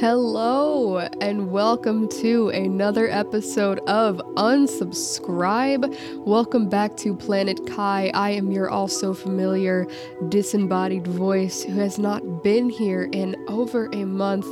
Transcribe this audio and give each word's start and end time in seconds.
Hello, 0.00 0.98
and 1.20 1.50
welcome 1.50 2.08
to 2.20 2.50
another 2.50 3.10
episode 3.10 3.80
of 3.88 4.18
Unsubscribe. 4.36 5.92
Welcome 6.24 6.68
back 6.68 6.96
to 6.98 7.16
Planet 7.16 7.66
Kai. 7.66 8.12
I 8.14 8.30
am 8.30 8.52
your 8.52 8.70
also 8.70 9.12
familiar 9.12 9.88
disembodied 10.28 11.04
voice 11.04 11.64
who 11.64 11.80
has 11.80 11.98
not 11.98 12.44
been 12.44 12.70
here 12.70 13.08
in 13.10 13.34
over 13.48 13.86
a 13.92 14.04
month, 14.04 14.46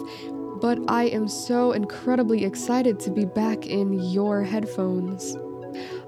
but 0.61 0.81
I 0.89 1.05
am 1.05 1.29
so 1.29 1.71
incredibly 1.71 2.45
excited 2.45 2.99
to 3.01 3.13
be 3.13 3.25
back 3.25 3.67
in 3.69 3.93
your 3.93 4.43
headphones 4.43 5.37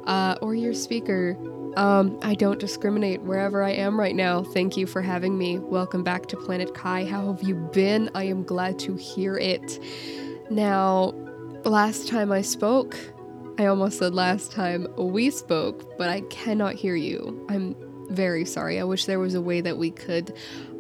uh, 0.09 0.35
or 0.43 0.57
your 0.57 0.75
speaker. 0.75 1.37
Um, 1.77 2.19
I 2.23 2.35
don't 2.35 2.59
discriminate 2.59 3.23
wherever 3.23 3.63
I 3.63 3.71
am 3.71 3.99
right 3.99 4.15
now. 4.15 4.43
Thank 4.43 4.77
you 4.77 4.87
for 4.87 5.03
having 5.03 5.39
me. 5.39 5.59
Welcome 5.59 6.03
back 6.03 6.27
to 6.27 6.37
Planet 6.37 6.75
Kai. 6.75 7.05
How 7.05 7.33
have 7.33 7.43
you 7.43 7.55
been? 7.55 8.11
I 8.15 8.25
am 8.25 8.43
glad 8.43 8.79
to 8.81 8.97
hear 8.97 9.37
it. 9.37 9.79
Now, 10.51 11.15
last 11.65 12.09
time 12.09 12.33
I 12.33 12.43
spoke, 12.43 12.97
I 13.59 13.67
almost 13.67 13.99
said 13.99 14.15
last 14.15 14.53
time 14.53 14.87
we 14.97 15.31
spoke, 15.31 15.97
but 15.99 16.09
I 16.09 16.23
cannot 16.23 16.75
hear 16.75 16.95
you. 16.95 17.45
I'm 17.49 17.77
very 18.11 18.45
sorry. 18.45 18.81
I 18.81 18.85
wish 18.85 19.05
there 19.05 19.19
was 19.19 19.35
a 19.35 19.43
way 19.43 19.61
that 19.61 19.77
we 19.77 19.91
could 19.91 20.35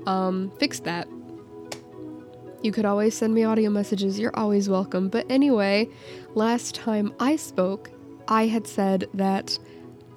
um, 0.06 0.50
fix 0.58 0.80
that. 0.80 1.08
You 2.62 2.72
could 2.72 2.84
always 2.84 3.16
send 3.16 3.34
me 3.34 3.44
audio 3.44 3.70
messages. 3.70 4.18
You're 4.18 4.36
always 4.36 4.68
welcome. 4.68 5.08
But 5.08 5.26
anyway, 5.30 5.88
last 6.34 6.74
time 6.74 7.14
I 7.20 7.36
spoke, 7.36 7.90
I 8.26 8.46
had 8.46 8.66
said 8.66 9.08
that 9.14 9.58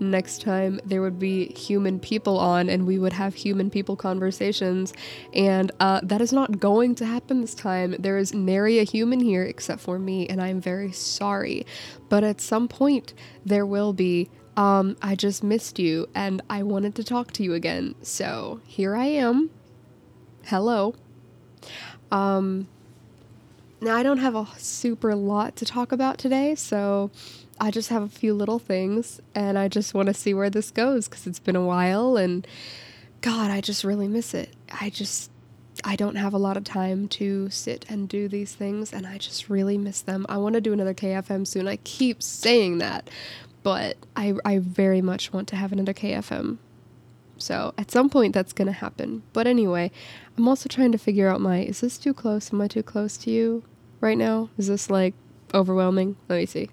next 0.02 0.42
time 0.42 0.82
there 0.84 1.02
would 1.02 1.20
be 1.20 1.54
human 1.54 2.00
people 2.00 2.38
on 2.40 2.70
and 2.70 2.86
we 2.86 3.00
would 3.00 3.14
have 3.14 3.36
human 3.36 3.70
people 3.70 3.96
conversations. 3.96 4.94
And 5.34 5.72
uh, 5.80 6.02
that 6.04 6.20
is 6.20 6.34
not 6.34 6.60
going 6.60 6.96
to 6.96 7.06
happen 7.06 7.42
this 7.42 7.54
time. 7.54 7.96
There 8.00 8.18
is 8.18 8.34
nary 8.34 8.80
a 8.80 8.84
human 8.84 9.20
here 9.20 9.44
except 9.44 9.82
for 9.82 10.00
me, 10.00 10.28
and 10.28 10.42
I'm 10.42 10.60
very 10.60 10.92
sorry. 10.92 11.66
But 12.10 12.24
at 12.24 12.42
some 12.42 12.68
point, 12.68 13.14
there 13.46 13.66
will 13.66 13.94
be. 13.94 14.30
Um, 14.58 14.98
I 15.02 15.16
just 15.16 15.46
missed 15.46 15.80
you 15.80 16.10
and 16.14 16.42
I 16.50 16.62
wanted 16.64 16.94
to 16.96 17.06
talk 17.06 17.32
to 17.34 17.44
you 17.44 17.54
again. 17.54 17.96
So 18.02 18.60
here 18.68 18.98
I 18.98 19.06
am. 19.06 19.50
Hello. 20.44 20.94
Um, 22.12 22.68
now, 23.80 23.96
I 23.96 24.04
don't 24.04 24.20
have 24.20 24.36
a 24.36 24.46
super 24.58 25.16
lot 25.16 25.56
to 25.56 25.66
talk 25.66 25.92
about 25.92 26.18
today, 26.18 26.54
so 26.54 27.10
I 27.62 27.70
just 27.70 27.90
have 27.90 28.02
a 28.02 28.10
few 28.10 28.34
little 28.34 28.58
things 28.58 29.22
and 29.36 29.56
I 29.56 29.68
just 29.68 29.94
want 29.94 30.08
to 30.08 30.16
see 30.16 30.34
where 30.34 30.50
this 30.50 30.72
goes 30.72 31.08
because 31.08 31.28
it's 31.28 31.38
been 31.38 31.56
a 31.56 31.64
while 31.64 32.18
and 32.18 32.46
God, 33.22 33.52
I 33.52 33.62
just 33.62 33.84
really 33.84 34.08
miss 34.08 34.34
it. 34.34 34.56
I 34.82 34.90
just, 34.90 35.30
I 35.84 35.96
don't 35.96 36.16
have 36.16 36.34
a 36.34 36.40
lot 36.40 36.58
of 36.58 36.64
time 36.64 37.08
to 37.10 37.52
sit 37.52 37.86
and 37.88 38.10
do 38.10 38.28
these 38.28 38.56
things 38.56 38.92
and 38.92 39.06
I 39.06 39.20
just 39.20 39.48
really 39.48 39.78
miss 39.78 40.02
them. 40.02 40.26
I 40.28 40.38
want 40.38 40.56
to 40.56 40.62
do 40.62 40.74
another 40.74 40.96
KFM 40.96 41.46
soon. 41.46 41.68
I 41.68 41.76
keep 41.76 42.24
saying 42.24 42.80
that, 42.80 43.12
but 43.62 43.96
I, 44.16 44.34
I 44.44 44.58
very 44.58 45.04
much 45.04 45.32
want 45.32 45.48
to 45.50 45.56
have 45.56 45.72
another 45.72 45.94
KFM. 45.94 46.58
So 47.38 47.76
at 47.78 47.92
some 47.92 48.10
point 48.10 48.34
that's 48.34 48.54
going 48.54 48.70
to 48.70 48.72
happen. 48.72 49.22
But 49.34 49.46
anyway, 49.46 49.92
I'm 50.36 50.48
also 50.48 50.68
trying 50.68 50.94
to 50.94 50.98
figure 50.98 51.28
out 51.28 51.40
my 51.40 51.60
is 51.60 51.82
this 51.82 52.00
too 52.00 52.16
close? 52.16 52.52
Am 52.52 52.60
I 52.60 52.68
too 52.68 52.82
close 52.82 53.18
to 53.18 53.30
you 53.30 53.64
right 54.00 54.18
now? 54.18 54.50
Is 54.58 54.66
this 54.66 54.90
like 54.90 55.14
overwhelming? 55.54 56.16
Let 56.28 56.38
me 56.38 56.48
see. 56.48 56.70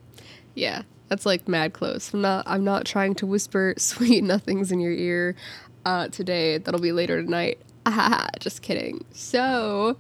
Yeah, 0.59 0.83
that's 1.07 1.25
like 1.25 1.47
mad 1.47 1.73
close. 1.73 2.13
I'm 2.13 2.21
not 2.21 2.45
I'm 2.47 2.65
not 2.65 2.85
trying 2.85 3.15
to 3.17 3.27
whisper 3.27 3.75
sweet 3.79 4.25
nothings 4.25 4.73
in 4.73 4.81
your 4.81 4.93
ear 4.93 5.37
uh, 5.85 6.09
today. 6.09 6.59
That'll 6.59 6.81
be 6.81 6.93
later 6.93 7.23
tonight. 7.23 7.61
Ah, 7.87 8.29
just 8.41 8.61
kidding. 8.61 9.05
So, 9.13 9.97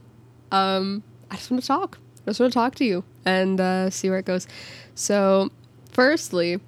um, 0.50 1.04
I 1.30 1.36
just 1.36 1.50
want 1.50 1.62
to 1.62 1.66
talk. 1.66 1.98
I 2.26 2.30
just 2.30 2.40
want 2.40 2.52
to 2.52 2.58
talk 2.58 2.74
to 2.76 2.84
you 2.84 3.04
and 3.24 3.60
uh, 3.60 3.90
see 3.90 4.10
where 4.10 4.18
it 4.18 4.26
goes. 4.26 4.48
So, 4.96 5.50
firstly, 5.92 6.60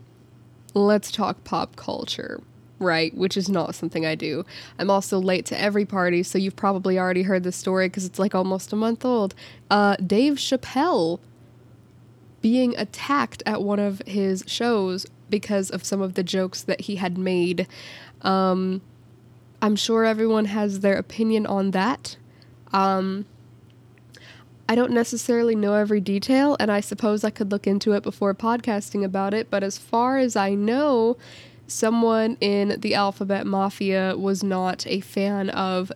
let's 0.73 1.11
talk 1.11 1.43
pop 1.45 1.77
culture 1.77 2.41
right? 2.79 3.15
Which 3.15 3.37
is 3.37 3.51
not 3.51 3.75
something 3.75 4.07
I 4.07 4.15
do. 4.15 4.47
I'm 4.79 4.91
also 4.91 5.19
late 5.19 5.45
to 5.47 5.61
every 5.61 5.85
party, 5.85 6.23
so 6.23 6.39
you've 6.39 6.57
probably 6.57 6.99
already 6.99 7.25
heard 7.25 7.43
this 7.45 7.55
story 7.57 7.89
because 7.89 8.07
it's 8.07 8.19
like 8.19 8.35
almost 8.35 8.73
a 8.73 8.77
month 8.77 9.05
old. 9.05 9.35
Uh, 9.71 9.97
Dave 9.97 10.37
Chappelle 10.37 11.21
being 12.43 12.75
attacked 12.77 13.43
at 13.47 13.63
one 13.63 13.79
of 13.79 14.03
his 14.07 14.45
shows 14.47 15.07
because 15.29 15.71
of 15.71 15.85
some 15.85 16.01
of 16.01 16.15
the 16.15 16.23
jokes 16.23 16.63
that 16.63 16.83
he 16.83 16.97
had 16.97 17.19
made. 17.19 17.67
Um, 18.23 18.83
I'm 19.63 19.77
sure 19.77 20.05
everyone 20.05 20.47
has 20.47 20.81
their 20.81 20.97
opinion 20.97 21.47
on 21.47 21.73
that. 21.73 22.17
Um, 22.73 23.27
I 24.69 24.75
don't 24.75 24.93
necessarily 24.93 25.57
know 25.57 25.75
every 25.75 26.01
detail, 26.01 26.57
and 26.61 26.71
I 26.71 26.81
suppose 26.81 27.25
I 27.25 27.31
could 27.31 27.51
look 27.51 27.67
into 27.67 27.93
it 27.93 28.03
before 28.03 28.35
podcasting 28.35 29.05
about 29.05 29.35
it, 29.35 29.51
but 29.51 29.63
as 29.65 29.77
far 29.77 30.19
as 30.19 30.37
I 30.37 30.55
know, 30.55 31.17
someone 31.67 32.37
in 32.41 32.81
the 32.81 32.95
Alphabet 32.95 33.47
Mafia 33.47 34.17
was 34.17 34.43
not 34.43 34.87
a 34.87 35.01
fan 35.01 35.51
of 35.51 35.91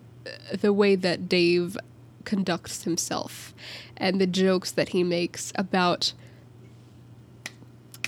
the 0.52 0.72
way 0.72 0.96
that 0.96 1.28
Dave 1.28 1.76
conducts 2.24 2.84
himself 2.84 3.54
and 3.96 4.20
the 4.20 4.26
jokes 4.26 4.70
that 4.72 4.90
he 4.90 5.04
makes 5.04 5.52
about 5.54 6.12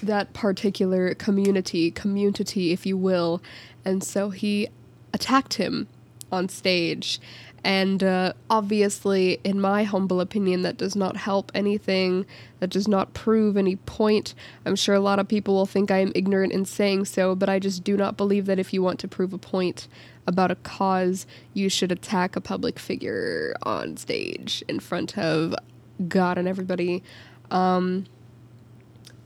that 0.03 0.33
particular 0.33 1.15
community, 1.15 1.91
community, 1.91 2.73
if 2.73 2.87
you 2.87 2.97
will. 2.97 3.43
And 3.85 4.03
so 4.03 4.31
he 4.31 4.69
attacked 5.13 5.55
him 5.55 5.89
on 6.31 6.49
stage. 6.49 7.21
And 7.65 8.05
uh, 8.05 8.33
obviously, 8.49 9.41
in 9.43 9.61
my 9.61 9.83
humble 9.83 10.21
opinion, 10.21 10.63
that 10.63 10.77
does 10.77 10.95
not 10.95 11.17
help 11.17 11.51
anything. 11.53 12.25
That 12.61 12.71
does 12.71 12.87
not 12.87 13.13
prove 13.13 13.57
any 13.57 13.75
point. 13.75 14.35
I'm 14.65 14.77
sure 14.77 14.95
a 14.95 15.01
lot 15.01 15.19
of 15.19 15.27
people 15.27 15.55
will 15.55 15.67
think 15.67 15.91
I 15.91 15.99
am 15.99 16.13
ignorant 16.15 16.53
in 16.53 16.65
saying 16.65 17.07
so, 17.07 17.35
but 17.35 17.49
I 17.49 17.59
just 17.59 17.83
do 17.83 17.97
not 17.97 18.17
believe 18.17 18.47
that 18.47 18.61
if 18.61 18.73
you 18.73 18.83
want 18.83 19.01
to 19.01 19.09
prove 19.09 19.33
a 19.33 19.39
point 19.39 19.89
about 20.29 20.53
a 20.53 20.57
cause, 20.57 21.27
you 21.55 21.69
should 21.69 21.91
attack 21.91 22.37
a 22.37 22.41
public 22.41 22.79
figure 22.79 23.57
on 23.65 23.97
stage 23.97 24.63
in 24.69 24.79
front 24.79 25.19
of 25.19 25.55
God 26.07 26.39
and 26.39 26.47
everybody. 26.47 27.03
Um, 27.51 28.07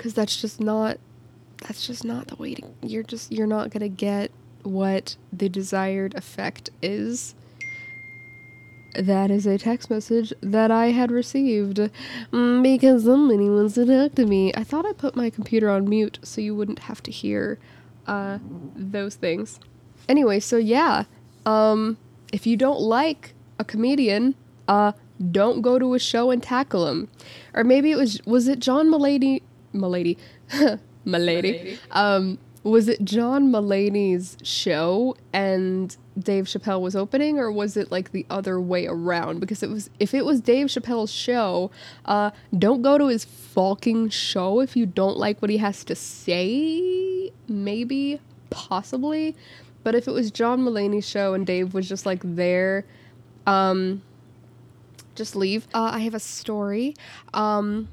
because 0.00 0.15
that's 0.15 0.41
just 0.41 0.62
not 0.62 0.99
that's 1.59 1.87
just 1.87 2.06
not 2.06 2.27
the 2.28 2.37
way 2.37 2.55
to 2.55 2.62
you're 2.83 3.03
just 3.03 3.31
you're 3.31 3.47
not 3.47 3.69
gonna 3.69 3.87
get 3.87 4.31
what 4.62 5.15
the 5.31 5.47
desired 5.47 6.15
effect 6.15 6.71
is 6.81 7.34
that 8.94 9.31
is 9.31 9.44
a 9.44 9.59
text 9.59 9.91
message 9.91 10.33
that 10.41 10.71
I 10.71 10.87
had 10.87 11.11
received 11.11 11.77
mm, 12.33 12.62
because 12.62 13.05
somebody 13.05 13.50
wants 13.50 13.75
to 13.75 13.84
talk 13.84 14.16
to 14.16 14.27
me. 14.27 14.53
I 14.55 14.65
thought 14.65 14.84
I 14.84 14.93
put 14.93 15.15
my 15.15 15.31
computer 15.31 15.71
on 15.71 15.88
mute 15.88 16.19
so 16.25 16.41
you 16.41 16.56
wouldn't 16.56 16.81
have 16.81 17.00
to 17.05 17.12
hear 17.12 17.61
uh, 18.09 18.38
those 18.75 19.15
things. 19.15 19.61
Anyway, 20.09 20.41
so 20.41 20.56
yeah, 20.56 21.05
um, 21.47 21.99
if 22.32 22.49
you 22.49 22.56
don't 22.56 22.81
like 22.81 23.34
a 23.61 23.65
comedian, 23.65 24.34
uh, 24.67 24.91
don't 25.31 25.62
go 25.62 25.78
to 25.78 25.94
a 25.94 26.00
show 26.00 26.32
and 26.32 26.43
tackle 26.43 26.88
him. 26.88 27.09
Or 27.55 27.62
maybe 27.62 27.93
it 27.93 27.97
was 27.97 28.21
was 28.27 28.49
it 28.49 28.59
John 28.59 28.88
Mulaney 28.88 29.43
Mulaney, 29.75 30.16
Mulaney. 31.06 31.78
Um, 31.91 32.38
was 32.62 32.88
it 32.88 33.04
John 33.04 33.50
Mulaney's 33.50 34.36
show 34.42 35.16
and 35.32 35.97
Dave 36.19 36.44
Chappelle 36.44 36.81
was 36.81 36.94
opening, 36.94 37.38
or 37.38 37.50
was 37.50 37.76
it 37.76 37.91
like 37.91 38.12
the 38.12 38.26
other 38.28 38.60
way 38.60 38.86
around? 38.86 39.41
Because 39.41 39.62
it 39.62 39.70
was 39.70 39.88
if 39.98 40.12
it 40.12 40.25
was 40.25 40.41
Dave 40.41 40.66
Chappelle's 40.66 41.12
show, 41.12 41.70
uh, 42.04 42.31
don't 42.56 42.82
go 42.82 42.98
to 42.98 43.06
his 43.06 43.25
fucking 43.25 44.10
show 44.10 44.60
if 44.60 44.76
you 44.76 44.84
don't 44.84 45.16
like 45.16 45.41
what 45.41 45.50
he 45.50 45.56
has 45.56 45.84
to 45.84 45.94
say. 45.94 47.32
Maybe, 47.48 48.20
possibly, 48.50 49.34
but 49.82 49.94
if 49.94 50.06
it 50.06 50.12
was 50.12 50.31
John 50.31 50.60
Mulaney's 50.60 51.08
show 51.08 51.32
and 51.32 51.47
Dave 51.47 51.72
was 51.72 51.88
just 51.88 52.04
like 52.04 52.20
there, 52.22 52.84
um, 53.46 54.02
just 55.14 55.34
leave. 55.34 55.66
Uh, 55.73 55.90
I 55.94 56.00
have 56.00 56.14
a 56.14 56.20
story. 56.20 56.94
Um, 57.32 57.88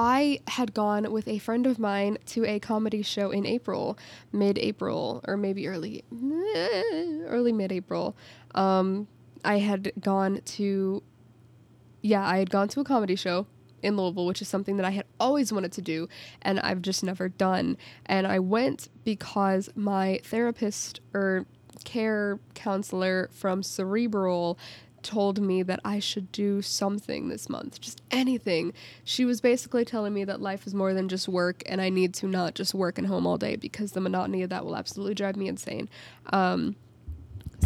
I 0.00 0.38
had 0.46 0.74
gone 0.74 1.10
with 1.10 1.26
a 1.26 1.38
friend 1.38 1.66
of 1.66 1.80
mine 1.80 2.18
to 2.26 2.44
a 2.44 2.60
comedy 2.60 3.02
show 3.02 3.32
in 3.32 3.44
April, 3.44 3.98
mid-April, 4.30 5.24
or 5.26 5.36
maybe 5.36 5.66
early, 5.66 6.04
early 7.26 7.52
mid-April. 7.52 8.16
Um, 8.54 9.08
I 9.44 9.58
had 9.58 9.90
gone 9.98 10.40
to, 10.44 11.02
yeah, 12.00 12.24
I 12.24 12.38
had 12.38 12.48
gone 12.48 12.68
to 12.68 12.80
a 12.80 12.84
comedy 12.84 13.16
show 13.16 13.48
in 13.82 13.96
Louisville, 13.96 14.26
which 14.26 14.40
is 14.40 14.46
something 14.46 14.76
that 14.76 14.86
I 14.86 14.90
had 14.90 15.04
always 15.18 15.52
wanted 15.52 15.72
to 15.72 15.82
do 15.82 16.08
and 16.42 16.60
I've 16.60 16.80
just 16.80 17.02
never 17.02 17.28
done. 17.28 17.76
And 18.06 18.24
I 18.24 18.38
went 18.38 18.90
because 19.02 19.68
my 19.74 20.20
therapist 20.22 21.00
or 21.12 21.44
care 21.84 22.38
counselor 22.54 23.30
from 23.32 23.64
Cerebral 23.64 24.58
told 25.02 25.40
me 25.40 25.62
that 25.62 25.80
I 25.84 25.98
should 25.98 26.30
do 26.32 26.62
something 26.62 27.28
this 27.28 27.48
month, 27.48 27.80
just 27.80 28.02
anything. 28.10 28.72
She 29.04 29.24
was 29.24 29.40
basically 29.40 29.84
telling 29.84 30.14
me 30.14 30.24
that 30.24 30.40
life 30.40 30.66
is 30.66 30.74
more 30.74 30.94
than 30.94 31.08
just 31.08 31.28
work 31.28 31.62
and 31.66 31.80
I 31.80 31.88
need 31.88 32.14
to 32.14 32.26
not 32.26 32.54
just 32.54 32.74
work 32.74 32.98
and 32.98 33.06
home 33.06 33.26
all 33.26 33.38
day 33.38 33.56
because 33.56 33.92
the 33.92 34.00
monotony 34.00 34.42
of 34.42 34.50
that 34.50 34.64
will 34.64 34.76
absolutely 34.76 35.14
drive 35.14 35.36
me 35.36 35.48
insane. 35.48 35.88
Um, 36.32 36.76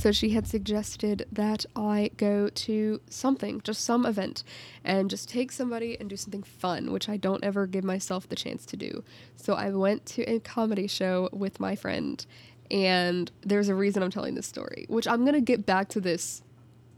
So 0.00 0.10
she 0.10 0.30
had 0.30 0.46
suggested 0.46 1.26
that 1.30 1.66
I 1.76 2.10
go 2.16 2.48
to 2.48 3.00
something, 3.10 3.60
just 3.62 3.84
some 3.84 4.06
event, 4.06 4.42
and 4.82 5.10
just 5.10 5.28
take 5.28 5.52
somebody 5.52 5.98
and 6.00 6.08
do 6.08 6.16
something 6.16 6.42
fun, 6.42 6.92
which 6.92 7.10
I 7.10 7.18
don't 7.18 7.44
ever 7.44 7.66
give 7.66 7.84
myself 7.84 8.26
the 8.26 8.34
chance 8.34 8.64
to 8.66 8.76
do. 8.76 9.04
So 9.36 9.52
I 9.52 9.68
went 9.70 10.06
to 10.06 10.22
a 10.22 10.40
comedy 10.40 10.86
show 10.86 11.28
with 11.30 11.60
my 11.60 11.76
friend, 11.76 12.24
and 12.70 13.30
there's 13.42 13.68
a 13.68 13.74
reason 13.74 14.02
I'm 14.02 14.10
telling 14.10 14.34
this 14.34 14.46
story, 14.46 14.86
which 14.88 15.06
I'm 15.06 15.22
going 15.26 15.34
to 15.34 15.42
get 15.42 15.66
back 15.66 15.88
to 15.90 16.00
this 16.00 16.42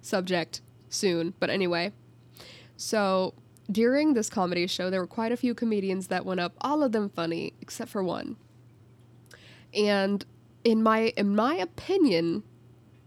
subject 0.04 0.60
soon. 0.88 1.34
But 1.40 1.50
anyway, 1.50 1.92
so 2.76 3.34
during 3.70 4.14
this 4.14 4.28
comedy 4.28 4.66
show, 4.66 4.90
there 4.90 5.00
were 5.00 5.06
quite 5.06 5.32
a 5.32 5.36
few 5.36 5.54
comedians 5.54 6.08
that 6.08 6.24
went 6.24 6.40
up, 6.40 6.54
all 6.60 6.82
of 6.82 6.92
them 6.92 7.08
funny, 7.08 7.54
except 7.60 7.90
for 7.90 8.02
one. 8.02 8.36
And 9.72 10.24
in 10.62 10.82
my 10.82 11.12
in 11.16 11.34
my 11.34 11.54
opinion, 11.56 12.42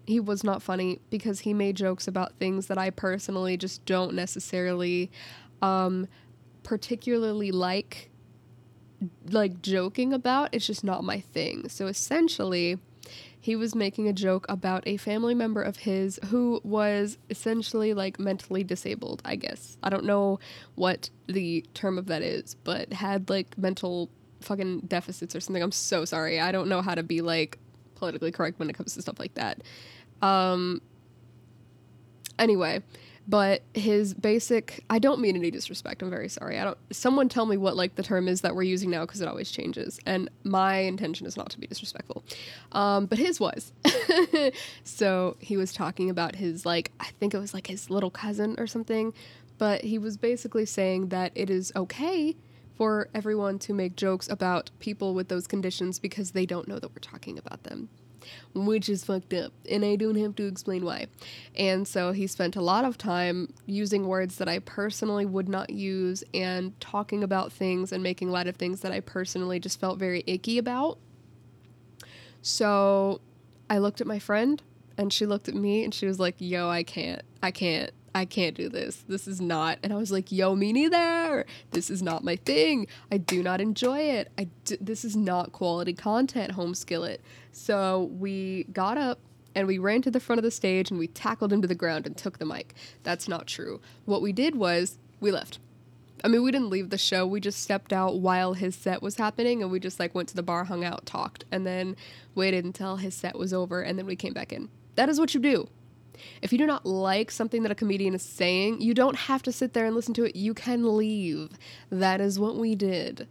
he 0.06 0.20
was 0.20 0.44
not 0.44 0.62
funny 0.62 1.00
because 1.10 1.42
he 1.42 1.54
made 1.54 1.76
jokes 1.76 2.08
about 2.08 2.34
things 2.40 2.68
that 2.68 2.78
I 2.78 2.90
personally 2.90 3.58
just 3.58 3.86
don't 3.86 4.14
necessarily 4.14 5.12
um, 5.62 6.08
particularly 6.64 7.52
like 7.52 8.10
like 9.30 9.62
joking 9.62 10.14
about. 10.14 10.50
It's 10.54 10.66
just 10.66 10.84
not 10.84 11.04
my 11.04 11.20
thing. 11.20 11.70
So 11.70 11.88
essentially, 11.88 12.80
he 13.48 13.56
was 13.56 13.74
making 13.74 14.10
a 14.10 14.14
joke 14.14 14.46
about 14.50 14.84
a 14.86 14.98
family 14.98 15.34
member 15.34 15.62
of 15.62 15.78
his 15.78 16.20
who 16.26 16.60
was 16.66 17.18
essentially 17.30 17.94
like 17.94 18.20
mentally 18.20 18.62
disabled, 18.62 19.22
I 19.24 19.38
guess. 19.38 19.78
I 19.82 19.90
don't 19.90 20.04
know 20.04 20.42
what 20.76 21.10
the 21.28 21.66
term 21.74 21.98
of 21.98 22.08
that 22.08 22.22
is, 22.22 22.56
but 22.66 22.92
had 22.92 23.30
like 23.30 23.58
mental 23.58 24.10
fucking 24.42 24.82
deficits 24.82 25.34
or 25.34 25.40
something. 25.40 25.64
I'm 25.64 25.72
so 25.72 26.04
sorry. 26.04 26.42
I 26.42 26.52
don't 26.52 26.68
know 26.68 26.82
how 26.82 26.94
to 26.94 27.04
be 27.04 27.22
like 27.22 27.58
politically 27.96 28.34
correct 28.34 28.60
when 28.60 28.70
it 28.70 28.74
comes 28.74 28.96
to 28.96 29.02
stuff 29.02 29.18
like 29.18 29.36
that. 29.36 29.62
Um 30.22 30.82
anyway, 32.38 32.84
but 33.28 33.62
his 33.74 34.14
basic 34.14 34.84
i 34.90 35.00
don't 35.00 35.20
mean 35.20 35.36
any 35.36 35.52
disrespect 35.52 36.02
i'm 36.02 36.10
very 36.10 36.30
sorry. 36.30 36.58
I 36.58 36.64
don't 36.64 36.78
someone 36.92 37.30
tell 37.30 37.46
me 37.46 37.58
what 37.58 37.76
like 37.76 37.96
the 37.96 38.04
term 38.04 38.28
is 38.28 38.42
that 38.42 38.56
we're 38.56 38.64
using 38.64 38.90
now 38.90 39.02
because 39.06 39.22
it 39.22 39.28
always 39.28 39.52
changes 39.52 40.00
and 40.06 40.30
my 40.44 40.78
intention 40.78 41.28
is 41.28 41.36
not 41.38 41.50
to 41.52 41.60
be 41.60 41.68
disrespectful. 41.68 42.24
Um, 42.72 43.06
but 43.06 43.18
his 43.18 43.40
was. 43.40 43.74
So 44.84 45.38
he 45.40 45.58
was 45.58 45.74
talking 45.74 46.10
about 46.10 46.36
his 46.36 46.66
like 46.66 46.92
i 47.00 47.08
think 47.20 47.34
it 47.34 47.40
was 47.40 47.54
like 47.54 47.68
his 47.68 47.90
little 47.90 48.10
cousin 48.10 48.56
or 48.58 48.68
something 48.68 49.14
but 49.58 49.84
he 49.84 49.98
was 49.98 50.18
basically 50.18 50.66
saying 50.66 51.10
that 51.10 51.32
it 51.36 51.50
is 51.50 51.72
okay 51.76 52.36
for 52.76 53.10
everyone 53.14 53.58
to 53.60 53.74
make 53.74 53.96
jokes 53.96 54.30
about 54.30 54.70
people 54.80 55.14
with 55.14 55.30
those 55.30 55.48
conditions 55.48 56.00
because 56.00 56.32
they 56.32 56.46
don't 56.46 56.68
know 56.68 56.80
that 56.80 56.90
we're 56.90 57.00
talking 57.00 57.38
about 57.38 57.64
them 57.64 57.90
which 58.54 58.90
is 58.90 59.04
fucked 59.04 59.34
up, 59.34 59.52
and 59.70 59.84
I 59.84 59.96
don't 59.96 60.16
have 60.16 60.36
to 60.38 60.46
explain 60.46 60.84
why. 60.84 61.08
And 61.56 61.88
so 61.88 62.12
he 62.12 62.28
spent 62.28 62.56
a 62.56 62.62
lot 62.62 62.86
of 62.86 62.98
time 62.98 63.54
using 63.66 64.08
words 64.08 64.38
that 64.38 64.48
I 64.48 64.60
personally 64.60 65.26
would 65.26 65.50
not 65.50 65.70
use 65.70 66.24
and 66.34 66.80
talking 66.80 67.24
about 67.24 67.52
things 67.52 67.92
and 67.92 68.02
making 68.04 68.30
light 68.30 68.48
of 68.48 68.56
things 68.56 68.82
that 68.82 68.92
I 68.92 69.00
personally 69.00 69.60
just 69.60 69.80
felt 69.80 70.00
very 70.00 70.24
icky 70.28 70.58
about. 70.58 70.98
So 72.42 73.22
I 73.70 73.78
looked 73.78 74.02
at 74.02 74.08
my 74.08 74.20
friend 74.20 74.62
and 74.98 75.12
she 75.12 75.26
looked 75.26 75.48
at 75.48 75.56
me 75.56 75.84
and 75.84 75.94
she 75.94 76.06
was 76.06 76.20
like, 76.20 76.36
Yo, 76.40 76.70
I 76.70 76.84
can't. 76.84 77.22
I 77.42 77.52
can't. 77.52 77.92
I 78.18 78.26
can't 78.26 78.56
do 78.56 78.68
this. 78.68 79.04
This 79.08 79.28
is 79.28 79.40
not. 79.40 79.78
And 79.84 79.94
I 79.94 79.96
was 79.96 80.12
like, 80.12 80.32
yo, 80.32 80.56
me 80.56 80.74
neither. 80.74 81.46
This 81.70 81.92
is 81.92 82.02
not 82.02 82.24
my 82.24 82.36
thing. 82.36 82.88
I 83.12 83.18
do 83.18 83.44
not 83.44 83.62
enjoy 83.62 84.00
it. 84.00 84.32
I 84.40 84.48
d- 84.66 84.78
this 84.82 85.06
is 85.06 85.16
not 85.16 85.52
quality 85.52 85.94
content, 85.94 86.54
Home 86.54 86.74
Skillet. 86.74 87.22
So 87.58 88.12
we 88.14 88.66
got 88.72 89.00
up 89.00 89.20
and 89.56 89.68
we 89.68 89.80
ran 89.80 90.04
to 90.04 90.12
the 90.12 90.20
front 90.20 90.38
of 90.38 90.44
the 90.44 90.52
stage 90.52 90.92
and 90.92 91.00
we 91.00 91.08
tackled 91.08 91.52
him 91.52 91.62
to 91.64 91.68
the 91.68 91.76
ground 91.76 92.06
and 92.06 92.16
took 92.16 92.38
the 92.38 92.46
mic. 92.46 92.76
That's 93.02 93.28
not 93.28 93.48
true. 93.48 93.82
What 94.06 94.22
we 94.22 94.32
did 94.32 94.56
was 94.56 95.00
we 95.20 95.32
left. 95.32 95.58
I 96.24 96.28
mean, 96.28 96.44
we 96.44 96.52
didn't 96.52 96.70
leave 96.70 96.92
the 96.92 96.98
show. 97.00 97.26
We 97.26 97.40
just 97.40 97.60
stepped 97.60 97.92
out 97.92 98.20
while 98.20 98.54
his 98.54 98.76
set 98.76 99.02
was 99.02 99.16
happening 99.16 99.64
and 99.64 99.72
we 99.72 99.80
just 99.80 100.00
like 100.00 100.14
went 100.14 100.30
to 100.30 100.36
the 100.36 100.44
bar, 100.44 100.66
hung 100.66 100.86
out, 100.86 101.08
talked, 101.08 101.46
and 101.52 101.66
then 101.66 101.96
waited 102.36 102.64
until 102.64 102.98
his 102.98 103.16
set 103.16 103.38
was 103.38 103.54
over 103.54 103.82
and 103.82 103.98
then 103.98 104.06
we 104.06 104.16
came 104.16 104.34
back 104.34 104.54
in. 104.54 104.70
That 104.94 105.10
is 105.10 105.20
what 105.20 105.34
you 105.34 105.40
do. 105.40 105.68
If 106.44 106.52
you 106.52 106.60
do 106.60 106.68
not 106.68 106.86
like 106.86 107.32
something 107.32 107.64
that 107.64 107.72
a 107.72 107.76
comedian 107.76 108.14
is 108.14 108.22
saying, 108.22 108.82
you 108.82 108.94
don't 108.94 109.16
have 109.16 109.42
to 109.44 109.52
sit 109.52 109.74
there 109.74 109.86
and 109.86 109.96
listen 109.96 110.14
to 110.14 110.26
it. 110.26 110.36
You 110.36 110.54
can 110.54 110.96
leave. 110.96 111.58
That 111.90 112.22
is 112.22 112.40
what 112.40 112.56
we 112.56 112.76
did. 112.76 113.28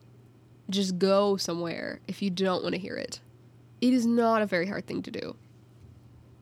Just 0.69 0.99
go 0.99 1.37
somewhere 1.37 2.00
if 2.08 2.23
you 2.23 2.31
don't 2.31 2.64
want 2.64 2.75
to 2.75 2.81
hear 2.81 2.96
it. 2.96 3.20
It 3.81 3.93
is 3.93 4.06
not 4.06 4.43
a 4.43 4.46
very 4.46 4.67
hard 4.67 4.87
thing 4.87 5.02
to 5.02 5.11
do. 5.11 5.37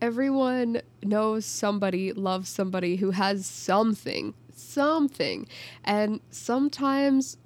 Everyone 0.01 0.83
knows 1.03 1.47
somebody, 1.47 2.13
loves 2.13 2.49
somebody 2.49 2.97
who 2.97 3.11
has 3.13 3.47
something, 3.47 4.35
something. 4.55 5.47
And 5.85 6.21
sometimes 6.31 7.39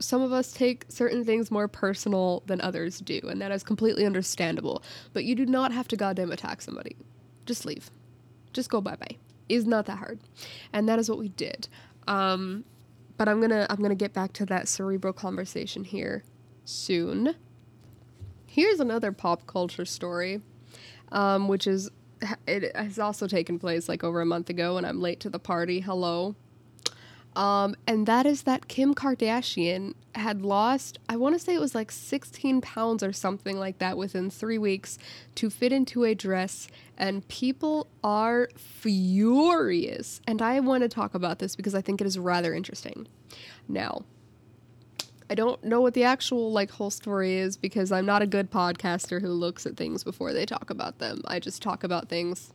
some 0.00 0.22
of 0.22 0.32
us 0.32 0.52
take 0.52 0.86
certain 0.88 1.24
things 1.24 1.50
more 1.50 1.68
personal 1.68 2.42
than 2.46 2.60
others 2.60 3.00
do, 3.00 3.20
and 3.28 3.40
that 3.42 3.52
is 3.52 3.62
completely 3.62 4.06
understandable. 4.06 4.82
But 5.12 5.24
you 5.24 5.34
do 5.34 5.44
not 5.44 5.72
have 5.72 5.88
to 5.88 5.96
goddamn 5.96 6.32
attack 6.32 6.62
somebody. 6.62 6.96
Just 7.46 7.66
leave 7.66 7.90
just 8.52 8.70
go 8.70 8.80
bye 8.80 8.96
bye. 8.96 9.16
It's 9.48 9.66
not 9.66 9.86
that 9.86 9.98
hard, 9.98 10.18
and 10.72 10.88
that 10.88 10.98
is 10.98 11.08
what 11.08 11.18
we 11.18 11.28
did. 11.28 11.68
Um, 12.06 12.64
but 13.16 13.28
I'm 13.28 13.40
gonna 13.40 13.66
I'm 13.70 13.80
gonna 13.80 13.94
get 13.94 14.12
back 14.12 14.32
to 14.34 14.46
that 14.46 14.68
cerebral 14.68 15.12
conversation 15.12 15.84
here 15.84 16.24
soon. 16.64 17.34
Here's 18.58 18.80
another 18.80 19.12
pop 19.12 19.46
culture 19.46 19.84
story, 19.84 20.40
um, 21.12 21.46
which 21.46 21.68
is 21.68 21.88
it 22.48 22.74
has 22.74 22.98
also 22.98 23.28
taken 23.28 23.56
place 23.56 23.88
like 23.88 24.02
over 24.02 24.20
a 24.20 24.26
month 24.26 24.50
ago, 24.50 24.76
and 24.76 24.84
I'm 24.84 25.00
late 25.00 25.20
to 25.20 25.30
the 25.30 25.38
party. 25.38 25.78
Hello, 25.78 26.34
um, 27.36 27.76
and 27.86 28.04
that 28.08 28.26
is 28.26 28.42
that 28.42 28.66
Kim 28.66 28.96
Kardashian 28.96 29.94
had 30.16 30.42
lost, 30.42 30.98
I 31.08 31.16
want 31.16 31.36
to 31.36 31.38
say 31.38 31.54
it 31.54 31.60
was 31.60 31.72
like 31.72 31.92
16 31.92 32.60
pounds 32.60 33.04
or 33.04 33.12
something 33.12 33.60
like 33.60 33.78
that 33.78 33.96
within 33.96 34.28
three 34.28 34.58
weeks 34.58 34.98
to 35.36 35.48
fit 35.48 35.72
into 35.72 36.02
a 36.02 36.16
dress. 36.16 36.66
And 36.96 37.26
people 37.28 37.86
are 38.02 38.48
furious. 38.56 40.20
And 40.26 40.42
I 40.42 40.58
want 40.58 40.82
to 40.82 40.88
talk 40.88 41.14
about 41.14 41.38
this 41.38 41.54
because 41.54 41.76
I 41.76 41.80
think 41.80 42.00
it 42.00 42.08
is 42.08 42.18
rather 42.18 42.52
interesting. 42.52 43.06
Now, 43.68 44.02
I 45.30 45.34
don't 45.34 45.62
know 45.62 45.80
what 45.80 45.94
the 45.94 46.04
actual 46.04 46.52
like 46.52 46.70
whole 46.70 46.90
story 46.90 47.36
is 47.36 47.56
because 47.56 47.92
I'm 47.92 48.06
not 48.06 48.22
a 48.22 48.26
good 48.26 48.50
podcaster 48.50 49.20
who 49.20 49.28
looks 49.28 49.66
at 49.66 49.76
things 49.76 50.02
before 50.02 50.32
they 50.32 50.46
talk 50.46 50.70
about 50.70 50.98
them. 50.98 51.20
I 51.26 51.38
just 51.38 51.62
talk 51.62 51.84
about 51.84 52.08
things. 52.08 52.52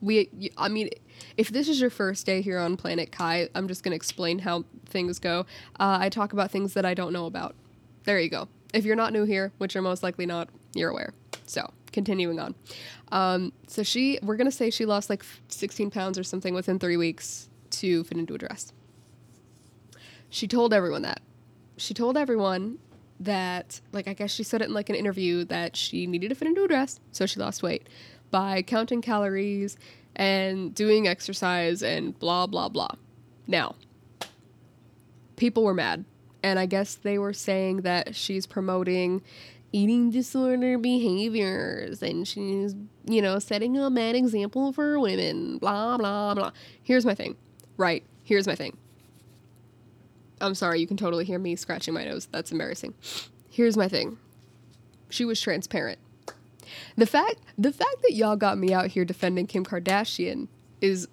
We 0.00 0.28
i 0.56 0.68
mean 0.68 0.90
if 1.36 1.50
this 1.50 1.68
is 1.68 1.80
your 1.80 1.90
first 1.90 2.26
day 2.26 2.42
here 2.42 2.58
on 2.58 2.76
planet 2.76 3.12
kai 3.12 3.48
i'm 3.54 3.68
just 3.68 3.84
going 3.84 3.92
to 3.92 3.96
explain 3.96 4.40
how 4.40 4.64
things 4.86 5.20
go. 5.20 5.46
Uh, 5.78 5.98
i 6.00 6.08
talk 6.08 6.32
about 6.32 6.50
things 6.50 6.74
that 6.74 6.84
i 6.84 6.92
don't 6.92 7.12
know 7.12 7.26
about. 7.26 7.54
There 8.04 8.18
you 8.18 8.28
go. 8.28 8.48
If 8.74 8.84
you're 8.84 8.96
not 8.96 9.12
new 9.12 9.24
here 9.24 9.52
which 9.58 9.74
you're 9.74 9.82
most 9.82 10.02
likely 10.02 10.26
not 10.26 10.48
you're 10.74 10.90
aware. 10.90 11.12
So 11.46 11.72
continuing 11.92 12.40
on. 12.40 12.54
Um, 13.12 13.52
so 13.68 13.84
she 13.84 14.18
we're 14.22 14.36
going 14.36 14.50
to 14.50 14.56
say 14.56 14.70
she 14.70 14.86
lost 14.86 15.08
like 15.08 15.24
16 15.48 15.90
pounds 15.90 16.18
or 16.18 16.24
something 16.24 16.54
within 16.54 16.80
three 16.80 16.96
weeks 16.96 17.48
to 17.70 18.02
fit 18.04 18.18
into 18.18 18.34
a 18.34 18.38
dress. 18.38 18.72
She 20.30 20.48
told 20.48 20.74
everyone 20.74 21.02
that 21.02 21.20
she 21.76 21.94
told 21.94 22.16
everyone 22.16 22.78
that 23.20 23.80
like 23.92 24.08
i 24.08 24.12
guess 24.12 24.32
she 24.32 24.42
said 24.42 24.60
it 24.60 24.68
in 24.68 24.74
like 24.74 24.88
an 24.88 24.96
interview 24.96 25.44
that 25.44 25.76
she 25.76 26.06
needed 26.06 26.28
to 26.28 26.34
fit 26.34 26.48
into 26.48 26.64
a 26.64 26.68
dress 26.68 26.98
so 27.12 27.24
she 27.24 27.38
lost 27.38 27.62
weight 27.62 27.88
by 28.32 28.62
counting 28.62 29.00
calories 29.00 29.76
and 30.16 30.74
doing 30.74 31.06
exercise 31.06 31.82
and 31.82 32.18
blah, 32.18 32.46
blah, 32.46 32.68
blah. 32.68 32.90
Now, 33.46 33.76
people 35.36 35.62
were 35.62 35.74
mad. 35.74 36.04
And 36.42 36.58
I 36.58 36.66
guess 36.66 36.96
they 36.96 37.18
were 37.18 37.32
saying 37.32 37.82
that 37.82 38.16
she's 38.16 38.46
promoting 38.46 39.22
eating 39.70 40.10
disorder 40.10 40.76
behaviors 40.76 42.02
and 42.02 42.26
she's, 42.26 42.74
you 43.06 43.22
know, 43.22 43.38
setting 43.38 43.78
a 43.78 43.90
bad 43.90 44.16
example 44.16 44.72
for 44.72 44.98
women, 44.98 45.58
blah, 45.58 45.96
blah, 45.96 46.34
blah. 46.34 46.50
Here's 46.82 47.06
my 47.06 47.14
thing. 47.14 47.36
Right. 47.76 48.04
Here's 48.24 48.46
my 48.46 48.56
thing. 48.56 48.76
I'm 50.42 50.54
sorry, 50.54 50.80
you 50.80 50.86
can 50.86 50.96
totally 50.96 51.24
hear 51.24 51.38
me 51.38 51.56
scratching 51.56 51.94
my 51.94 52.04
nose. 52.04 52.28
That's 52.30 52.52
embarrassing. 52.52 52.94
Here's 53.48 53.76
my 53.76 53.88
thing. 53.88 54.18
She 55.08 55.24
was 55.24 55.40
transparent. 55.40 55.98
The 56.96 57.06
fact 57.06 57.36
the 57.58 57.72
fact 57.72 57.96
that 58.02 58.14
y'all 58.14 58.36
got 58.36 58.58
me 58.58 58.72
out 58.72 58.88
here 58.88 59.04
defending 59.04 59.46
Kim 59.46 59.64
Kardashian 59.64 60.48
is 60.80 61.08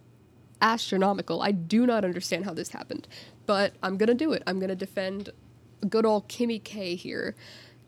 astronomical. 0.62 1.42
I 1.42 1.52
do 1.52 1.86
not 1.86 2.04
understand 2.06 2.46
how 2.46 2.54
this 2.54 2.70
happened, 2.70 3.08
but 3.46 3.74
I'm 3.84 3.98
going 3.98 4.08
to 4.08 4.14
do 4.14 4.32
it. 4.34 4.44
I'm 4.48 4.60
going 4.60 4.70
to 4.70 4.76
defend 4.76 5.30
good 5.88 6.06
old 6.06 6.28
Kimmy 6.28 6.64
K 6.64 6.96
here. 6.96 7.36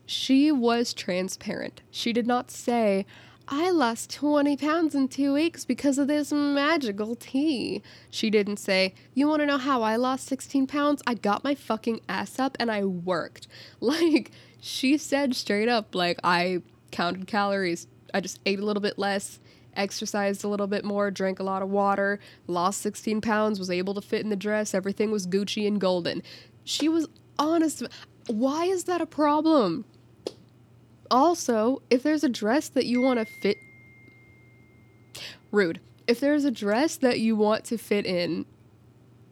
She 0.06 0.52
was 0.52 0.92
transparent. 0.94 1.82
She 1.90 2.12
did 2.12 2.26
not 2.26 2.50
say, 2.50 3.06
I 3.54 3.68
lost 3.68 4.10
20 4.14 4.56
pounds 4.56 4.94
in 4.94 5.08
two 5.08 5.34
weeks 5.34 5.66
because 5.66 5.98
of 5.98 6.08
this 6.08 6.32
magical 6.32 7.14
tea. 7.14 7.82
She 8.08 8.30
didn't 8.30 8.56
say, 8.56 8.94
You 9.12 9.28
want 9.28 9.40
to 9.40 9.46
know 9.46 9.58
how 9.58 9.82
I 9.82 9.96
lost 9.96 10.26
16 10.28 10.66
pounds? 10.66 11.02
I 11.06 11.12
got 11.12 11.44
my 11.44 11.54
fucking 11.54 12.00
ass 12.08 12.38
up 12.38 12.56
and 12.58 12.70
I 12.70 12.84
worked. 12.84 13.46
Like, 13.80 14.30
she 14.58 14.96
said 14.96 15.34
straight 15.36 15.68
up, 15.68 15.94
like, 15.94 16.18
I 16.24 16.62
counted 16.92 17.26
calories. 17.26 17.88
I 18.14 18.22
just 18.22 18.40
ate 18.46 18.58
a 18.58 18.64
little 18.64 18.80
bit 18.80 18.98
less 18.98 19.38
exercised 19.74 20.44
a 20.44 20.48
little 20.48 20.66
bit 20.66 20.82
more, 20.82 21.10
drank 21.10 21.38
a 21.38 21.42
lot 21.42 21.60
of 21.60 21.68
water, 21.68 22.20
lost 22.46 22.80
16 22.80 23.20
pounds, 23.20 23.58
was 23.58 23.70
able 23.70 23.92
to 23.92 24.00
fit 24.00 24.22
in 24.22 24.30
the 24.30 24.36
dress, 24.36 24.72
everything 24.72 25.10
was 25.10 25.26
Gucci 25.26 25.66
and 25.66 25.78
golden. 25.78 26.22
She 26.64 26.88
was 26.88 27.06
honest. 27.38 27.82
Why 28.28 28.64
is 28.64 28.84
that 28.84 29.02
a 29.02 29.06
problem? 29.06 29.84
Also, 31.12 31.82
if 31.90 32.02
there's 32.02 32.24
a 32.24 32.28
dress 32.28 32.70
that 32.70 32.86
you 32.86 33.02
want 33.02 33.20
to 33.20 33.26
fit. 33.42 33.58
Rude. 35.50 35.78
If 36.06 36.20
there's 36.20 36.46
a 36.46 36.50
dress 36.50 36.96
that 36.96 37.20
you 37.20 37.36
want 37.36 37.64
to 37.66 37.76
fit 37.76 38.06
in 38.06 38.46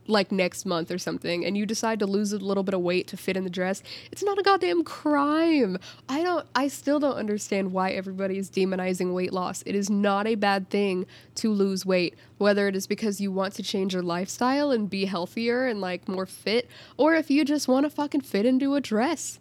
like 0.06 0.32
next 0.32 0.66
month 0.66 0.90
or 0.90 0.98
something 0.98 1.44
and 1.44 1.56
you 1.56 1.64
decide 1.64 2.00
to 2.00 2.06
lose 2.06 2.32
a 2.32 2.38
little 2.38 2.64
bit 2.64 2.74
of 2.74 2.80
weight 2.80 3.06
to 3.06 3.16
fit 3.16 3.36
in 3.36 3.44
the 3.44 3.50
dress, 3.50 3.82
it's 4.12 4.22
not 4.22 4.38
a 4.38 4.42
goddamn 4.42 4.84
crime. 4.84 5.78
I 6.06 6.22
don't 6.22 6.46
I 6.54 6.68
still 6.68 7.00
don't 7.00 7.16
understand 7.16 7.72
why 7.72 7.92
everybody 7.92 8.36
is 8.36 8.50
demonizing 8.50 9.14
weight 9.14 9.32
loss. 9.32 9.62
It 9.64 9.74
is 9.74 9.88
not 9.88 10.26
a 10.26 10.34
bad 10.34 10.68
thing 10.68 11.06
to 11.36 11.50
lose 11.50 11.86
weight, 11.86 12.14
whether 12.36 12.68
it 12.68 12.76
is 12.76 12.86
because 12.86 13.22
you 13.22 13.32
want 13.32 13.54
to 13.54 13.62
change 13.62 13.94
your 13.94 14.02
lifestyle 14.02 14.70
and 14.70 14.90
be 14.90 15.06
healthier 15.06 15.66
and 15.66 15.80
like 15.80 16.08
more 16.08 16.26
fit 16.26 16.68
or 16.98 17.14
if 17.14 17.30
you 17.30 17.42
just 17.42 17.68
want 17.68 17.84
to 17.84 17.90
fucking 17.90 18.20
fit 18.20 18.44
into 18.44 18.74
a 18.74 18.82
dress 18.82 19.38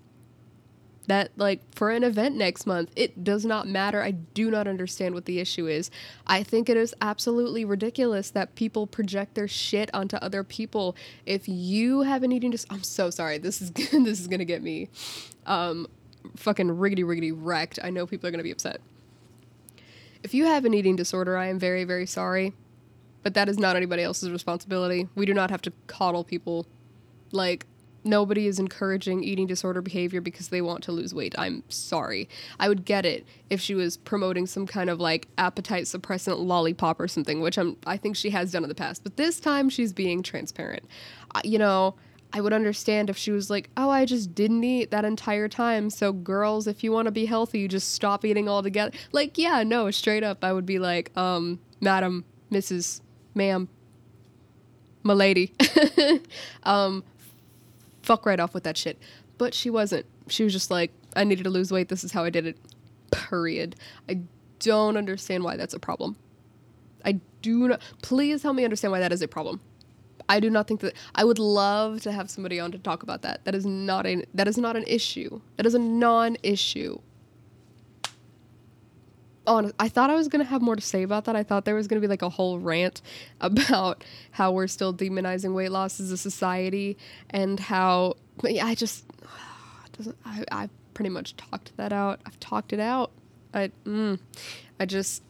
that 1.09 1.31
like 1.37 1.61
for 1.75 1.91
an 1.91 2.03
event 2.03 2.35
next 2.35 2.65
month 2.65 2.91
it 2.95 3.23
does 3.23 3.45
not 3.45 3.67
matter. 3.67 4.01
I 4.01 4.11
do 4.11 4.49
not 4.49 4.67
understand 4.67 5.13
what 5.13 5.25
the 5.25 5.39
issue 5.39 5.67
is. 5.67 5.91
I 6.25 6.43
think 6.43 6.69
it 6.69 6.77
is 6.77 6.95
absolutely 7.01 7.65
ridiculous 7.65 8.29
that 8.31 8.55
people 8.55 8.87
project 8.87 9.35
their 9.35 9.47
shit 9.47 9.89
onto 9.93 10.15
other 10.17 10.43
people. 10.43 10.95
If 11.25 11.47
you 11.47 12.01
have 12.01 12.23
an 12.23 12.31
eating 12.31 12.51
dis- 12.51 12.65
i'm 12.69 12.83
so 12.83 13.09
sorry. 13.09 13.37
This 13.37 13.61
is 13.61 13.71
this 13.75 14.19
is 14.19 14.27
gonna 14.27 14.45
get 14.45 14.63
me 14.63 14.89
um 15.45 15.87
fucking 16.35 16.69
riggedy 16.69 17.03
riggedy 17.03 17.33
wrecked. 17.35 17.79
I 17.83 17.89
know 17.89 18.07
people 18.07 18.27
are 18.27 18.31
gonna 18.31 18.43
be 18.43 18.51
upset. 18.51 18.81
If 20.23 20.33
you 20.33 20.45
have 20.45 20.65
an 20.65 20.73
eating 20.73 20.95
disorder 20.95 21.37
i 21.37 21.47
am 21.47 21.59
very 21.59 21.83
very 21.83 22.05
sorry 22.05 22.53
but 23.23 23.33
that 23.33 23.49
is 23.49 23.57
not 23.57 23.75
anybody 23.75 24.03
else's 24.03 24.31
responsibility. 24.31 25.07
We 25.15 25.25
do 25.25 25.33
not 25.33 25.51
have 25.51 25.61
to 25.63 25.73
coddle 25.87 26.23
people. 26.23 26.65
Like 27.31 27.65
nobody 28.09 28.47
is 28.47 28.59
encouraging 28.59 29.23
eating 29.23 29.47
disorder 29.47 29.81
behavior 29.81 30.21
because 30.21 30.49
they 30.49 30.61
want 30.61 30.83
to 30.83 30.91
lose 30.91 31.13
weight. 31.13 31.35
I'm 31.37 31.63
sorry. 31.69 32.27
I 32.59 32.67
would 32.67 32.85
get 32.85 33.05
it 33.05 33.25
if 33.49 33.61
she 33.61 33.75
was 33.75 33.97
promoting 33.97 34.45
some 34.45 34.65
kind 34.67 34.89
of 34.89 34.99
like 34.99 35.27
appetite 35.37 35.83
suppressant 35.83 36.39
lollipop 36.45 36.99
or 36.99 37.07
something, 37.07 37.41
which 37.41 37.57
I'm 37.57 37.77
I 37.85 37.97
think 37.97 38.15
she 38.15 38.31
has 38.31 38.51
done 38.51 38.63
in 38.63 38.69
the 38.69 38.75
past. 38.75 39.03
But 39.03 39.17
this 39.17 39.39
time 39.39 39.69
she's 39.69 39.93
being 39.93 40.23
transparent. 40.23 40.83
Uh, 41.33 41.41
you 41.43 41.59
know, 41.59 41.95
I 42.31 42.41
would 42.41 42.53
understand 42.53 43.09
if 43.09 43.17
she 43.17 43.31
was 43.31 43.49
like, 43.49 43.69
"Oh, 43.75 43.89
I 43.89 44.05
just 44.05 44.35
didn't 44.35 44.63
eat 44.63 44.91
that 44.91 45.05
entire 45.05 45.47
time." 45.47 45.89
So 45.89 46.13
girls, 46.13 46.67
if 46.67 46.83
you 46.83 46.91
want 46.91 47.05
to 47.05 47.11
be 47.11 47.25
healthy, 47.25 47.59
you 47.59 47.67
just 47.67 47.93
stop 47.93 48.23
eating 48.25 48.47
altogether. 48.47 48.91
Like, 49.11 49.37
yeah, 49.37 49.63
no, 49.63 49.89
straight 49.91 50.23
up 50.23 50.43
I 50.43 50.53
would 50.53 50.65
be 50.65 50.79
like, 50.79 51.15
"Um, 51.17 51.59
madam, 51.81 52.25
Mrs. 52.51 53.01
Ma'am, 53.33 53.69
my 55.03 55.13
lady, 55.13 55.53
um, 56.63 57.03
fuck 58.09 58.25
right 58.25 58.39
off 58.39 58.55
with 58.55 58.63
that 58.63 58.75
shit. 58.75 58.97
But 59.37 59.53
she 59.53 59.69
wasn't. 59.69 60.07
She 60.29 60.43
was 60.43 60.51
just 60.51 60.71
like, 60.71 60.91
I 61.15 61.23
needed 61.23 61.43
to 61.43 61.51
lose 61.51 61.71
weight. 61.71 61.89
This 61.89 62.03
is 62.03 62.11
how 62.11 62.23
I 62.23 62.31
did 62.31 62.47
it. 62.47 62.57
Period. 63.11 63.75
I 64.09 64.21
don't 64.57 64.97
understand 64.97 65.43
why 65.43 65.57
that's 65.57 65.75
a 65.75 65.79
problem. 65.79 66.17
I 67.05 67.19
do 67.43 67.67
not. 67.67 67.81
Please 68.01 68.41
help 68.41 68.55
me 68.55 68.63
understand 68.63 68.91
why 68.91 68.99
that 68.99 69.11
is 69.11 69.21
a 69.21 69.27
problem. 69.27 69.61
I 70.27 70.39
do 70.39 70.49
not 70.49 70.67
think 70.67 70.79
that 70.81 70.95
I 71.13 71.23
would 71.23 71.37
love 71.37 72.01
to 72.01 72.11
have 72.11 72.31
somebody 72.31 72.59
on 72.59 72.71
to 72.71 72.79
talk 72.79 73.03
about 73.03 73.21
that. 73.21 73.45
That 73.45 73.53
is 73.53 73.65
not 73.65 74.07
a 74.07 74.23
that 74.33 74.47
is 74.47 74.57
not 74.57 74.75
an 74.75 74.85
issue. 74.87 75.39
That 75.57 75.67
is 75.67 75.75
a 75.75 75.79
non-issue 75.79 76.99
honest, 79.49 79.75
I 79.79 79.89
thought 79.89 80.09
I 80.09 80.15
was 80.15 80.27
gonna 80.27 80.45
have 80.45 80.61
more 80.61 80.75
to 80.75 80.81
say 80.81 81.03
about 81.03 81.25
that. 81.25 81.35
I 81.35 81.43
thought 81.43 81.65
there 81.65 81.75
was 81.75 81.87
gonna 81.87 82.01
be 82.01 82.07
like 82.07 82.21
a 82.21 82.29
whole 82.29 82.59
rant 82.59 83.01
about 83.41 84.03
how 84.31 84.51
we're 84.51 84.67
still 84.67 84.93
demonizing 84.93 85.53
weight 85.53 85.71
loss 85.71 85.99
as 85.99 86.11
a 86.11 86.17
society 86.17 86.97
and 87.29 87.59
how. 87.59 88.15
But 88.41 88.53
yeah, 88.53 88.65
I 88.65 88.75
just 88.75 89.05
doesn't. 89.97 90.17
I 90.25 90.45
I 90.51 90.69
pretty 90.93 91.09
much 91.09 91.35
talked 91.35 91.75
that 91.77 91.91
out. 91.91 92.19
I've 92.25 92.39
talked 92.39 92.73
it 92.73 92.79
out. 92.79 93.11
I 93.53 93.71
mm, 93.85 94.19
I 94.79 94.85
just 94.85 95.23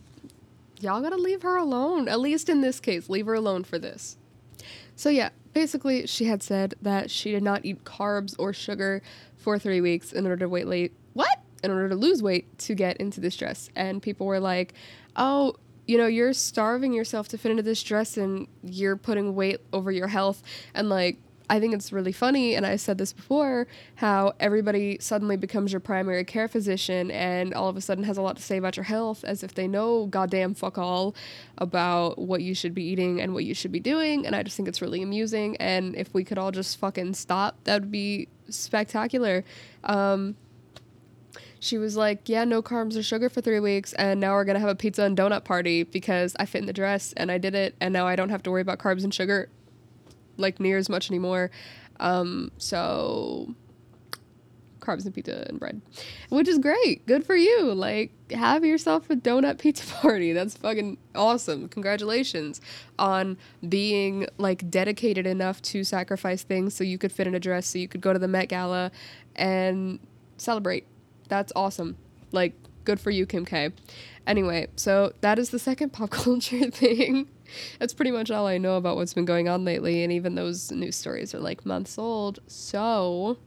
y'all 0.80 1.02
gotta 1.02 1.18
leave 1.18 1.42
her 1.42 1.58
alone. 1.58 2.08
At 2.08 2.20
least 2.20 2.50
in 2.50 2.62
this 2.62 2.80
case, 2.80 3.10
leave 3.10 3.26
her 3.26 3.34
alone 3.34 3.64
for 3.64 3.80
this. 3.80 4.18
So 4.96 5.10
yeah, 5.10 5.30
basically, 5.54 6.08
she 6.08 6.26
had 6.26 6.44
said 6.44 6.76
that 6.82 7.10
she 7.10 7.32
did 7.32 7.44
not 7.44 7.66
eat 7.66 7.84
carbs 7.86 8.36
or 8.38 8.52
sugar 8.52 9.02
for 9.38 9.58
three 9.58 9.82
weeks 9.82 10.12
in 10.12 10.26
order 10.26 10.38
to 10.38 10.50
weight 10.50 10.68
late. 10.68 10.92
What? 11.14 11.40
In 11.64 11.72
order 11.72 11.90
to 11.90 11.96
lose 11.96 12.22
weight 12.22 12.58
to 12.60 12.76
get 12.76 12.98
into 12.98 13.20
this 13.20 13.36
dress. 13.36 13.70
And 13.76 14.02
people 14.02 14.28
were 14.28 14.40
like, 14.40 14.74
oh, 15.16 15.56
you 15.88 15.98
know, 15.98 16.08
you're 16.08 16.34
starving 16.34 16.94
yourself 16.94 17.28
to 17.30 17.38
fit 17.38 17.50
into 17.52 17.64
this 17.64 17.82
dress 17.82 18.18
and 18.18 18.48
you're 18.64 18.96
putting 18.96 19.34
weight 19.34 19.60
over 19.74 19.92
your 19.92 20.08
health. 20.08 20.44
And 20.74 20.90
like, 20.90 21.18
I 21.50 21.60
think 21.60 21.74
it's 21.74 21.92
really 21.92 22.12
funny, 22.12 22.54
and 22.54 22.64
I 22.64 22.76
said 22.76 23.00
this 23.00 23.12
before, 23.12 23.66
how 23.96 24.34
everybody 24.40 24.98
suddenly 25.02 25.36
becomes 25.36 25.74
your 25.74 25.80
primary 25.80 26.24
care 26.24 26.48
physician 26.48 27.10
and 27.10 27.56
all 27.56 27.68
of 27.68 27.76
a 27.76 27.82
sudden 27.82 28.04
has 28.04 28.18
a 28.18 28.22
lot 28.22 28.36
to 28.38 28.44
say 28.44 28.58
about 28.58 28.78
your 28.78 28.84
health 28.84 29.24
as 29.24 29.42
if 29.42 29.56
they 29.56 29.68
know 29.68 30.06
goddamn 30.06 30.54
fuck 30.54 30.78
all 30.78 31.16
about 31.58 32.20
what 32.20 32.44
you 32.44 32.54
should 32.54 32.76
be 32.76 32.84
eating 32.84 33.20
and 33.20 33.34
what 33.34 33.46
you 33.46 33.56
should 33.56 33.72
be 33.72 33.80
doing. 33.80 34.28
And 34.28 34.36
I 34.36 34.44
just 34.44 34.56
think 34.58 34.70
it's 34.70 34.82
really 34.82 35.02
amusing. 35.02 35.58
And 35.58 35.96
if 35.96 36.14
we 36.14 36.24
could 36.24 36.38
all 36.38 36.52
just 36.52 36.78
fucking 36.78 37.16
stop, 37.16 37.58
that 37.64 37.82
would 37.82 37.92
be 37.92 38.28
spectacular. 38.50 39.44
Um, 39.84 40.36
she 41.60 41.78
was 41.78 41.98
like, 41.98 42.28
Yeah, 42.30 42.44
no 42.44 42.62
carbs 42.62 42.98
or 42.98 43.04
sugar 43.04 43.30
for 43.30 43.42
three 43.42 43.60
weeks, 43.60 43.94
and 43.94 44.20
now 44.20 44.34
we're 44.34 44.46
gonna 44.46 44.60
have 44.60 44.70
a 44.70 44.76
pizza 44.76 45.04
and 45.04 45.18
donut 45.18 45.44
party 45.44 45.84
because 45.84 46.36
I 46.40 46.46
fit 46.46 46.60
in 46.60 46.68
the 46.68 46.74
dress 46.74 47.14
and 47.18 47.32
I 47.32 47.38
did 47.38 47.56
it, 47.56 47.76
and 47.80 47.94
now 47.94 48.08
I 48.08 48.16
don't 48.16 48.30
have 48.30 48.44
to 48.44 48.52
worry 48.52 48.62
about 48.62 48.80
carbs 48.80 49.04
and 49.04 49.14
sugar 49.14 49.50
like 50.38 50.60
near 50.60 50.78
as 50.78 50.90
much 50.90 51.10
anymore. 51.10 51.52
Um, 52.00 52.52
so 52.58 53.54
carbs 54.80 55.06
and 55.06 55.14
pizza 55.14 55.46
and 55.48 55.60
bread, 55.60 55.82
which 56.30 56.48
is 56.48 56.58
great. 56.58 57.06
Good 57.06 57.26
for 57.26 57.36
you. 57.36 57.74
Like, 57.74 58.12
have 58.32 58.66
yourself 58.66 59.10
a 59.10 59.16
donut 59.16 59.60
pizza 59.60 59.86
party. 60.02 60.34
That's 60.34 60.56
fucking 60.58 60.98
awesome. 61.14 61.68
Congratulations 61.68 62.62
on 62.98 63.38
being 63.68 64.28
like 64.38 64.70
dedicated 64.70 65.28
enough 65.28 65.62
to 65.64 65.84
sacrifice 65.84 66.44
things 66.44 66.74
so 66.74 66.84
you 66.84 66.98
could 66.98 67.12
fit 67.12 67.28
in 67.28 67.36
a 67.36 67.40
dress, 67.40 67.68
so 67.68 67.78
you 67.78 67.88
could 67.88 68.02
go 68.02 68.14
to 68.14 68.20
the 68.20 68.28
Met 68.28 68.50
Gala 68.50 68.92
and 69.36 70.00
celebrate 70.38 70.86
that's 71.30 71.54
awesome. 71.56 71.96
Like, 72.32 72.54
good 72.84 73.00
for 73.00 73.12
you, 73.12 73.26
Kim 73.26 73.46
K. 73.46 73.72
Anyway, 74.28 74.68
so 74.76 75.14
that 75.22 75.40
is 75.40 75.50
the 75.52 75.60
second 75.60 75.94
pop 75.94 76.10
culture 76.10 76.70
thing. 76.70 77.30
That's 77.80 77.94
pretty 77.94 78.12
much 78.12 78.30
all 78.30 78.46
I 78.46 78.58
know 78.58 78.76
about 78.76 78.96
what's 78.96 79.14
been 79.14 79.26
going 79.26 79.48
on 79.48 79.66
lately, 79.66 80.04
and 80.04 80.12
even 80.12 80.36
those 80.36 80.72
news 80.72 80.96
stories 80.96 81.34
are 81.34 81.40
like 81.40 81.66
months 81.66 81.98
old. 81.98 82.40
So, 82.48 83.38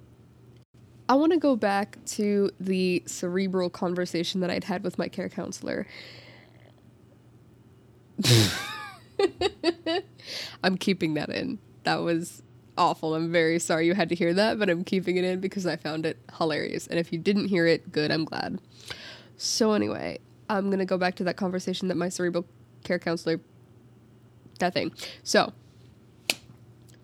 I 1.08 1.14
want 1.14 1.32
to 1.32 1.38
go 1.38 1.54
back 1.56 1.98
to 2.06 2.50
the 2.58 3.02
cerebral 3.06 3.70
conversation 3.70 4.40
that 4.40 4.50
I'd 4.50 4.64
had 4.64 4.82
with 4.82 4.98
my 4.98 5.08
care 5.08 5.28
counselor. 5.28 5.86
I'm 10.64 10.76
keeping 10.76 11.14
that 11.14 11.30
in. 11.30 11.58
That 11.84 12.02
was 12.02 12.42
awful. 12.76 13.14
I'm 13.14 13.30
very 13.30 13.58
sorry 13.58 13.86
you 13.86 13.94
had 13.94 14.08
to 14.08 14.14
hear 14.14 14.32
that, 14.34 14.58
but 14.58 14.70
I'm 14.70 14.84
keeping 14.84 15.16
it 15.16 15.24
in 15.24 15.40
because 15.40 15.66
I 15.66 15.76
found 15.76 16.06
it 16.06 16.18
hilarious. 16.38 16.86
And 16.86 16.98
if 16.98 17.12
you 17.12 17.18
didn't 17.18 17.48
hear 17.48 17.66
it, 17.66 17.92
good, 17.92 18.10
I'm 18.10 18.24
glad. 18.24 18.60
So, 19.36 19.72
anyway, 19.72 20.20
I'm 20.48 20.66
going 20.66 20.78
to 20.78 20.84
go 20.84 20.98
back 20.98 21.16
to 21.16 21.24
that 21.24 21.36
conversation 21.36 21.88
that 21.88 21.96
my 21.96 22.08
cerebral 22.08 22.46
care 22.84 22.98
counselor, 22.98 23.40
that 24.58 24.74
thing. 24.74 24.92
So, 25.22 25.52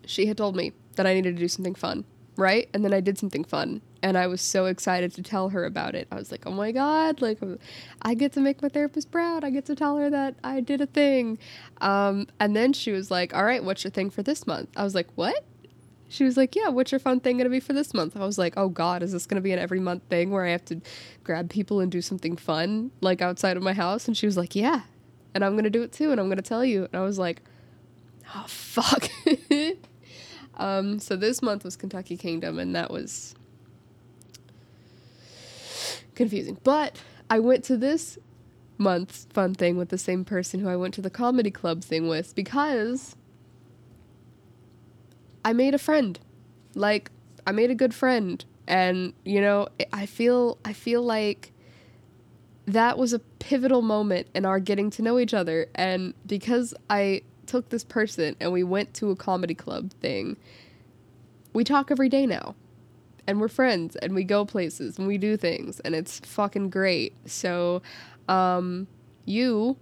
she 0.05 0.25
had 0.25 0.37
told 0.37 0.55
me 0.55 0.73
that 0.95 1.05
I 1.05 1.13
needed 1.13 1.35
to 1.35 1.39
do 1.41 1.47
something 1.47 1.75
fun, 1.75 2.03
right? 2.35 2.67
And 2.73 2.83
then 2.83 2.93
I 2.93 2.99
did 2.99 3.17
something 3.17 3.43
fun. 3.43 3.81
And 4.01 4.17
I 4.17 4.27
was 4.27 4.41
so 4.41 4.65
excited 4.65 5.13
to 5.15 5.21
tell 5.21 5.49
her 5.49 5.65
about 5.65 5.93
it. 5.93 6.07
I 6.11 6.15
was 6.15 6.31
like, 6.31 6.45
oh 6.45 6.51
my 6.51 6.71
God, 6.71 7.21
like, 7.21 7.37
I 8.01 8.13
get 8.13 8.31
to 8.33 8.39
make 8.39 8.61
my 8.61 8.69
therapist 8.69 9.11
proud. 9.11 9.43
I 9.43 9.49
get 9.49 9.65
to 9.65 9.75
tell 9.75 9.97
her 9.97 10.09
that 10.09 10.35
I 10.43 10.61
did 10.61 10.79
a 10.79 10.85
thing. 10.85 11.37
Um, 11.81 12.27
and 12.39 12.55
then 12.55 12.71
she 12.71 12.91
was 12.91 13.11
like, 13.11 13.35
all 13.35 13.43
right, 13.43 13.63
what's 13.63 13.83
your 13.83 13.91
thing 13.91 14.09
for 14.09 14.23
this 14.23 14.47
month? 14.47 14.69
I 14.77 14.83
was 14.83 14.95
like, 14.95 15.07
what? 15.15 15.43
She 16.09 16.23
was 16.23 16.35
like, 16.35 16.55
Yeah, 16.55 16.69
what's 16.69 16.91
your 16.91 16.99
fun 16.99 17.19
thing 17.19 17.37
going 17.37 17.45
to 17.45 17.51
be 17.51 17.59
for 17.59 17.73
this 17.73 17.93
month? 17.93 18.17
I 18.17 18.25
was 18.25 18.37
like, 18.37 18.55
Oh 18.57 18.67
God, 18.67 19.03
is 19.03 19.13
this 19.13 19.25
going 19.25 19.35
to 19.35 19.41
be 19.41 19.51
an 19.53 19.59
every 19.59 19.79
month 19.79 20.03
thing 20.09 20.31
where 20.31 20.45
I 20.45 20.49
have 20.49 20.65
to 20.65 20.81
grab 21.23 21.49
people 21.49 21.79
and 21.79 21.91
do 21.91 22.01
something 22.01 22.35
fun, 22.35 22.91
like 22.99 23.21
outside 23.21 23.55
of 23.55 23.63
my 23.63 23.73
house? 23.73 24.07
And 24.07 24.17
she 24.17 24.25
was 24.25 24.35
like, 24.35 24.55
Yeah. 24.55 24.81
And 25.33 25.45
I'm 25.45 25.53
going 25.53 25.63
to 25.63 25.69
do 25.69 25.83
it 25.83 25.93
too. 25.93 26.11
And 26.11 26.19
I'm 26.19 26.27
going 26.27 26.37
to 26.37 26.43
tell 26.43 26.65
you. 26.65 26.85
And 26.85 26.95
I 26.95 27.01
was 27.01 27.19
like, 27.19 27.41
Oh, 28.35 28.45
fuck. 28.47 29.09
um, 30.57 30.99
so 30.99 31.15
this 31.15 31.41
month 31.41 31.63
was 31.63 31.75
Kentucky 31.75 32.17
Kingdom, 32.17 32.59
and 32.59 32.75
that 32.75 32.91
was 32.91 33.35
confusing. 36.15 36.57
But 36.63 37.01
I 37.29 37.39
went 37.39 37.63
to 37.65 37.77
this 37.77 38.17
month's 38.77 39.25
fun 39.31 39.53
thing 39.53 39.77
with 39.77 39.89
the 39.89 39.97
same 39.97 40.23
person 40.25 40.59
who 40.59 40.69
I 40.69 40.75
went 40.75 40.93
to 40.95 41.01
the 41.01 41.09
comedy 41.09 41.51
club 41.51 41.83
thing 41.83 42.07
with 42.07 42.33
because 42.33 43.15
I 45.49 45.53
made 45.53 45.73
a 45.73 45.79
friend. 45.79 46.19
Like 46.75 47.09
I 47.47 47.51
made 47.51 47.71
a 47.71 47.75
good 47.75 47.95
friend 47.95 48.45
and 48.67 49.13
you 49.25 49.41
know, 49.41 49.67
I 49.91 50.05
feel 50.05 50.59
I 50.63 50.73
feel 50.73 51.01
like 51.01 51.51
that 52.67 52.99
was 52.99 53.13
a 53.13 53.19
pivotal 53.39 53.81
moment 53.81 54.27
in 54.35 54.45
our 54.45 54.59
getting 54.59 54.91
to 54.91 55.01
know 55.01 55.17
each 55.17 55.33
other. 55.33 55.67
And 55.73 56.13
because 56.27 56.75
I 56.87 57.23
took 57.47 57.69
this 57.69 57.83
person 57.83 58.35
and 58.39 58.51
we 58.51 58.61
went 58.61 58.93
to 58.95 59.09
a 59.09 59.15
comedy 59.15 59.55
club 59.55 59.91
thing, 59.93 60.37
we 61.51 61.63
talk 61.63 61.89
every 61.89 62.09
day 62.09 62.27
now. 62.27 62.53
And 63.25 63.41
we're 63.41 63.47
friends 63.47 63.95
and 63.95 64.13
we 64.13 64.23
go 64.23 64.45
places 64.45 64.99
and 64.99 65.07
we 65.07 65.17
do 65.17 65.35
things 65.35 65.79
and 65.79 65.95
it's 65.95 66.19
fucking 66.19 66.69
great. 66.69 67.15
So, 67.25 67.81
um, 68.27 68.85
you 69.25 69.77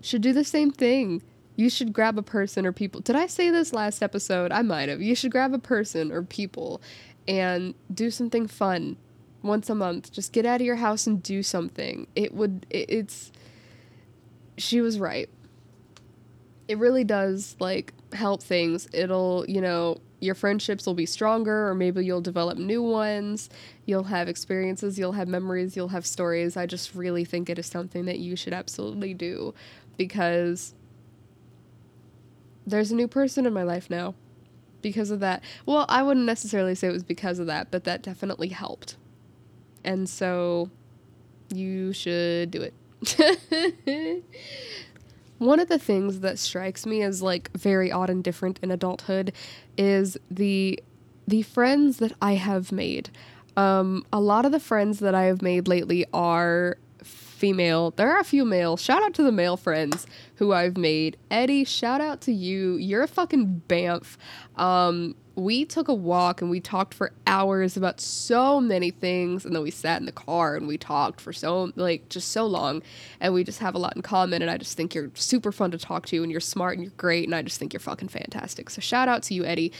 should 0.00 0.22
do 0.22 0.32
the 0.32 0.44
same 0.44 0.70
thing. 0.70 1.22
You 1.58 1.68
should 1.68 1.92
grab 1.92 2.16
a 2.16 2.22
person 2.22 2.64
or 2.64 2.70
people. 2.70 3.00
Did 3.00 3.16
I 3.16 3.26
say 3.26 3.50
this 3.50 3.72
last 3.72 4.00
episode? 4.00 4.52
I 4.52 4.62
might 4.62 4.88
have. 4.88 5.02
You 5.02 5.16
should 5.16 5.32
grab 5.32 5.52
a 5.52 5.58
person 5.58 6.12
or 6.12 6.22
people 6.22 6.80
and 7.26 7.74
do 7.92 8.12
something 8.12 8.46
fun 8.46 8.96
once 9.42 9.68
a 9.68 9.74
month. 9.74 10.12
Just 10.12 10.32
get 10.32 10.46
out 10.46 10.60
of 10.60 10.66
your 10.68 10.76
house 10.76 11.08
and 11.08 11.20
do 11.20 11.42
something. 11.42 12.06
It 12.14 12.32
would, 12.32 12.64
it, 12.70 12.88
it's, 12.88 13.32
she 14.56 14.80
was 14.80 15.00
right. 15.00 15.28
It 16.68 16.78
really 16.78 17.02
does, 17.02 17.56
like, 17.58 17.92
help 18.12 18.40
things. 18.40 18.88
It'll, 18.92 19.44
you 19.48 19.60
know, 19.60 20.00
your 20.20 20.36
friendships 20.36 20.86
will 20.86 20.94
be 20.94 21.06
stronger, 21.06 21.68
or 21.68 21.74
maybe 21.74 22.04
you'll 22.04 22.20
develop 22.20 22.56
new 22.56 22.84
ones. 22.84 23.50
You'll 23.84 24.04
have 24.04 24.28
experiences, 24.28 24.96
you'll 24.96 25.12
have 25.12 25.26
memories, 25.26 25.74
you'll 25.74 25.88
have 25.88 26.06
stories. 26.06 26.56
I 26.56 26.66
just 26.66 26.94
really 26.94 27.24
think 27.24 27.50
it 27.50 27.58
is 27.58 27.66
something 27.66 28.04
that 28.04 28.20
you 28.20 28.36
should 28.36 28.52
absolutely 28.52 29.12
do 29.12 29.54
because 29.96 30.74
there's 32.68 32.90
a 32.90 32.94
new 32.94 33.08
person 33.08 33.46
in 33.46 33.52
my 33.52 33.62
life 33.62 33.88
now 33.90 34.14
because 34.82 35.10
of 35.10 35.20
that. 35.20 35.42
Well, 35.66 35.86
I 35.88 36.02
wouldn't 36.02 36.26
necessarily 36.26 36.74
say 36.74 36.88
it 36.88 36.92
was 36.92 37.02
because 37.02 37.38
of 37.38 37.46
that, 37.46 37.70
but 37.70 37.84
that 37.84 38.02
definitely 38.02 38.48
helped. 38.48 38.96
And 39.84 40.08
so 40.08 40.70
you 41.52 41.92
should 41.92 42.50
do 42.50 42.62
it. 42.62 44.24
One 45.38 45.60
of 45.60 45.68
the 45.68 45.78
things 45.78 46.20
that 46.20 46.38
strikes 46.38 46.84
me 46.84 47.02
as 47.02 47.22
like 47.22 47.50
very 47.56 47.92
odd 47.92 48.10
and 48.10 48.22
different 48.24 48.58
in 48.62 48.70
adulthood 48.70 49.32
is 49.76 50.16
the 50.30 50.82
the 51.26 51.42
friends 51.42 51.98
that 51.98 52.12
I 52.22 52.34
have 52.34 52.72
made. 52.72 53.10
Um, 53.56 54.04
a 54.12 54.20
lot 54.20 54.46
of 54.46 54.52
the 54.52 54.60
friends 54.60 54.98
that 55.00 55.14
I 55.14 55.24
have 55.24 55.42
made 55.42 55.68
lately 55.68 56.06
are 56.12 56.78
female. 57.38 57.92
There 57.92 58.10
are 58.10 58.20
a 58.20 58.24
few 58.24 58.44
male. 58.44 58.76
Shout 58.76 59.02
out 59.02 59.14
to 59.14 59.22
the 59.22 59.32
male 59.32 59.56
friends 59.56 60.06
who 60.36 60.52
I've 60.52 60.76
made. 60.76 61.16
Eddie, 61.30 61.64
shout 61.64 62.00
out 62.00 62.20
to 62.22 62.32
you. 62.32 62.76
You're 62.76 63.04
a 63.04 63.08
fucking 63.08 63.62
bamf. 63.68 64.16
Um, 64.56 65.14
we 65.38 65.64
took 65.64 65.86
a 65.86 65.94
walk 65.94 66.42
and 66.42 66.50
we 66.50 66.58
talked 66.58 66.92
for 66.92 67.12
hours 67.24 67.76
about 67.76 68.00
so 68.00 68.60
many 68.60 68.90
things 68.90 69.44
and 69.44 69.54
then 69.54 69.62
we 69.62 69.70
sat 69.70 70.00
in 70.00 70.06
the 70.06 70.12
car 70.12 70.56
and 70.56 70.66
we 70.66 70.76
talked 70.76 71.20
for 71.20 71.32
so 71.32 71.70
like 71.76 72.08
just 72.08 72.32
so 72.32 72.44
long 72.44 72.82
and 73.20 73.32
we 73.32 73.44
just 73.44 73.60
have 73.60 73.76
a 73.76 73.78
lot 73.78 73.94
in 73.94 74.02
common 74.02 74.42
and 74.42 74.50
I 74.50 74.58
just 74.58 74.76
think 74.76 74.96
you're 74.96 75.12
super 75.14 75.52
fun 75.52 75.70
to 75.70 75.78
talk 75.78 76.06
to 76.06 76.22
and 76.24 76.32
you're 76.32 76.40
smart 76.40 76.74
and 76.74 76.82
you're 76.82 76.92
great 76.96 77.24
and 77.24 77.36
I 77.36 77.42
just 77.42 77.56
think 77.60 77.72
you're 77.72 77.78
fucking 77.78 78.08
fantastic. 78.08 78.68
So 78.68 78.80
shout 78.80 79.06
out 79.06 79.22
to 79.24 79.34
you 79.34 79.44
Eddie. 79.44 79.72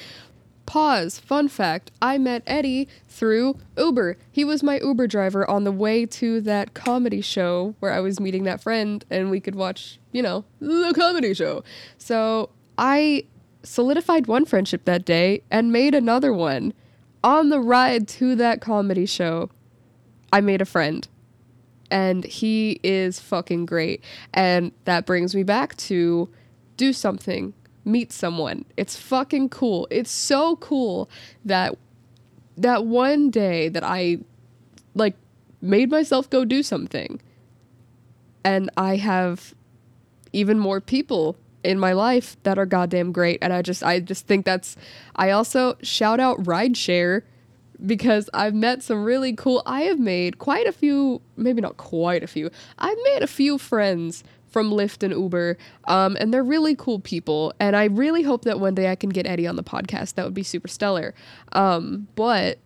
Pause. 0.68 1.20
Fun 1.20 1.48
fact 1.48 1.90
I 2.02 2.18
met 2.18 2.42
Eddie 2.46 2.88
through 3.08 3.56
Uber. 3.78 4.18
He 4.30 4.44
was 4.44 4.62
my 4.62 4.78
Uber 4.80 5.06
driver 5.06 5.48
on 5.48 5.64
the 5.64 5.72
way 5.72 6.04
to 6.04 6.42
that 6.42 6.74
comedy 6.74 7.22
show 7.22 7.74
where 7.80 7.90
I 7.90 8.00
was 8.00 8.20
meeting 8.20 8.44
that 8.44 8.62
friend 8.62 9.02
and 9.08 9.30
we 9.30 9.40
could 9.40 9.54
watch, 9.54 9.98
you 10.12 10.20
know, 10.20 10.44
the 10.60 10.92
comedy 10.94 11.32
show. 11.32 11.64
So 11.96 12.50
I 12.76 13.24
solidified 13.62 14.26
one 14.26 14.44
friendship 14.44 14.84
that 14.84 15.06
day 15.06 15.42
and 15.50 15.72
made 15.72 15.94
another 15.94 16.34
one. 16.34 16.74
On 17.24 17.48
the 17.48 17.60
ride 17.60 18.06
to 18.08 18.34
that 18.34 18.60
comedy 18.60 19.06
show, 19.06 19.48
I 20.30 20.42
made 20.42 20.60
a 20.60 20.66
friend. 20.66 21.08
And 21.90 22.24
he 22.24 22.78
is 22.82 23.18
fucking 23.18 23.64
great. 23.64 24.04
And 24.34 24.72
that 24.84 25.06
brings 25.06 25.34
me 25.34 25.44
back 25.44 25.78
to 25.78 26.28
do 26.76 26.92
something, 26.92 27.54
meet 27.88 28.12
someone. 28.12 28.64
It's 28.76 28.96
fucking 28.96 29.48
cool. 29.48 29.88
It's 29.90 30.10
so 30.10 30.56
cool 30.56 31.10
that 31.44 31.76
that 32.56 32.84
one 32.84 33.30
day 33.30 33.68
that 33.68 33.84
I 33.84 34.18
like 34.94 35.14
made 35.60 35.90
myself 35.90 36.28
go 36.28 36.44
do 36.44 36.62
something. 36.62 37.20
And 38.44 38.70
I 38.76 38.96
have 38.96 39.54
even 40.32 40.58
more 40.58 40.80
people 40.80 41.36
in 41.64 41.78
my 41.78 41.92
life 41.92 42.36
that 42.44 42.58
are 42.58 42.66
goddamn 42.66 43.12
great 43.12 43.38
and 43.42 43.52
I 43.52 43.62
just 43.62 43.82
I 43.82 43.98
just 44.00 44.26
think 44.26 44.44
that's 44.44 44.76
I 45.16 45.30
also 45.30 45.76
shout 45.82 46.20
out 46.20 46.42
rideshare 46.44 47.22
because 47.84 48.30
I've 48.32 48.54
met 48.54 48.82
some 48.82 49.04
really 49.04 49.32
cool 49.32 49.62
I 49.66 49.82
have 49.82 49.98
made 49.98 50.38
quite 50.38 50.66
a 50.66 50.72
few 50.72 51.20
maybe 51.36 51.60
not 51.60 51.76
quite 51.76 52.22
a 52.22 52.28
few 52.28 52.50
I've 52.78 52.96
made 53.04 53.22
a 53.22 53.26
few 53.26 53.58
friends 53.58 54.22
from 54.48 54.70
Lyft 54.70 55.02
and 55.02 55.12
Uber 55.12 55.56
um, 55.86 56.16
and 56.18 56.32
they're 56.32 56.42
really 56.42 56.74
cool 56.74 57.00
people 57.00 57.52
and 57.60 57.76
I 57.76 57.84
really 57.84 58.22
hope 58.22 58.44
that 58.44 58.60
one 58.60 58.74
day 58.74 58.90
I 58.90 58.96
can 58.96 59.10
get 59.10 59.26
Eddie 59.26 59.46
on 59.46 59.56
the 59.56 59.62
podcast 59.62 60.14
that 60.14 60.24
would 60.24 60.34
be 60.34 60.42
super 60.42 60.68
stellar 60.68 61.14
um, 61.52 62.08
but 62.14 62.58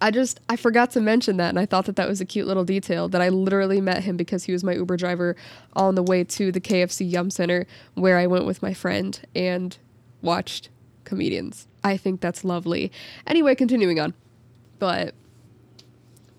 I 0.00 0.10
just 0.10 0.40
I 0.48 0.56
forgot 0.56 0.90
to 0.92 1.00
mention 1.00 1.36
that 1.36 1.50
and 1.50 1.60
I 1.60 1.66
thought 1.66 1.86
that 1.86 1.96
that 1.96 2.08
was 2.08 2.20
a 2.20 2.24
cute 2.24 2.48
little 2.48 2.64
detail 2.64 3.08
that 3.08 3.22
I 3.22 3.28
literally 3.28 3.80
met 3.80 4.02
him 4.02 4.16
because 4.16 4.44
he 4.44 4.52
was 4.52 4.64
my 4.64 4.74
Uber 4.74 4.96
driver 4.96 5.36
on 5.74 5.94
the 5.94 6.02
way 6.02 6.24
to 6.24 6.50
the 6.50 6.60
KFC 6.60 7.08
Yum 7.08 7.30
Center 7.30 7.66
where 7.94 8.18
I 8.18 8.26
went 8.26 8.44
with 8.44 8.62
my 8.62 8.74
friend 8.74 9.20
and 9.34 9.78
watched 10.20 10.70
comedians. 11.04 11.68
I 11.84 11.96
think 11.96 12.20
that's 12.20 12.44
lovely. 12.44 12.90
Anyway, 13.26 13.54
continuing 13.54 14.00
on. 14.00 14.14
But 14.78 15.14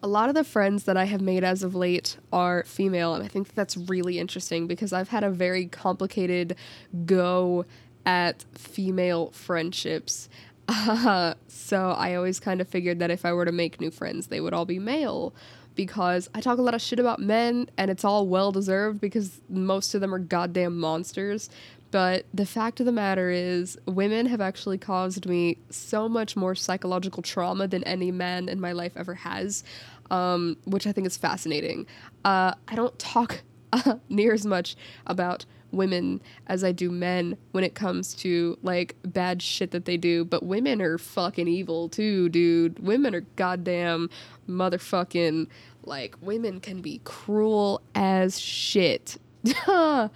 a 0.04 0.08
lot 0.08 0.28
of 0.28 0.36
the 0.36 0.44
friends 0.44 0.84
that 0.84 0.98
I 0.98 1.06
have 1.06 1.22
made 1.22 1.46
as 1.46 1.64
of 1.64 1.76
late 1.76 2.18
are 2.34 2.66
female, 2.66 3.16
and 3.16 3.24
I 3.24 3.30
think 3.30 3.56
that's 3.56 3.78
really 3.78 4.20
interesting 4.20 4.68
because 4.68 4.92
I've 4.92 5.08
had 5.08 5.24
a 5.24 5.30
very 5.30 5.66
complicated 5.66 6.58
go 7.06 7.66
at 8.06 8.44
female 8.54 9.32
friendships. 9.32 10.28
Uh, 10.68 11.36
so 11.48 11.92
I 11.92 12.16
always 12.16 12.42
kind 12.42 12.60
of 12.60 12.68
figured 12.68 13.00
that 13.00 13.12
if 13.12 13.24
I 13.24 13.32
were 13.32 13.46
to 13.46 13.54
make 13.54 13.80
new 13.80 13.92
friends, 13.92 14.28
they 14.28 14.42
would 14.42 14.54
all 14.54 14.66
be 14.66 14.78
male 14.78 15.34
because 15.74 16.30
I 16.36 16.42
talk 16.42 16.60
a 16.60 16.62
lot 16.62 16.76
of 16.76 16.82
shit 16.82 17.00
about 17.00 17.20
men 17.20 17.70
and 17.78 17.90
it's 17.90 18.04
all 18.04 18.28
well 18.28 18.52
deserved 18.52 19.02
because 19.02 19.42
most 19.50 19.96
of 19.96 20.02
them 20.02 20.14
are 20.14 20.20
goddamn 20.20 20.78
monsters. 20.78 21.50
But 21.94 22.26
the 22.34 22.48
fact 22.48 22.80
of 22.80 22.88
the 22.88 22.92
matter 22.92 23.30
is, 23.30 23.78
women 23.86 24.26
have 24.26 24.42
actually 24.42 24.80
caused 24.80 25.28
me 25.28 25.60
so 25.70 26.10
much 26.10 26.36
more 26.36 26.56
psychological 26.56 27.22
trauma 27.22 27.68
than 27.68 27.84
any 27.84 28.10
man 28.10 28.50
in 28.50 28.60
my 28.60 28.72
life 28.72 28.94
ever 28.96 29.14
has, 29.14 29.64
um, 30.12 30.58
which 30.66 30.88
I 30.88 30.92
think 30.92 31.08
is 31.08 31.18
fascinating. 31.18 31.88
Uh, 32.24 32.54
I 32.68 32.76
don't 32.76 32.98
talk 33.00 33.44
uh, 33.74 33.96
near 34.10 34.34
as 34.34 34.46
much 34.46 34.76
about 35.06 35.46
women 35.74 36.22
as 36.48 36.64
I 36.64 36.72
do 36.72 36.92
men 36.92 37.36
when 37.52 37.64
it 37.64 37.74
comes 37.76 38.14
to 38.16 38.58
like 38.62 38.96
bad 39.04 39.42
shit 39.42 39.72
that 39.72 39.86
they 39.86 39.98
do. 39.98 40.24
But 40.24 40.44
women 40.44 40.82
are 40.82 40.98
fucking 40.98 41.48
evil 41.48 41.90
too, 41.90 42.30
dude. 42.30 42.80
Women 42.80 43.16
are 43.16 43.26
goddamn 43.36 44.10
motherfucking 44.48 45.48
like 45.84 46.16
women 46.22 46.60
can 46.60 46.82
be 46.82 47.02
cruel 47.04 47.82
as 47.96 48.40
shit. 48.40 49.18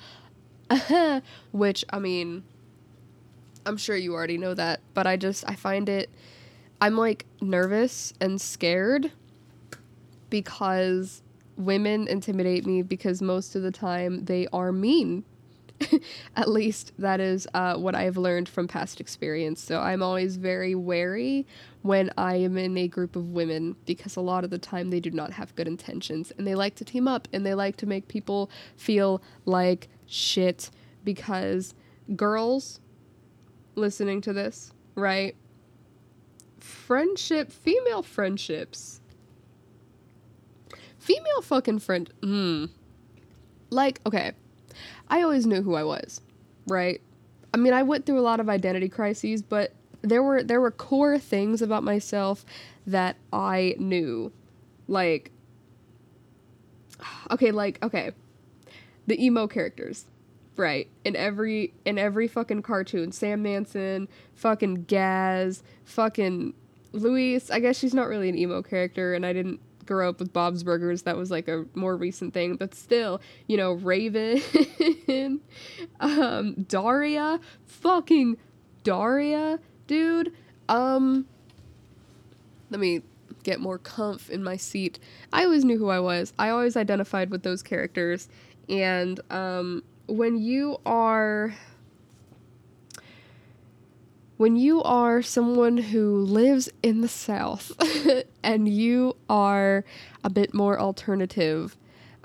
Which 1.52 1.86
I 1.89 2.00
mean 2.00 2.43
I'm 3.65 3.78
sure 3.78 3.97
you 3.97 4.13
already 4.13 4.38
know 4.38 4.54
that, 4.54 4.80
but 4.93 5.08
I 5.08 5.17
just 5.17 5.43
I 5.47 5.56
find 5.56 5.89
it 5.89 6.10
I'm 6.80 6.95
like 6.95 7.26
nervous 7.41 8.13
and 8.21 8.39
scared 8.39 9.12
because 10.30 11.22
women 11.56 12.08
intimidate 12.08 12.66
me 12.66 12.82
because 12.82 13.22
most 13.22 13.56
of 13.56 13.63
the 13.63 13.72
time 13.72 14.26
they 14.26 14.48
are 14.54 14.72
mean 14.72 15.24
At 16.36 16.50
least 16.50 16.94
that 16.98 17.20
is 17.20 17.48
uh, 17.54 17.76
what 17.76 17.96
I've 17.96 18.18
learned 18.18 18.50
from 18.50 18.68
past 18.68 19.00
experience. 19.00 19.62
So 19.62 19.80
I'm 19.80 20.02
always 20.02 20.38
very 20.38 20.76
wary 20.76 21.46
when 21.82 22.12
I 22.18 22.36
am 22.38 22.58
in 22.58 22.78
a 22.78 22.88
group 22.88 23.16
of 23.16 23.30
women 23.30 23.76
because 23.86 24.16
a 24.16 24.22
lot 24.22 24.44
of 24.44 24.50
the 24.50 24.58
time 24.58 24.90
they 24.90 25.00
do 25.00 25.12
not 25.12 25.34
have 25.34 25.56
good 25.56 25.68
intentions 25.68 26.32
and 26.38 26.48
they 26.48 26.56
like 26.56 26.76
to 26.76 26.86
team 26.86 27.08
up 27.08 27.28
and 27.32 27.46
they 27.46 27.54
like 27.54 27.78
to 27.78 27.86
make 27.86 28.08
people 28.08 28.50
feel 28.76 29.22
like 29.46 29.88
shit 30.06 30.70
because 31.04 31.74
girls 32.16 32.80
listening 33.76 34.22
to 34.22 34.34
this, 34.34 34.72
right? 34.96 35.36
Friendship, 36.60 37.52
female 37.52 38.02
friendships. 38.02 38.96
Female 41.08 41.41
fucking 41.41 41.80
friend. 41.80 42.10
Hmm. 42.22 42.65
Like, 43.70 44.02
okay, 44.06 44.34
I 45.08 45.22
always 45.22 45.46
knew 45.46 45.62
who 45.62 45.74
I 45.74 45.86
was, 45.86 46.20
right? 46.67 47.00
I 47.54 47.58
mean, 47.58 47.72
I 47.72 47.84
went 47.84 48.06
through 48.06 48.20
a 48.20 48.28
lot 48.28 48.41
of 48.41 48.50
identity 48.50 48.89
crises, 48.89 49.41
but 49.41 49.72
there 50.02 50.22
were 50.22 50.43
there 50.43 50.60
were 50.60 50.70
core 50.70 51.17
things 51.17 51.62
about 51.62 51.84
myself 51.84 52.43
that 52.86 53.15
I 53.32 53.76
knew. 53.80 54.34
Like 54.89 55.32
okay, 57.32 57.52
like 57.52 57.82
okay. 57.82 58.12
The 59.06 59.24
emo 59.26 59.48
characters. 59.48 60.08
Right. 60.58 60.89
In 61.06 61.15
every 61.15 61.74
in 61.86 61.98
every 61.98 62.28
fucking 62.28 62.63
cartoon, 62.63 63.13
Sam 63.13 63.43
Manson, 63.43 64.10
fucking 64.34 64.84
Gaz, 64.89 65.63
fucking 65.86 66.54
Louise, 66.91 67.50
I 67.50 67.62
guess 67.62 67.78
she's 67.78 67.93
not 67.93 68.10
really 68.10 68.28
an 68.28 68.38
emo 68.38 68.62
character 68.62 69.13
and 69.13 69.26
I 69.26 69.32
didn't 69.32 69.62
grow 69.88 70.10
up 70.10 70.19
with 70.19 70.34
Bob's 70.34 70.63
Burgers. 70.63 71.04
That 71.04 71.17
was 71.17 71.32
like 71.32 71.47
a 71.47 71.65
more 71.73 71.95
recent 71.95 72.34
thing, 72.34 72.56
but 72.56 72.76
still, 72.76 73.21
you 73.47 73.58
know, 73.58 73.73
Raven, 73.73 74.41
um, 76.00 76.65
Daria, 76.67 77.39
fucking 77.65 78.38
Daria, 78.84 79.60
dude. 79.88 80.34
Um, 80.69 81.26
let 82.69 82.80
me 82.80 83.02
get 83.43 83.60
more 83.60 83.80
comf 83.80 84.30
in 84.30 84.43
my 84.43 84.58
seat. 84.58 85.00
I 85.32 85.45
always 85.45 85.63
knew 85.63 85.78
who 85.78 85.89
I 85.89 86.00
was. 86.00 86.34
I 86.38 86.50
always 86.50 86.76
identified 86.76 87.30
with 87.30 87.43
those 87.43 87.63
characters, 87.63 88.28
and 88.69 89.19
um, 89.30 89.84
when 90.08 90.38
you 90.38 90.78
are 90.86 91.56
when 94.38 94.56
you 94.56 94.82
are 94.84 95.21
someone 95.21 95.78
who 95.78 96.17
lives 96.17 96.69
in 96.84 97.02
the 97.02 97.08
South 97.08 97.71
and 98.43 98.67
you 98.67 99.15
are 99.30 99.84
a 100.23 100.30
bit 100.30 100.54
more 100.54 100.80
alternative, 100.80 101.76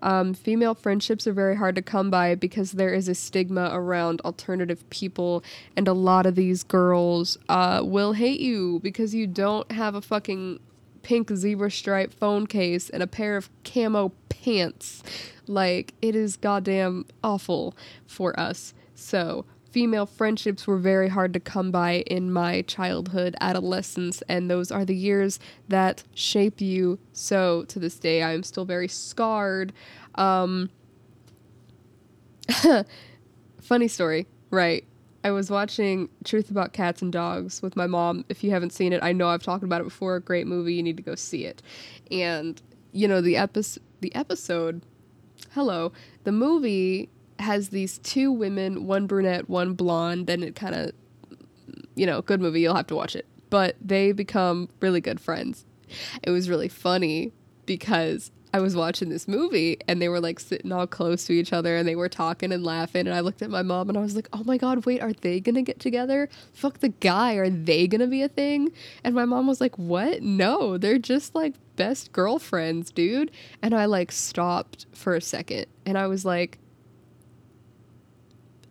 um, 0.02 0.34
female 0.34 0.74
friendships 0.74 1.26
are 1.26 1.32
very 1.32 1.56
hard 1.56 1.74
to 1.76 1.82
come 1.82 2.10
by 2.10 2.34
because 2.34 2.72
there 2.72 2.92
is 2.92 3.08
a 3.08 3.14
stigma 3.14 3.70
around 3.72 4.20
alternative 4.22 4.88
people, 4.90 5.42
and 5.76 5.88
a 5.88 5.92
lot 5.92 6.26
of 6.26 6.34
these 6.34 6.62
girls 6.62 7.38
uh, 7.48 7.80
will 7.82 8.12
hate 8.12 8.40
you 8.40 8.80
because 8.82 9.14
you 9.14 9.26
don't 9.26 9.70
have 9.72 9.94
a 9.94 10.02
fucking 10.02 10.60
pink 11.02 11.30
zebra 11.34 11.70
stripe 11.70 12.12
phone 12.12 12.46
case 12.46 12.90
and 12.90 13.02
a 13.02 13.06
pair 13.06 13.36
of 13.36 13.48
camo 13.64 14.12
pants. 14.28 15.02
Like, 15.46 15.94
it 16.02 16.14
is 16.14 16.36
goddamn 16.36 17.06
awful 17.22 17.74
for 18.06 18.38
us. 18.38 18.74
So, 18.94 19.44
female 19.72 20.06
friendships 20.06 20.66
were 20.66 20.76
very 20.76 21.08
hard 21.08 21.32
to 21.32 21.40
come 21.40 21.70
by 21.70 22.00
in 22.06 22.30
my 22.30 22.62
childhood, 22.62 23.34
adolescence, 23.40 24.22
and 24.28 24.50
those 24.50 24.70
are 24.70 24.84
the 24.84 24.94
years 24.94 25.40
that 25.68 26.04
shape 26.14 26.60
you. 26.60 26.98
So 27.12 27.64
to 27.64 27.78
this 27.78 27.98
day, 27.98 28.22
I'm 28.22 28.42
still 28.42 28.66
very 28.66 28.88
scarred. 28.88 29.72
Um, 30.14 30.70
funny 33.60 33.88
story, 33.88 34.26
right? 34.50 34.84
I 35.24 35.30
was 35.30 35.50
watching 35.50 36.08
Truth 36.24 36.50
About 36.50 36.72
Cats 36.72 37.00
and 37.00 37.12
Dogs 37.12 37.62
with 37.62 37.74
my 37.74 37.86
mom. 37.86 38.24
If 38.28 38.44
you 38.44 38.50
haven't 38.50 38.72
seen 38.72 38.92
it, 38.92 39.02
I 39.02 39.12
know 39.12 39.28
I've 39.28 39.42
talked 39.42 39.64
about 39.64 39.80
it 39.80 39.84
before. 39.84 40.20
Great 40.20 40.46
movie, 40.46 40.74
you 40.74 40.82
need 40.82 40.96
to 40.98 41.02
go 41.02 41.14
see 41.14 41.46
it. 41.46 41.62
And 42.10 42.60
you 42.92 43.08
know 43.08 43.20
the 43.22 43.36
episode, 43.36 43.82
the 44.00 44.14
episode. 44.14 44.82
Hello, 45.52 45.92
the 46.24 46.32
movie 46.32 47.08
has 47.42 47.68
these 47.68 47.98
two 47.98 48.32
women, 48.32 48.86
one 48.86 49.06
brunette, 49.06 49.48
one 49.48 49.74
blonde, 49.74 50.28
and 50.30 50.42
it 50.42 50.56
kind 50.56 50.74
of, 50.74 50.92
you 51.94 52.06
know, 52.06 52.22
good 52.22 52.40
movie. 52.40 52.60
You'll 52.60 52.74
have 52.74 52.86
to 52.88 52.96
watch 52.96 53.14
it. 53.14 53.26
But 53.50 53.76
they 53.80 54.12
become 54.12 54.68
really 54.80 55.00
good 55.00 55.20
friends. 55.20 55.64
It 56.22 56.30
was 56.30 56.48
really 56.48 56.68
funny 56.68 57.32
because 57.66 58.30
I 58.54 58.60
was 58.60 58.76
watching 58.76 59.08
this 59.08 59.26
movie 59.26 59.78
and 59.88 60.02
they 60.02 60.10
were 60.10 60.20
like 60.20 60.38
sitting 60.38 60.72
all 60.72 60.86
close 60.86 61.24
to 61.24 61.32
each 61.32 61.54
other 61.54 61.76
and 61.76 61.88
they 61.88 61.96
were 61.96 62.10
talking 62.10 62.52
and 62.52 62.62
laughing. 62.62 63.06
And 63.06 63.14
I 63.14 63.20
looked 63.20 63.40
at 63.40 63.48
my 63.48 63.62
mom 63.62 63.88
and 63.88 63.96
I 63.96 64.02
was 64.02 64.14
like, 64.14 64.28
oh 64.32 64.42
my 64.44 64.58
God, 64.58 64.84
wait, 64.84 65.00
are 65.00 65.14
they 65.14 65.40
gonna 65.40 65.62
get 65.62 65.80
together? 65.80 66.28
Fuck 66.52 66.80
the 66.80 66.90
guy. 66.90 67.34
Are 67.36 67.48
they 67.48 67.86
gonna 67.86 68.06
be 68.06 68.22
a 68.22 68.28
thing? 68.28 68.70
And 69.04 69.14
my 69.14 69.24
mom 69.24 69.46
was 69.46 69.60
like, 69.60 69.78
what? 69.78 70.22
No, 70.22 70.76
they're 70.76 70.98
just 70.98 71.34
like 71.34 71.54
best 71.76 72.12
girlfriends, 72.12 72.90
dude. 72.90 73.30
And 73.62 73.74
I 73.74 73.86
like 73.86 74.12
stopped 74.12 74.84
for 74.92 75.14
a 75.14 75.20
second 75.22 75.64
and 75.86 75.96
I 75.96 76.06
was 76.06 76.26
like, 76.26 76.58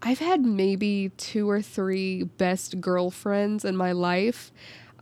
I've 0.01 0.19
had 0.19 0.45
maybe 0.45 1.11
two 1.17 1.49
or 1.49 1.61
three 1.61 2.23
best 2.23 2.81
girlfriends 2.81 3.63
in 3.63 3.75
my 3.75 3.91
life. 3.91 4.51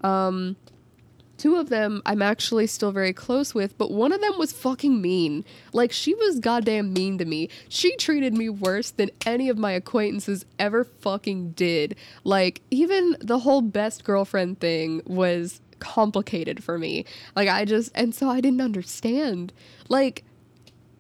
Um, 0.02 0.58
two 1.38 1.56
of 1.56 1.70
them 1.70 2.02
I'm 2.06 2.22
actually 2.22 2.68
still 2.68 2.92
very 2.92 3.14
close 3.14 3.54
with, 3.54 3.78
but 3.78 3.92
one 3.92 4.12
of 4.12 4.22
them 4.22 4.38
was 4.38 4.52
fucking 4.52 5.02
mean. 5.02 5.46
Like, 5.72 5.92
she 5.92 6.14
was 6.14 6.40
goddamn 6.40 6.94
mean 6.94 7.18
to 7.18 7.26
me. 7.26 7.50
She 7.70 7.96
treated 7.96 8.34
me 8.38 8.50
worse 8.50 8.92
than 8.92 9.10
any 9.26 9.50
of 9.50 9.58
my 9.58 9.72
acquaintances 9.72 10.46
ever 10.60 10.84
fucking 10.84 11.52
did. 11.52 11.96
Like, 12.24 12.62
even 12.70 13.16
the 13.22 13.40
whole 13.40 13.62
best 13.62 14.04
girlfriend 14.04 14.60
thing 14.60 15.02
was 15.06 15.62
complicated 15.80 16.62
for 16.62 16.78
me. 16.78 17.06
Like, 17.38 17.48
I 17.48 17.64
just, 17.64 17.92
and 17.96 18.14
so 18.14 18.30
I 18.30 18.42
didn't 18.42 18.62
understand. 18.62 19.54
Like, 19.88 20.26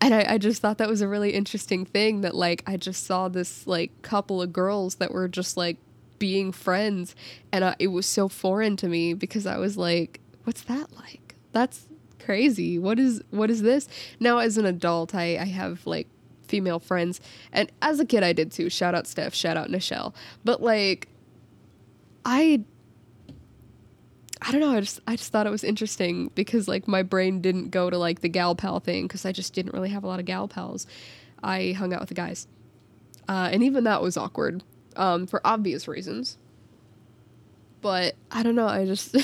and 0.01 0.13
I, 0.13 0.33
I 0.33 0.37
just 0.37 0.61
thought 0.61 0.77
that 0.77 0.89
was 0.89 1.01
a 1.01 1.07
really 1.07 1.31
interesting 1.31 1.85
thing 1.85 2.21
that 2.21 2.35
like 2.35 2.63
i 2.67 2.77
just 2.77 3.05
saw 3.05 3.27
this 3.27 3.67
like 3.67 4.01
couple 4.01 4.41
of 4.41 4.53
girls 4.53 4.95
that 4.95 5.11
were 5.11 5.27
just 5.27 5.57
like 5.57 5.77
being 6.19 6.51
friends. 6.51 7.15
And 7.51 7.63
uh, 7.63 7.75
it 7.79 7.87
was 7.87 8.05
so 8.05 8.27
foreign 8.27 8.75
to 8.77 8.87
me 8.87 9.13
because 9.13 9.45
i 9.47 9.57
was 9.57 9.77
like 9.77 10.19
what's 10.43 10.61
that 10.63 10.95
like? 10.95 11.35
That's 11.51 11.87
crazy. 12.19 12.77
What 12.77 12.99
is 12.99 13.23
what 13.31 13.49
is 13.49 13.61
this? 13.61 13.87
Now 14.19 14.37
as 14.37 14.57
an 14.57 14.65
adult 14.65 15.15
i 15.15 15.37
i 15.37 15.45
have 15.45 15.87
like 15.87 16.07
female 16.47 16.79
friends. 16.79 17.19
And 17.51 17.71
as 17.81 17.99
a 17.99 18.05
kid 18.05 18.23
i 18.23 18.33
did 18.33 18.51
too. 18.51 18.69
Shout 18.69 18.93
out 18.93 19.07
steph. 19.07 19.33
Shout 19.33 19.57
out 19.57 19.69
nichelle. 19.69 20.13
But 20.43 20.61
like 20.61 21.07
i 22.25 22.63
I 24.41 24.51
don't 24.51 24.61
know. 24.61 24.71
I 24.71 24.79
just 24.79 24.99
I 25.05 25.15
just 25.15 25.31
thought 25.31 25.47
it 25.47 25.51
was 25.51 25.63
interesting 25.63 26.31
because 26.33 26.67
like 26.67 26.87
my 26.87 27.03
brain 27.03 27.41
didn't 27.41 27.69
go 27.69 27.89
to 27.89 27.97
like 27.97 28.21
the 28.21 28.29
gal 28.29 28.55
pal 28.55 28.79
thing 28.79 29.07
because 29.07 29.25
I 29.25 29.31
just 29.31 29.53
didn't 29.53 29.73
really 29.73 29.89
have 29.89 30.03
a 30.03 30.07
lot 30.07 30.19
of 30.19 30.25
gal 30.25 30.47
pals. 30.47 30.87
I 31.43 31.73
hung 31.77 31.93
out 31.93 31.99
with 31.99 32.09
the 32.09 32.15
guys, 32.15 32.47
uh, 33.27 33.49
and 33.51 33.63
even 33.63 33.83
that 33.83 34.01
was 34.01 34.15
awkward 34.15 34.63
um, 34.95 35.27
for 35.27 35.45
obvious 35.45 35.87
reasons. 35.87 36.37
But 37.81 38.15
I 38.31 38.43
don't 38.43 38.55
know. 38.55 38.67
I 38.67 38.85
just 38.85 39.15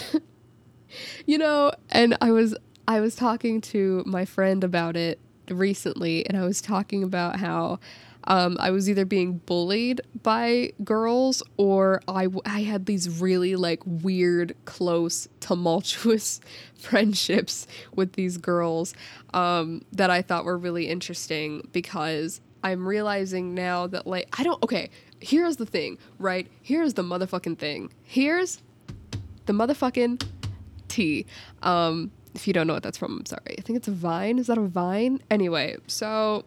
you 1.25 1.37
know, 1.37 1.71
and 1.89 2.17
I 2.21 2.31
was 2.31 2.55
I 2.87 2.99
was 2.99 3.15
talking 3.15 3.61
to 3.61 4.03
my 4.05 4.25
friend 4.25 4.63
about 4.63 4.97
it 4.97 5.19
recently, 5.49 6.25
and 6.27 6.37
I 6.37 6.45
was 6.45 6.61
talking 6.61 7.03
about 7.03 7.39
how 7.39 7.79
um, 8.27 8.57
I 8.59 8.71
was 8.71 8.89
either 8.89 9.05
being 9.05 9.37
bullied 9.39 10.01
by 10.23 10.73
girls 10.83 11.43
or 11.57 12.01
I, 12.07 12.27
I 12.45 12.61
had 12.61 12.85
these 12.85 13.21
really 13.21 13.55
like 13.55 13.81
weird, 13.85 14.55
close, 14.65 15.27
tumultuous 15.39 16.41
friendships 16.75 17.67
with 17.95 18.13
these 18.13 18.37
girls 18.37 18.93
um, 19.33 19.83
that 19.91 20.09
I 20.09 20.21
thought 20.21 20.45
were 20.45 20.57
really 20.57 20.87
interesting 20.87 21.67
because 21.71 22.41
I'm 22.63 22.87
realizing 22.87 23.53
now 23.53 23.85
that 23.87 24.07
like 24.07 24.27
I 24.39 24.43
don't 24.43 24.61
okay, 24.63 24.89
here's 25.19 25.57
the 25.57 25.67
thing, 25.67 25.99
right? 26.17 26.47
Here's 26.63 26.95
the 26.95 27.03
motherfucking 27.03 27.59
thing. 27.59 27.91
Here's 28.01 28.63
the 29.45 29.53
motherfucking 29.53 30.25
tea. 30.87 31.27
Um 31.61 32.11
if 32.33 32.47
you 32.47 32.53
don't 32.53 32.65
know 32.65 32.73
what 32.73 32.83
that's 32.83 32.97
from, 32.97 33.19
I'm 33.19 33.25
sorry. 33.27 33.55
I 33.57 33.61
think 33.61 33.77
it's 33.77 33.87
a 33.87 33.91
vine. 33.91 34.39
Is 34.39 34.47
that 34.47 34.57
a 34.57 34.61
vine? 34.61 35.21
Anyway, 35.29 35.77
so 35.87 36.43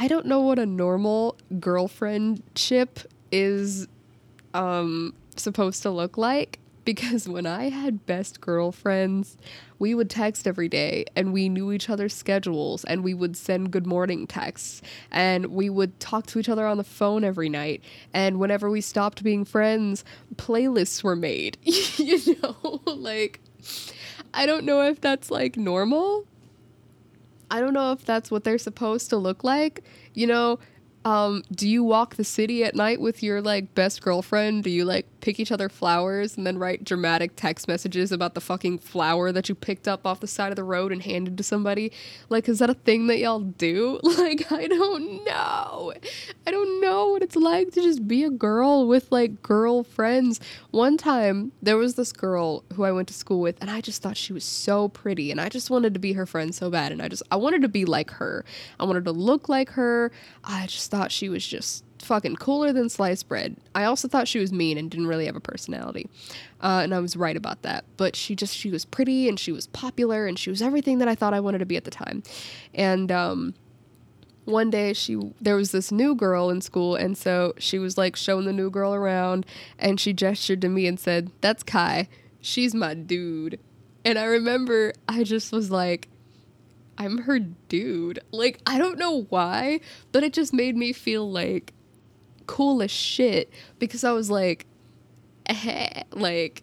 I 0.00 0.08
don't 0.08 0.24
know 0.24 0.40
what 0.40 0.58
a 0.58 0.64
normal 0.64 1.36
girlfriendship 1.56 3.04
is 3.30 3.86
um, 4.54 5.12
supposed 5.36 5.82
to 5.82 5.90
look 5.90 6.16
like 6.16 6.58
because 6.86 7.28
when 7.28 7.44
I 7.44 7.68
had 7.68 8.06
best 8.06 8.40
girlfriends, 8.40 9.36
we 9.78 9.94
would 9.94 10.08
text 10.08 10.46
every 10.46 10.70
day 10.70 11.04
and 11.14 11.34
we 11.34 11.50
knew 11.50 11.70
each 11.70 11.90
other's 11.90 12.14
schedules 12.14 12.82
and 12.84 13.04
we 13.04 13.12
would 13.12 13.36
send 13.36 13.72
good 13.72 13.86
morning 13.86 14.26
texts 14.26 14.80
and 15.10 15.48
we 15.48 15.68
would 15.68 16.00
talk 16.00 16.24
to 16.28 16.38
each 16.38 16.48
other 16.48 16.66
on 16.66 16.78
the 16.78 16.84
phone 16.84 17.22
every 17.22 17.50
night. 17.50 17.84
And 18.14 18.40
whenever 18.40 18.70
we 18.70 18.80
stopped 18.80 19.22
being 19.22 19.44
friends, 19.44 20.02
playlists 20.36 21.04
were 21.04 21.14
made. 21.14 21.58
you 21.62 22.38
know, 22.42 22.80
like 22.86 23.40
I 24.32 24.46
don't 24.46 24.64
know 24.64 24.80
if 24.80 24.98
that's 25.02 25.30
like 25.30 25.58
normal 25.58 26.24
I 27.50 27.60
don't 27.60 27.74
know 27.74 27.92
if 27.92 28.04
that's 28.04 28.30
what 28.30 28.44
they're 28.44 28.58
supposed 28.58 29.10
to 29.10 29.16
look 29.16 29.44
like. 29.44 29.84
You 30.14 30.26
know, 30.26 30.58
um, 31.04 31.42
do 31.50 31.66
you 31.66 31.82
walk 31.82 32.16
the 32.16 32.24
city 32.24 32.62
at 32.62 32.74
night 32.74 33.00
with 33.00 33.22
your 33.22 33.40
like 33.40 33.74
best 33.74 34.02
girlfriend? 34.02 34.64
Do 34.64 34.70
you 34.70 34.84
like 34.84 35.06
pick 35.20 35.40
each 35.40 35.50
other 35.50 35.68
flowers 35.68 36.36
and 36.36 36.46
then 36.46 36.58
write 36.58 36.84
dramatic 36.84 37.36
text 37.36 37.68
messages 37.68 38.12
about 38.12 38.34
the 38.34 38.40
fucking 38.40 38.78
flower 38.78 39.32
that 39.32 39.48
you 39.48 39.54
picked 39.54 39.88
up 39.88 40.06
off 40.06 40.20
the 40.20 40.26
side 40.26 40.50
of 40.52 40.56
the 40.56 40.64
road 40.64 40.92
and 40.92 41.02
handed 41.02 41.38
to 41.38 41.42
somebody? 41.42 41.90
Like, 42.28 42.48
is 42.48 42.58
that 42.58 42.68
a 42.68 42.74
thing 42.74 43.06
that 43.06 43.18
y'all 43.18 43.40
do? 43.40 43.98
Like, 44.20 44.52
I 44.52 44.66
don't 44.66 45.24
know. 45.24 45.94
I 46.46 46.50
don't 46.50 46.80
know 46.82 47.10
what 47.10 47.22
it's 47.22 47.36
like 47.36 47.70
to 47.72 47.80
just 47.80 48.06
be 48.06 48.22
a 48.24 48.28
girl 48.28 48.86
with 48.86 49.10
like 49.10 49.42
girl 49.42 49.82
friends. 49.82 50.40
One 50.72 50.98
time, 50.98 51.52
there 51.62 51.78
was 51.78 51.94
this 51.94 52.12
girl 52.12 52.64
who 52.74 52.82
I 52.82 52.92
went 52.92 53.08
to 53.08 53.14
school 53.14 53.40
with, 53.40 53.56
and 53.62 53.70
I 53.70 53.80
just 53.80 54.02
thought 54.02 54.16
she 54.16 54.34
was 54.34 54.44
so 54.44 54.88
pretty, 54.88 55.30
and 55.30 55.40
I 55.40 55.48
just 55.48 55.70
wanted 55.70 55.94
to 55.94 56.00
be 56.00 56.12
her 56.14 56.26
friend 56.26 56.54
so 56.54 56.70
bad, 56.70 56.92
and 56.92 57.00
I 57.00 57.08
just, 57.08 57.22
I 57.30 57.36
wanted 57.36 57.62
to 57.62 57.68
be 57.68 57.86
like 57.86 58.10
her. 58.10 58.44
I 58.78 58.84
wanted 58.84 59.04
to 59.04 59.12
look 59.12 59.48
like 59.48 59.70
her. 59.70 60.12
I 60.44 60.66
just 60.66 60.89
thought 60.90 61.12
she 61.12 61.28
was 61.28 61.46
just 61.46 61.84
fucking 61.98 62.36
cooler 62.36 62.72
than 62.72 62.88
sliced 62.88 63.28
bread. 63.28 63.56
I 63.74 63.84
also 63.84 64.08
thought 64.08 64.26
she 64.28 64.38
was 64.38 64.52
mean 64.52 64.76
and 64.78 64.90
didn't 64.90 65.06
really 65.06 65.26
have 65.26 65.36
a 65.36 65.40
personality. 65.40 66.08
Uh, 66.60 66.80
and 66.82 66.94
I 66.94 66.98
was 67.00 67.16
right 67.16 67.36
about 67.36 67.62
that. 67.62 67.84
But 67.96 68.16
she 68.16 68.34
just, 68.34 68.56
she 68.56 68.70
was 68.70 68.84
pretty 68.84 69.28
and 69.28 69.38
she 69.38 69.52
was 69.52 69.66
popular 69.68 70.26
and 70.26 70.38
she 70.38 70.50
was 70.50 70.62
everything 70.62 70.98
that 70.98 71.08
I 71.08 71.14
thought 71.14 71.34
I 71.34 71.40
wanted 71.40 71.58
to 71.58 71.66
be 71.66 71.76
at 71.76 71.84
the 71.84 71.90
time. 71.90 72.22
And, 72.74 73.10
um, 73.12 73.54
one 74.46 74.70
day 74.70 74.92
she 74.94 75.16
there 75.40 75.54
was 75.54 75.70
this 75.70 75.92
new 75.92 76.14
girl 76.14 76.50
in 76.50 76.60
school 76.60 76.96
and 76.96 77.16
so 77.16 77.52
she 77.58 77.78
was 77.78 77.96
like 77.96 78.16
showing 78.16 78.46
the 78.46 78.52
new 78.52 78.68
girl 78.70 78.92
around 78.94 79.46
and 79.78 80.00
she 80.00 80.12
gestured 80.12 80.60
to 80.62 80.68
me 80.68 80.86
and 80.88 80.98
said 80.98 81.30
that's 81.40 81.62
kai 81.62 82.08
she's 82.40 82.74
my 82.74 82.94
dude 82.94 83.60
And 84.04 84.18
I 84.18 84.24
remember 84.24 84.92
I 85.06 85.24
just 85.24 85.52
was 85.52 85.70
like, 85.70 86.08
I'm 87.00 87.16
her 87.22 87.38
dude. 87.38 88.18
Like, 88.30 88.60
I 88.66 88.76
don't 88.76 88.98
know 88.98 89.22
why, 89.30 89.80
but 90.12 90.22
it 90.22 90.34
just 90.34 90.52
made 90.52 90.76
me 90.76 90.92
feel 90.92 91.28
like 91.30 91.72
cool 92.46 92.82
as 92.82 92.90
shit 92.90 93.50
because 93.78 94.04
I 94.04 94.12
was 94.12 94.30
like, 94.30 94.66
eh, 95.46 96.02
like, 96.12 96.62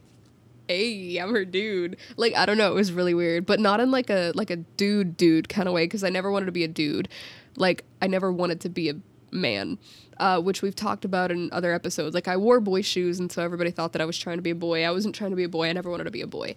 hey, 0.68 1.18
I'm 1.18 1.32
her 1.32 1.44
dude. 1.44 1.98
Like, 2.18 2.36
I 2.36 2.46
don't 2.46 2.60
know, 2.60 2.72
it 2.72 2.76
was 2.76 2.92
really 2.92 3.16
weird, 3.16 3.48
but 3.48 3.60
not 3.60 3.80
in 3.80 3.90
like 3.90 4.12
a 4.12 4.32
like 4.36 4.52
a 4.52 4.58
dude 4.58 5.18
dude 5.18 5.50
kind 5.50 5.68
of 5.68 5.74
way 5.74 5.86
because 5.86 6.04
I 6.04 6.10
never 6.10 6.30
wanted 6.30 6.46
to 6.46 6.52
be 6.52 6.64
a 6.64 6.68
dude. 6.68 7.10
Like, 7.56 7.84
I 8.00 8.06
never 8.06 8.32
wanted 8.32 8.62
to 8.62 8.70
be 8.70 8.90
a 8.90 8.96
man. 9.32 9.80
Uh, 10.20 10.42
which 10.42 10.64
we've 10.64 10.76
talked 10.76 11.06
about 11.06 11.30
in 11.30 11.48
other 11.52 11.72
episodes. 11.72 12.16
Like 12.16 12.28
I 12.28 12.38
wore 12.38 12.60
boy 12.60 12.82
shoes, 12.82 13.20
and 13.20 13.32
so 13.32 13.44
everybody 13.44 13.70
thought 13.70 13.94
that 13.94 14.02
I 14.02 14.06
was 14.06 14.18
trying 14.18 14.38
to 14.38 14.42
be 14.42 14.50
a 14.50 14.56
boy. 14.56 14.84
I 14.84 14.90
wasn't 14.90 15.14
trying 15.14 15.30
to 15.30 15.36
be 15.36 15.44
a 15.44 15.50
boy. 15.50 15.70
I 15.70 15.74
never 15.74 15.92
wanted 15.92 16.06
to 16.06 16.12
be 16.12 16.22
a 16.22 16.28
boy. 16.28 16.56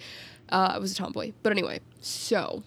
Uh, 0.50 0.72
I 0.74 0.78
was 0.78 0.92
a 0.92 0.94
tomboy. 0.94 1.32
But 1.42 1.52
anyway, 1.52 1.80
so 2.00 2.62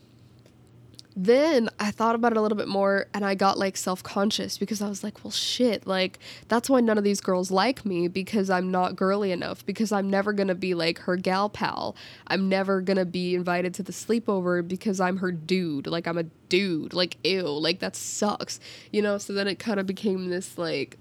then 1.16 1.70
I 1.80 1.92
thought 1.92 2.16
about 2.16 2.32
it 2.32 2.38
a 2.38 2.42
little 2.42 2.58
bit 2.58 2.68
more 2.68 3.08
and 3.14 3.24
I 3.24 3.36
got 3.36 3.58
like 3.58 3.78
self 3.78 4.02
conscious 4.02 4.58
because 4.58 4.82
I 4.82 4.90
was 4.90 5.04
like, 5.04 5.24
well, 5.24 5.32
shit, 5.32 5.86
like 5.86 6.20
that's 6.48 6.70
why 6.70 6.80
none 6.80 6.98
of 6.98 7.04
these 7.04 7.22
girls 7.22 7.52
like 7.52 7.86
me 7.86 8.08
because 8.08 8.50
I'm 8.50 8.72
not 8.72 8.96
girly 8.96 9.32
enough, 9.32 9.66
because 9.66 9.92
I'm 9.92 10.10
never 10.10 10.34
gonna 10.34 10.56
be 10.56 10.74
like 10.74 11.00
her 11.00 11.16
gal 11.16 11.50
pal. 11.50 11.96
I'm 12.28 12.50
never 12.50 12.82
gonna 12.82 13.06
be 13.06 13.36
invited 13.36 13.74
to 13.76 13.84
the 13.84 13.92
sleepover 13.92 14.68
because 14.68 15.00
I'm 15.00 15.18
her 15.18 15.32
dude. 15.32 15.88
Like, 15.88 16.08
I'm 16.08 16.18
a 16.18 16.24
dude. 16.24 16.94
Like, 16.94 17.18
ew, 17.24 17.44
like 17.44 17.80
that 17.80 17.96
sucks, 17.96 18.60
you 18.92 19.02
know? 19.02 19.18
So 19.18 19.34
then 19.34 19.48
it 19.48 19.60
kind 19.60 19.80
of 19.80 19.86
became 19.86 20.30
this 20.30 20.58
like 20.58 20.98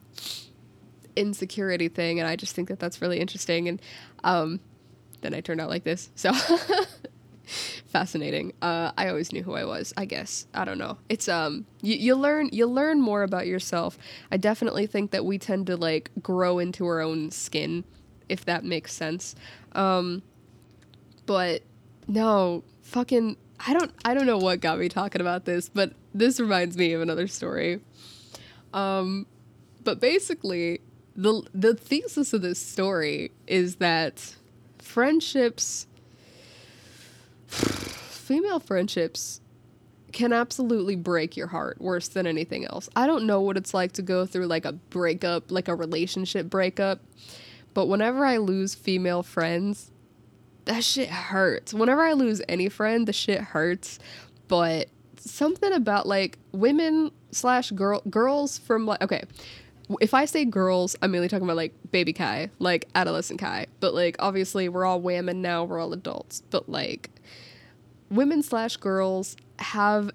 insecurity 1.17 1.89
thing 1.89 2.19
and 2.21 2.29
I 2.29 2.37
just 2.37 2.55
think 2.55 2.69
that 2.69 2.79
that's 2.79 3.01
really 3.01 3.19
interesting. 3.19 3.69
And 3.69 3.83
um, 4.25 4.61
then 5.23 5.33
I 5.35 5.41
turned 5.41 5.61
out 5.61 5.71
like 5.71 5.85
this. 5.85 6.11
So. 6.15 6.33
fascinating. 7.93 8.55
Uh, 8.63 8.91
I 8.97 9.09
always 9.09 9.33
knew 9.33 9.43
who 9.43 9.53
I 9.53 9.65
was. 9.65 9.93
I 9.97 10.07
guess 10.07 10.47
I 10.55 10.65
don't 10.65 10.79
know. 10.79 10.99
It's 11.09 11.29
um 11.29 11.67
you, 11.83 11.95
you 11.95 12.15
learn 12.17 12.49
you 12.51 12.67
learn 12.67 13.01
more 13.01 13.23
about 13.23 13.47
yourself. 13.47 13.99
I 14.33 14.39
definitely 14.39 14.87
think 14.87 15.11
that 15.13 15.25
we 15.25 15.39
tend 15.39 15.67
to 15.69 15.77
like 15.77 16.11
grow 16.21 16.59
into 16.59 16.87
our 16.87 17.01
own 17.01 17.31
skin, 17.31 17.85
if 18.29 18.45
that 18.47 18.65
makes 18.65 18.93
sense. 18.93 19.37
Um, 19.73 20.23
but 21.27 21.63
no, 22.09 22.65
fucking 22.81 23.37
I 23.65 23.75
don't 23.75 23.93
I 24.05 24.15
don't 24.15 24.27
know 24.27 24.39
what 24.39 24.61
got 24.61 24.79
me 24.79 24.89
talking 24.89 25.21
about 25.21 25.45
this, 25.45 25.69
but 25.69 25.93
this 26.15 26.41
reminds 26.41 26.77
me 26.77 26.95
of 26.95 27.03
another 27.03 27.29
story. 27.29 27.81
Um, 28.73 29.27
but 29.85 30.01
basically, 30.01 30.81
the 31.15 31.43
the 31.55 31.75
thesis 31.75 32.33
of 32.33 32.43
this 32.43 32.59
story 32.59 33.33
is 33.47 33.77
that 33.77 34.35
friendships 34.79 35.87
female 37.53 38.61
friendships 38.61 39.41
can 40.13 40.33
absolutely 40.33 40.95
break 40.95 41.37
your 41.37 41.47
heart 41.49 41.81
worse 41.81 42.09
than 42.09 42.27
anything 42.27 42.67
else. 42.67 42.89
I 42.95 43.07
don't 43.07 43.27
know 43.27 43.41
what 43.41 43.57
it's 43.57 43.73
like 43.73 43.93
to 43.93 44.03
go 44.03 44.27
through 44.27 44.47
like 44.47 44.65
a 44.65 44.73
breakup, 44.73 45.51
like 45.51 45.69
a 45.69 45.75
relationship 45.75 46.49
breakup, 46.51 47.01
but 47.75 47.87
whenever 47.87 48.25
I 48.25 48.37
lose 48.37 48.75
female 48.75 49.23
friends, 49.23 49.91
that 50.67 50.85
shit 50.85 51.09
hurts. 51.09 51.75
Whenever 51.75 52.03
I 52.03 52.13
lose 52.13 52.43
any 52.49 52.69
friend, 52.69 53.09
the 53.09 53.13
shit 53.13 53.41
hurts. 53.41 53.99
But 54.49 54.89
something 55.17 55.73
about 55.73 56.07
like 56.07 56.39
women 56.53 57.11
slash 57.31 57.71
girl 57.71 58.03
girls 58.11 58.59
from 58.59 58.87
like 58.87 59.03
okay, 59.03 59.25
if 60.01 60.15
I 60.15 60.25
say 60.25 60.45
girls, 60.45 60.97
I'm 61.03 61.11
mainly 61.11 61.29
talking 61.29 61.45
about 61.45 61.57
like 61.57 61.75
baby 61.91 62.13
Kai, 62.13 62.51
like 62.59 62.89
adolescent 62.95 63.41
Kai. 63.41 63.67
But 63.81 63.95
like 63.95 64.17
obviously 64.19 64.69
we're 64.69 64.85
all 64.85 65.01
women 65.01 65.43
now, 65.43 65.65
we're 65.65 65.79
all 65.79 65.93
adults. 65.93 66.43
But 66.51 66.69
like 66.69 67.11
women 68.11 68.43
slash 68.43 68.77
girls 68.77 69.37
have 69.59 70.11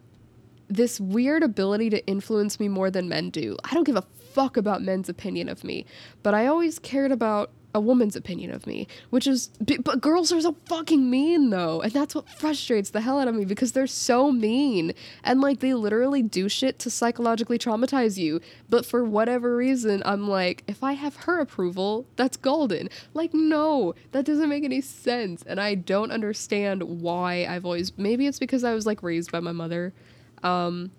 this 0.67 0.99
weird 0.99 1.43
ability 1.43 1.89
to 1.89 2.05
influence 2.07 2.59
me 2.59 2.67
more 2.67 2.91
than 2.91 3.07
men 3.07 3.29
do. 3.29 3.57
I 3.63 3.73
don't 3.73 3.85
give 3.85 3.95
a 3.95 4.05
fuck 4.33 4.57
about 4.57 4.81
men's 4.81 5.09
opinion 5.09 5.49
of 5.49 5.63
me, 5.63 5.85
but 6.23 6.33
I 6.33 6.47
always 6.47 6.77
cared 6.79 7.11
about 7.11 7.51
a 7.77 7.79
woman's 7.79 8.15
opinion 8.15 8.49
of 8.51 8.65
me, 8.65 8.87
which 9.11 9.27
is, 9.27 9.51
but 9.59 10.01
girls 10.01 10.31
are 10.31 10.41
so 10.41 10.55
fucking 10.65 11.11
mean 11.11 11.51
though. 11.51 11.79
And 11.81 11.93
that's 11.93 12.15
what 12.15 12.27
frustrates 12.27 12.89
the 12.89 13.01
hell 13.01 13.19
out 13.19 13.27
of 13.27 13.35
me 13.35 13.45
because 13.45 13.73
they're 13.73 13.85
so 13.85 14.31
mean. 14.31 14.93
And 15.23 15.41
like 15.41 15.59
they 15.59 15.75
literally 15.75 16.23
do 16.23 16.49
shit 16.49 16.79
to 16.79 16.89
psychologically 16.89 17.59
traumatize 17.59 18.17
you. 18.17 18.41
But 18.67 18.83
for 18.83 19.03
whatever 19.03 19.55
reason, 19.55 20.01
I'm 20.05 20.27
like, 20.27 20.63
if 20.65 20.83
I 20.83 20.93
have 20.93 21.17
her 21.17 21.39
approval, 21.39 22.07
that's 22.15 22.35
golden. 22.35 22.89
Like, 23.13 23.31
no, 23.31 23.93
that 24.11 24.25
doesn't 24.25 24.49
make 24.49 24.63
any 24.63 24.81
sense. 24.81 25.43
And 25.43 25.61
I 25.61 25.75
don't 25.75 26.11
understand 26.11 26.81
why 26.81 27.45
I've 27.45 27.63
always, 27.63 27.95
maybe 27.95 28.25
it's 28.25 28.39
because 28.39 28.63
I 28.63 28.73
was 28.73 28.87
like 28.87 29.03
raised 29.03 29.31
by 29.31 29.39
my 29.39 29.51
mother, 29.51 29.93
um, 30.41 30.89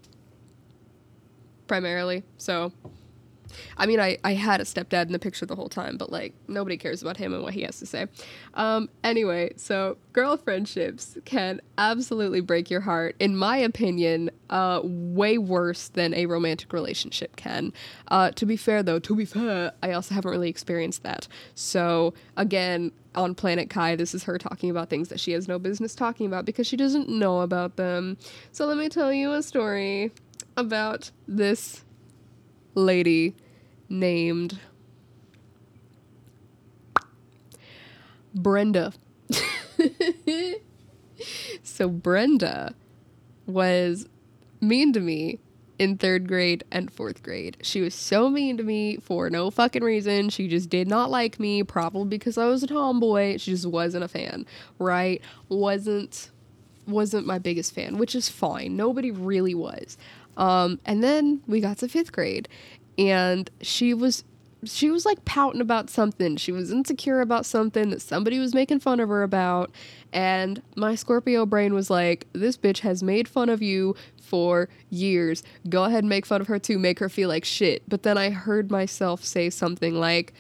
primarily. 1.67 2.23
So 2.37 2.73
I 3.77 3.87
mean, 3.87 4.01
I, 4.01 4.19
I 4.25 4.35
had 4.35 4.61
a 4.61 4.65
stepdad 4.65 5.07
in 5.07 5.13
the 5.13 5.19
picture 5.19 5.47
the 5.47 5.57
whole 5.57 5.69
time, 5.69 5.97
but 5.97 6.11
like 6.11 6.35
nobody 6.49 6.77
cares 6.77 7.03
about 7.03 7.17
him 7.17 7.33
and 7.33 7.43
what 7.43 7.55
he 7.55 7.63
has 7.63 7.79
to 7.79 7.87
say. 7.87 8.07
Um, 8.55 8.89
anyway, 9.05 9.53
so 9.57 9.97
girl 10.13 10.37
friendships 10.37 11.17
can 11.25 11.61
absolutely 11.77 12.41
break 12.41 12.71
your 12.71 12.81
heart, 12.81 13.17
in 13.19 13.37
my 13.37 13.57
opinion, 13.57 14.31
uh, 14.51 14.81
way 14.83 15.39
worse 15.39 15.89
than 15.89 16.15
a 16.15 16.27
romantic 16.27 16.73
relationship 16.73 17.37
can. 17.37 17.73
Uh, 18.09 18.31
to 18.33 18.47
be 18.47 18.57
fair, 18.57 18.83
though, 18.83 18.99
to 18.99 19.15
be 19.15 19.25
fair, 19.25 19.73
I 19.83 19.93
also 19.93 20.15
haven't 20.15 20.31
really 20.31 20.51
experienced 20.51 21.03
that. 21.03 21.29
So 21.55 22.15
again, 22.37 22.93
on 23.15 23.35
Planet 23.35 23.69
Kai, 23.69 23.97
this 23.97 24.15
is 24.15 24.25
her 24.25 24.39
talking 24.39 24.71
about 24.71 24.91
things 24.91 25.09
that 25.09 25.21
she 25.21 25.33
has 25.33 25.49
no 25.49 25.59
business 25.59 25.95
talking 25.95 26.27
about 26.27 26.45
because 26.45 26.67
she 26.67 26.77
doesn't 26.77 27.09
know 27.09 27.41
about 27.41 27.77
them. 27.77 28.17
So 28.53 28.67
let 28.67 28.77
me 28.77 28.89
tell 28.89 29.13
you 29.13 29.33
a 29.33 29.43
story 29.43 30.13
about 30.57 31.11
this 31.27 31.85
lady 32.79 33.35
named 33.89 34.59
Brenda. 38.35 38.93
so 41.63 41.89
Brenda 41.89 42.75
was 43.47 44.09
mean 44.61 44.93
to 44.93 45.01
me 45.01 45.41
in 45.79 45.97
third 45.97 46.27
grade 46.29 46.65
and 46.71 46.93
fourth 46.93 47.23
grade. 47.23 47.57
She 47.63 47.81
was 47.81 47.95
so 47.95 48.29
mean 48.29 48.57
to 48.57 48.63
me 48.63 48.97
for 48.97 49.31
no 49.31 49.51
fucking 49.51 49.83
reason. 49.83 50.29
She 50.29 50.49
just 50.49 50.69
did 50.69 50.89
not 50.89 51.11
like 51.11 51.39
me, 51.39 51.63
probably 51.63 52.09
because 52.09 52.37
I 52.37 52.47
was 52.47 52.63
a 52.63 52.67
tomboy. 52.67 53.39
She 53.39 53.53
just 53.53 53.67
wasn't 53.67 54.05
a 54.05 54.09
fan, 54.09 54.47
right? 54.79 55.23
Wasn't 55.49 56.31
wasn't 56.87 57.27
my 57.27 57.39
biggest 57.39 57.75
fan, 57.75 57.99
which 57.99 58.15
is 58.15 58.29
fine. 58.29 58.77
Nobody 58.77 59.11
really 59.11 59.55
was. 59.55 59.99
Um, 60.39 60.81
and 60.87 61.03
then 61.03 61.43
we 61.47 61.61
got 61.61 61.79
to 61.79 61.89
fifth 61.89 62.13
grade, 62.13 62.49
and 62.97 63.51
she 63.61 63.93
was 63.93 64.25
she 64.65 64.91
was 64.91 65.07
like 65.07 65.25
pouting 65.25 65.61
about 65.61 65.91
something. 65.91 66.37
She 66.37 66.53
was 66.53 66.73
insecure 66.73 67.21
about 67.21 67.47
something 67.47 67.91
that 67.91 68.03
somebody 68.03 68.39
was 68.39 68.55
making 68.55 68.81
fun 68.81 69.01
of 69.01 69.09
her 69.09 69.23
about. 69.23 69.71
And 70.13 70.63
my 70.75 70.95
Scorpio 70.95 71.47
brain 71.47 71.75
was 71.75 71.91
like, 71.91 72.27
this 72.33 72.57
bitch 72.57 72.81
has 72.81 73.03
made 73.03 73.29
fun 73.29 73.49
of 73.49 73.63
you 73.63 73.95
for 74.21 74.69
years. 74.91 75.43
Go 75.69 75.85
ahead 75.85 76.01
and 76.01 76.09
make 76.09 76.27
fun 76.27 76.41
of 76.41 76.49
her 76.49 76.59
too. 76.59 76.79
Make 76.79 76.99
her 76.99 77.09
feel 77.09 77.29
like 77.29 77.45
shit. 77.45 77.83
But 77.89 78.03
then 78.03 78.19
I 78.19 78.31
heard 78.31 78.71
myself 78.71 79.25
say 79.25 79.51
something 79.51 79.95
like, 79.95 80.33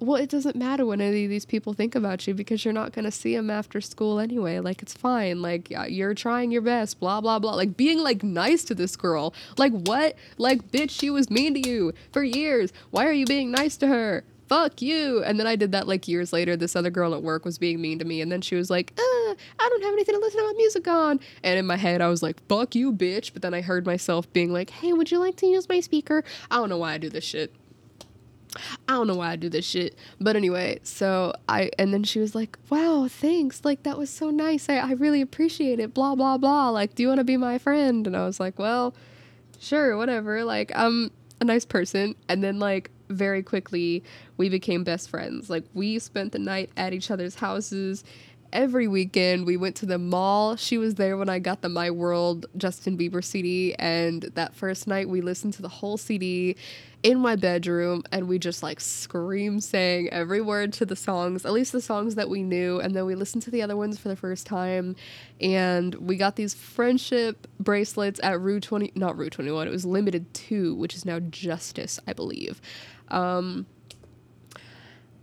well, 0.00 0.16
it 0.16 0.30
doesn't 0.30 0.56
matter 0.56 0.86
what 0.86 1.00
any 1.00 1.24
of 1.24 1.30
these 1.30 1.44
people 1.44 1.74
think 1.74 1.94
about 1.94 2.26
you 2.26 2.32
because 2.32 2.64
you're 2.64 2.74
not 2.74 2.92
going 2.92 3.04
to 3.04 3.10
see 3.10 3.36
them 3.36 3.50
after 3.50 3.80
school 3.80 4.18
anyway. 4.18 4.58
Like, 4.58 4.80
it's 4.82 4.94
fine. 4.94 5.42
Like, 5.42 5.70
you're 5.88 6.14
trying 6.14 6.50
your 6.50 6.62
best, 6.62 6.98
blah, 6.98 7.20
blah, 7.20 7.38
blah. 7.38 7.54
Like, 7.54 7.76
being 7.76 7.98
like 7.98 8.22
nice 8.22 8.64
to 8.64 8.74
this 8.74 8.96
girl. 8.96 9.34
Like, 9.58 9.72
what? 9.72 10.16
Like, 10.38 10.70
bitch, 10.72 10.90
she 10.90 11.10
was 11.10 11.30
mean 11.30 11.54
to 11.54 11.68
you 11.68 11.92
for 12.12 12.24
years. 12.24 12.72
Why 12.90 13.06
are 13.06 13.12
you 13.12 13.26
being 13.26 13.50
nice 13.50 13.76
to 13.78 13.88
her? 13.88 14.24
Fuck 14.48 14.82
you. 14.82 15.22
And 15.22 15.38
then 15.38 15.46
I 15.46 15.54
did 15.54 15.70
that 15.72 15.86
like 15.86 16.08
years 16.08 16.32
later. 16.32 16.56
This 16.56 16.74
other 16.74 16.90
girl 16.90 17.14
at 17.14 17.22
work 17.22 17.44
was 17.44 17.56
being 17.56 17.80
mean 17.80 18.00
to 18.00 18.04
me. 18.04 18.20
And 18.20 18.32
then 18.32 18.40
she 18.40 18.56
was 18.56 18.68
like, 18.68 18.92
uh, 18.98 19.02
I 19.02 19.34
don't 19.58 19.82
have 19.84 19.92
anything 19.92 20.16
to 20.16 20.20
listen 20.20 20.40
to 20.40 20.46
my 20.46 20.54
music 20.56 20.88
on. 20.88 21.20
And 21.44 21.58
in 21.58 21.66
my 21.66 21.76
head, 21.76 22.00
I 22.00 22.08
was 22.08 22.20
like, 22.20 22.44
fuck 22.48 22.74
you, 22.74 22.92
bitch. 22.92 23.32
But 23.32 23.42
then 23.42 23.54
I 23.54 23.60
heard 23.60 23.86
myself 23.86 24.32
being 24.32 24.52
like, 24.52 24.70
hey, 24.70 24.92
would 24.92 25.12
you 25.12 25.18
like 25.18 25.36
to 25.36 25.46
use 25.46 25.68
my 25.68 25.78
speaker? 25.78 26.24
I 26.50 26.56
don't 26.56 26.68
know 26.68 26.78
why 26.78 26.94
I 26.94 26.98
do 26.98 27.08
this 27.08 27.22
shit. 27.22 27.54
I 28.88 28.92
don't 28.94 29.06
know 29.06 29.14
why 29.14 29.30
I 29.30 29.36
do 29.36 29.48
this 29.48 29.64
shit. 29.64 29.96
But 30.20 30.36
anyway, 30.36 30.80
so 30.82 31.32
I, 31.48 31.70
and 31.78 31.94
then 31.94 32.02
she 32.02 32.18
was 32.18 32.34
like, 32.34 32.58
wow, 32.68 33.06
thanks. 33.08 33.64
Like, 33.64 33.84
that 33.84 33.96
was 33.96 34.10
so 34.10 34.30
nice. 34.30 34.68
I, 34.68 34.76
I 34.76 34.92
really 34.92 35.20
appreciate 35.20 35.78
it. 35.78 35.94
Blah, 35.94 36.14
blah, 36.14 36.38
blah. 36.38 36.70
Like, 36.70 36.94
do 36.94 37.02
you 37.02 37.08
want 37.08 37.18
to 37.18 37.24
be 37.24 37.36
my 37.36 37.58
friend? 37.58 38.06
And 38.06 38.16
I 38.16 38.26
was 38.26 38.40
like, 38.40 38.58
well, 38.58 38.94
sure, 39.60 39.96
whatever. 39.96 40.44
Like, 40.44 40.72
I'm 40.74 41.10
a 41.40 41.44
nice 41.44 41.64
person. 41.64 42.16
And 42.28 42.42
then, 42.42 42.58
like, 42.58 42.90
very 43.08 43.42
quickly, 43.42 44.02
we 44.36 44.48
became 44.48 44.84
best 44.84 45.10
friends. 45.10 45.50
Like, 45.50 45.64
we 45.74 45.98
spent 45.98 46.32
the 46.32 46.38
night 46.38 46.70
at 46.76 46.92
each 46.92 47.10
other's 47.10 47.36
houses 47.36 48.04
every 48.52 48.88
weekend 48.88 49.46
we 49.46 49.56
went 49.56 49.76
to 49.76 49.86
the 49.86 49.98
mall. 49.98 50.56
She 50.56 50.78
was 50.78 50.96
there 50.96 51.16
when 51.16 51.28
I 51.28 51.38
got 51.38 51.62
the 51.62 51.68
My 51.68 51.90
World 51.90 52.46
Justin 52.56 52.96
Bieber 52.98 53.22
CD, 53.22 53.74
and 53.78 54.22
that 54.34 54.54
first 54.54 54.86
night 54.86 55.08
we 55.08 55.20
listened 55.20 55.54
to 55.54 55.62
the 55.62 55.68
whole 55.68 55.96
CD 55.96 56.56
in 57.02 57.18
my 57.18 57.34
bedroom 57.34 58.02
and 58.12 58.28
we 58.28 58.38
just 58.38 58.62
like 58.62 58.78
scream 58.78 59.58
sang 59.58 60.08
every 60.10 60.40
word 60.40 60.72
to 60.74 60.84
the 60.84 60.96
songs, 60.96 61.46
at 61.46 61.52
least 61.52 61.72
the 61.72 61.80
songs 61.80 62.14
that 62.16 62.28
we 62.28 62.42
knew, 62.42 62.78
and 62.80 62.94
then 62.94 63.06
we 63.06 63.14
listened 63.14 63.42
to 63.42 63.50
the 63.50 63.62
other 63.62 63.76
ones 63.76 63.98
for 63.98 64.08
the 64.08 64.16
first 64.16 64.46
time. 64.46 64.94
And 65.40 65.94
we 65.94 66.16
got 66.16 66.36
these 66.36 66.52
friendship 66.52 67.46
bracelets 67.58 68.20
at 68.22 68.40
Rue 68.40 68.60
20, 68.60 68.92
not 68.94 69.16
Rue 69.16 69.30
21, 69.30 69.66
it 69.66 69.70
was 69.70 69.86
Limited 69.86 70.32
Too, 70.34 70.74
which 70.74 70.94
is 70.94 71.04
now 71.04 71.20
Justice, 71.20 71.98
I 72.06 72.12
believe. 72.12 72.60
Um, 73.08 73.66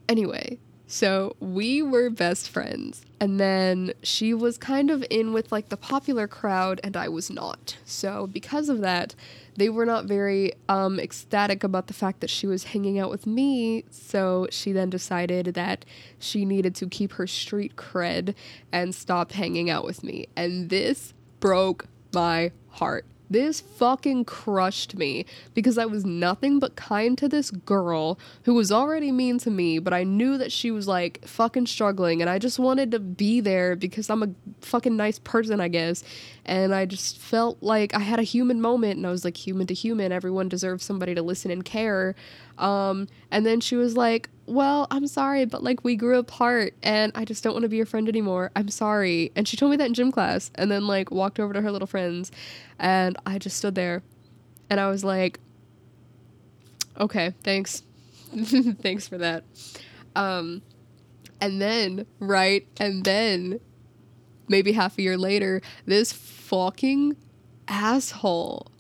anyway, 0.10 0.60
so 0.88 1.36
we 1.42 1.82
were 1.82 2.10
best 2.10 2.50
friends. 2.50 3.06
And 3.20 3.40
then 3.40 3.94
she 4.04 4.34
was 4.34 4.58
kind 4.58 4.90
of 4.90 5.04
in 5.10 5.34
with 5.34 5.52
like 5.52 5.70
the 5.70 5.78
popular 5.78 6.28
crowd, 6.28 6.80
and 6.84 6.96
I 6.96 7.10
was 7.10 7.30
not. 7.30 7.78
So 7.84 8.28
because 8.28 8.70
of 8.70 8.80
that, 8.82 9.14
they 9.58 9.70
were 9.70 9.86
not 9.86 10.06
very 10.06 10.54
um, 10.70 11.00
ecstatic 11.00 11.64
about 11.64 11.88
the 11.88 11.94
fact 11.94 12.22
that 12.22 12.30
she 12.30 12.48
was 12.48 12.66
hanging 12.66 13.00
out 13.00 13.10
with 13.10 13.28
me. 13.28 13.84
So 13.90 14.48
she 14.50 14.72
then 14.72 14.90
decided 14.90 15.48
that 15.56 15.84
she 16.20 16.46
needed 16.46 16.74
to 16.76 16.88
keep 16.88 17.14
her 17.14 17.28
street 17.28 17.76
cred 17.76 18.36
and 18.72 18.96
stop 18.96 19.34
hanging 19.34 19.70
out 19.70 19.84
with 19.84 20.04
me. 20.04 20.28
And 20.36 20.70
this 20.70 21.14
broke 21.40 21.88
my 22.14 22.52
heart. 22.70 23.06
This 23.30 23.60
fucking 23.60 24.26
crushed 24.26 24.96
me 24.96 25.26
because 25.54 25.78
I 25.78 25.86
was 25.86 26.06
nothing 26.06 26.60
but 26.60 26.76
kind 26.76 27.18
to 27.18 27.28
this 27.28 27.52
girl 27.52 28.18
who 28.44 28.54
was 28.54 28.72
already 28.72 29.12
mean 29.12 29.38
to 29.40 29.52
me, 29.52 29.80
but 29.80 29.94
I 29.94 30.04
knew 30.04 30.38
that 30.38 30.52
she 30.52 30.72
was 30.72 30.88
like 30.88 31.26
fucking 31.26 31.68
struggling 31.68 32.22
and 32.22 32.30
I 32.30 32.40
just 32.40 32.58
wanted 32.58 32.92
to 32.92 33.00
be 33.00 33.42
there 33.42 33.76
because 33.76 34.10
I'm 34.10 34.24
a 34.24 34.30
fucking 34.62 34.96
nice 34.96 35.20
person, 35.20 35.60
I 35.60 35.68
guess. 35.68 36.04
And 36.46 36.74
I 36.74 36.86
just 36.86 37.18
felt 37.18 37.62
like 37.62 37.94
I 37.94 38.00
had 38.00 38.20
a 38.20 38.24
human 38.24 38.62
moment 38.62 38.98
and 38.98 39.06
I 39.06 39.12
was 39.12 39.26
like, 39.26 39.36
human 39.36 39.68
to 39.68 39.74
human, 39.74 40.12
everyone 40.12 40.48
deserves 40.48 40.86
somebody 40.86 41.14
to 41.16 41.22
listen 41.22 41.52
and 41.52 41.66
care. 41.66 42.16
Um, 42.58 43.08
and 43.30 43.46
then 43.46 43.60
she 43.60 43.76
was 43.76 43.98
like, 43.98 44.30
Well, 44.48 44.88
I'm 44.90 45.08
sorry, 45.08 45.46
but 45.46 45.62
like 45.62 45.84
we 45.84 45.96
grew 45.96 46.18
apart 46.18 46.74
and 46.82 47.12
I 47.16 47.26
just 47.26 47.44
don't 47.44 47.54
want 47.54 47.64
to 47.64 47.70
be 47.70 47.78
your 47.78 47.86
friend 47.86 48.08
anymore. 48.08 48.50
I'm 48.56 48.70
sorry. 48.70 49.32
And 49.36 49.48
she 49.48 49.58
told 49.58 49.72
me 49.72 49.78
that 49.78 49.88
in 49.88 49.94
gym 49.94 50.12
class 50.12 50.52
and 50.56 50.72
then 50.72 50.88
like 50.88 51.12
walked 51.12 51.40
over 51.40 51.54
to 51.54 51.62
her 51.62 51.72
little 51.72 51.88
friends 51.88 52.32
and 52.80 53.18
I 53.26 53.40
just 53.40 53.58
stood 53.58 53.76
there 53.76 54.04
and 54.70 54.80
I 54.80 54.90
was 54.90 55.04
like, 55.04 55.40
Okay, 57.00 57.34
thanks. 57.44 57.84
thanks 58.82 59.08
for 59.08 59.18
that. 59.20 59.44
Um, 60.16 60.64
and 61.40 61.62
then, 61.62 62.08
right, 62.20 62.68
and 62.80 63.04
then 63.04 63.60
maybe 64.48 64.72
half 64.72 64.98
a 64.98 65.02
year 65.02 65.18
later, 65.18 65.62
this 65.86 66.12
fucking 66.12 67.16
asshole 67.68 68.72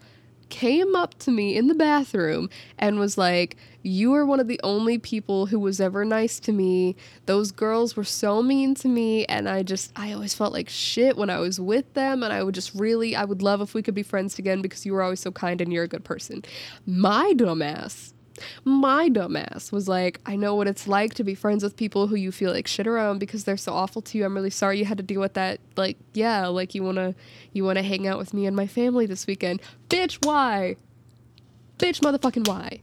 came 0.50 0.96
up 0.96 1.18
to 1.20 1.32
me 1.32 1.56
in 1.56 1.68
the 1.68 1.76
bathroom 1.76 2.50
and 2.78 3.00
was 3.00 3.18
like, 3.18 3.56
You 3.84 4.14
are 4.14 4.26
one 4.26 4.40
of 4.40 4.48
the 4.48 4.60
only 4.64 4.98
people 4.98 5.48
who 5.48 5.60
was 5.60 5.80
ever 5.80 6.06
nice 6.06 6.40
to 6.42 6.52
me. 6.52 6.96
Those 7.26 7.52
girls 7.52 7.96
were 7.96 8.04
so 8.04 8.42
mean 8.42 8.76
to 8.76 8.88
me. 8.88 9.26
And 9.26 9.48
I 9.48 9.64
just, 9.64 9.92
I 9.96 10.14
always 10.14 10.34
felt 10.34 10.54
like 10.54 10.70
shit 10.70 11.18
when 11.18 11.30
I 11.30 11.40
was 11.40 11.60
with 11.60 11.94
them. 11.94 12.24
And 12.24 12.34
I 12.34 12.44
would 12.44 12.56
just 12.56 12.74
really, 12.74 13.16
I 13.16 13.26
would 13.26 13.42
love 13.42 13.62
if 13.62 13.74
we 13.74 13.82
could 13.82 13.96
be 13.96 14.04
friends 14.04 14.38
again 14.40 14.62
because 14.62 14.86
you 14.86 14.94
were 14.94 15.04
always 15.04 15.20
so 15.20 15.32
kind 15.32 15.62
and 15.62 15.72
you're 15.72 15.84
a 15.84 15.88
good 15.88 16.04
person. 16.04 16.44
My 16.86 17.34
dumbass 17.36 18.14
my 18.63 19.10
dumbass 19.10 19.71
was 19.71 19.88
like, 19.88 20.19
I 20.26 20.36
know 20.36 20.56
what 20.56 20.67
it's 20.67 20.88
like 20.88 21.13
to 21.15 21.23
be 21.23 21.36
friends 21.36 21.63
with 21.63 21.76
people 21.76 22.08
who 22.08 22.15
you 22.15 22.32
feel 22.32 22.52
like 22.52 22.67
shit 22.67 22.88
around 22.88 23.19
because 23.19 23.43
they're 23.43 23.58
so 23.58 23.73
awful 23.73 24.02
to 24.04 24.17
you. 24.17 24.26
I'm 24.26 24.36
really 24.36 24.50
sorry 24.50 24.80
you 24.80 24.86
had 24.86 24.97
to 24.97 25.04
deal 25.04 25.21
with 25.21 25.34
that. 25.34 25.60
Like, 25.76 25.97
yeah, 26.13 26.47
like 26.47 26.76
you 26.76 26.84
wanna 26.84 27.15
you 27.54 27.63
wanna 27.63 27.84
hang 27.84 28.08
out 28.08 28.17
with 28.17 28.34
me 28.34 28.45
and 28.45 28.56
my 28.56 28.67
family 28.67 29.06
this 29.06 29.28
weekend. 29.28 29.62
Bitch, 29.89 30.26
why? 30.26 30.76
Bitch 31.78 32.02
motherfucking 32.02 32.47
why? 32.47 32.82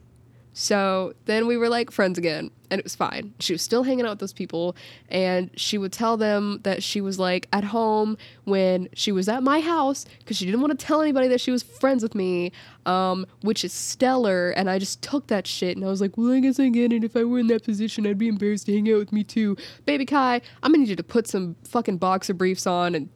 So 0.55 1.15
then 1.25 1.49
we 1.49 1.57
were 1.57 1.69
like 1.69 1.91
friends 1.91 2.17
again, 2.17 2.49
and 2.71 2.79
it 2.79 2.85
was 2.85 2.95
fine. 2.95 3.35
She 3.41 3.53
was 3.53 3.61
still 3.61 3.83
hanging 3.83 4.07
out 4.07 4.11
with 4.11 4.19
those 4.21 4.33
people, 4.33 4.77
and 5.09 5.51
she 5.57 5.79
would 5.79 5.93
tell 5.93 6.17
them 6.17 6.61
that 6.63 6.81
she 6.81 7.01
was 7.01 7.19
like 7.19 7.49
at 7.53 7.65
home 7.65 8.17
when 8.45 8.89
she 8.95 9.11
was 9.11 9.29
at 9.29 9.43
my 9.43 9.61
house 9.61 10.07
because 10.21 10.37
she 10.37 10.47
didn't 10.47 10.61
want 10.61 10.79
to 10.79 10.87
tell 10.87 11.03
anybody 11.03 11.27
that 11.27 11.41
she 11.41 11.51
was 11.51 11.65
friends 11.65 12.05
with 12.05 12.15
me, 12.15 12.53
um, 12.87 13.27
which 13.43 13.65
is 13.65 13.73
stellar. 13.73 14.51
And 14.51 14.71
I 14.71 14.79
just 14.79 15.03
took 15.03 15.27
that 15.27 15.49
shit 15.49 15.77
and 15.77 15.85
I 15.85 15.89
was 15.89 16.01
like, 16.01 16.17
well, 16.17 16.33
I 16.33 16.39
guess 16.39 16.61
I 16.61 16.69
get 16.69 16.93
it. 16.93 17.03
If 17.03 17.17
I 17.17 17.25
were 17.25 17.41
in 17.41 17.49
that 17.49 17.65
position, 17.65 18.07
I'd 18.07 18.17
be 18.17 18.29
embarrassed 18.29 18.67
to 18.67 18.73
hang 18.73 18.91
out 18.93 18.99
with 18.99 19.13
me 19.13 19.25
too. 19.25 19.57
Baby 19.87 20.07
Kai, 20.07 20.41
I'm 20.63 20.71
gonna 20.71 20.79
need 20.79 20.89
you 20.89 20.97
to 20.97 21.03
put 21.03 21.27
some 21.27 21.57
fucking 21.65 21.99
boxer 21.99 22.33
briefs 22.33 22.65
on 22.65 22.95
and 22.95 23.09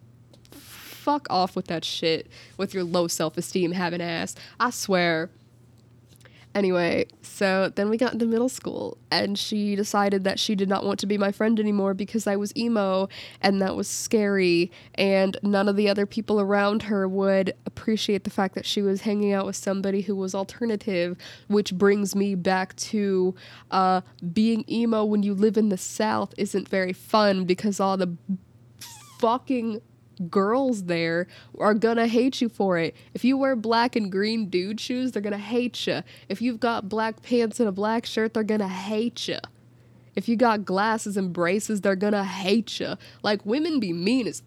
fuck 0.51 1.29
off 1.31 1.55
with 1.55 1.69
that 1.69 1.85
shit 1.85 2.27
with 2.57 2.75
your 2.75 2.83
low 2.83 3.07
self 3.07 3.39
esteem 3.39 3.73
having 3.73 4.03
ass. 4.03 4.35
I 4.59 4.71
swear. 4.71 5.31
Anyway, 6.55 7.07
so 7.23 7.71
then 7.75 7.91
we 7.91 7.97
got 7.97 8.13
into 8.13 8.27
middle 8.27 8.49
school, 8.49 8.97
and 9.11 9.39
she 9.39 9.77
decided 9.77 10.25
that 10.25 10.41
she 10.41 10.55
did 10.55 10.69
not 10.69 10.85
want 10.85 10.99
to 10.99 11.07
be 11.07 11.19
my 11.19 11.31
friend 11.31 11.61
anymore 11.61 11.95
because 11.95 12.27
I 12.27 12.37
was 12.37 12.57
emo, 12.57 13.09
and 13.41 13.61
that 13.61 13.77
was 13.77 13.87
scary, 13.87 14.73
and 14.95 15.37
none 15.43 15.69
of 15.69 15.77
the 15.77 15.89
other 15.89 16.07
people 16.07 16.41
around 16.41 16.85
her 16.85 17.07
would 17.07 17.55
appreciate 17.67 18.25
the 18.25 18.31
fact 18.31 18.55
that 18.55 18.67
she 18.67 18.83
was 18.83 19.03
hanging 19.03 19.33
out 19.33 19.47
with 19.47 19.57
somebody 19.57 20.01
who 20.01 20.17
was 20.17 20.35
alternative, 20.35 21.17
which 21.49 21.75
brings 21.75 22.17
me 22.17 22.35
back 22.35 22.75
to 22.77 23.35
uh, 23.71 24.01
being 24.33 24.65
emo 24.71 25.05
when 25.05 25.23
you 25.23 25.35
live 25.35 25.57
in 25.57 25.69
the 25.69 25.79
South 25.79 26.35
isn't 26.37 26.69
very 26.69 26.93
fun 26.93 27.45
because 27.45 27.79
all 27.79 27.97
the 27.97 28.17
fucking 29.19 29.81
girls 30.19 30.85
there 30.85 31.27
are 31.59 31.75
gonna 31.75 32.07
hate 32.07 32.41
you 32.41 32.49
for 32.49 32.79
it. 32.79 32.97
If 33.15 33.25
you 33.25 33.37
wear 33.37 33.57
black 33.57 33.97
and 33.97 34.11
green 34.11 34.49
dude 34.49 34.81
shoes, 34.81 35.13
they're 35.13 35.23
gonna 35.23 35.39
hate 35.39 35.87
you. 35.87 36.03
If 36.29 36.43
you've 36.43 36.61
got 36.61 36.89
black 36.89 37.23
pants 37.23 37.61
and 37.61 37.69
a 37.69 37.73
black 37.73 38.07
shirt, 38.07 38.35
they're 38.35 38.43
gonna 38.43 38.69
hate 38.69 39.29
you. 39.29 39.39
If 40.15 40.29
you 40.29 40.37
got 40.37 40.65
glasses 40.65 41.17
and 41.17 41.33
braces, 41.33 41.81
they're 41.81 41.97
gonna 41.97 42.25
hate 42.25 42.81
you. 42.81 42.97
Like 43.23 43.45
women 43.47 43.81
be 43.81 43.93
mean 43.93 44.27
as 44.27 44.43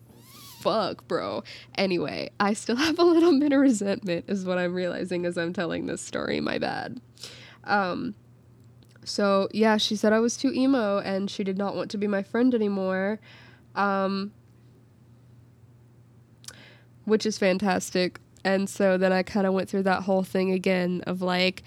fuck, 0.62 1.08
bro. 1.08 1.44
Anyway, 1.76 2.30
I 2.40 2.54
still 2.54 2.76
have 2.88 3.00
a 3.00 3.04
little 3.04 3.40
bit 3.40 3.54
of 3.54 3.60
resentment, 3.60 4.26
is 4.28 4.46
what 4.46 4.58
I'm 4.58 4.74
realizing 4.74 5.26
as 5.26 5.38
I'm 5.38 5.54
telling 5.54 5.86
this 5.86 6.02
story. 6.02 6.40
My 6.40 6.58
bad. 6.58 7.02
Um, 7.64 8.16
so 9.04 9.50
yeah, 9.52 9.78
she 9.78 9.96
said 9.96 10.14
I 10.14 10.20
was 10.20 10.38
too 10.38 10.52
emo 10.54 11.00
and 11.00 11.30
she 11.30 11.44
did 11.44 11.58
not 11.58 11.76
want 11.76 11.92
to 11.92 11.98
be 11.98 12.08
my 12.08 12.24
friend 12.24 12.54
anymore. 12.54 13.20
Um, 13.76 14.32
which 17.06 17.26
is 17.26 17.38
fantastic. 17.38 18.20
And 18.44 18.70
so 18.70 18.98
then 18.98 19.12
I 19.12 19.24
kind 19.24 19.46
of 19.46 19.54
went 19.54 19.70
through 19.70 19.84
that 19.84 20.04
whole 20.04 20.24
thing 20.24 20.52
again 20.52 21.04
of 21.06 21.22
like, 21.22 21.64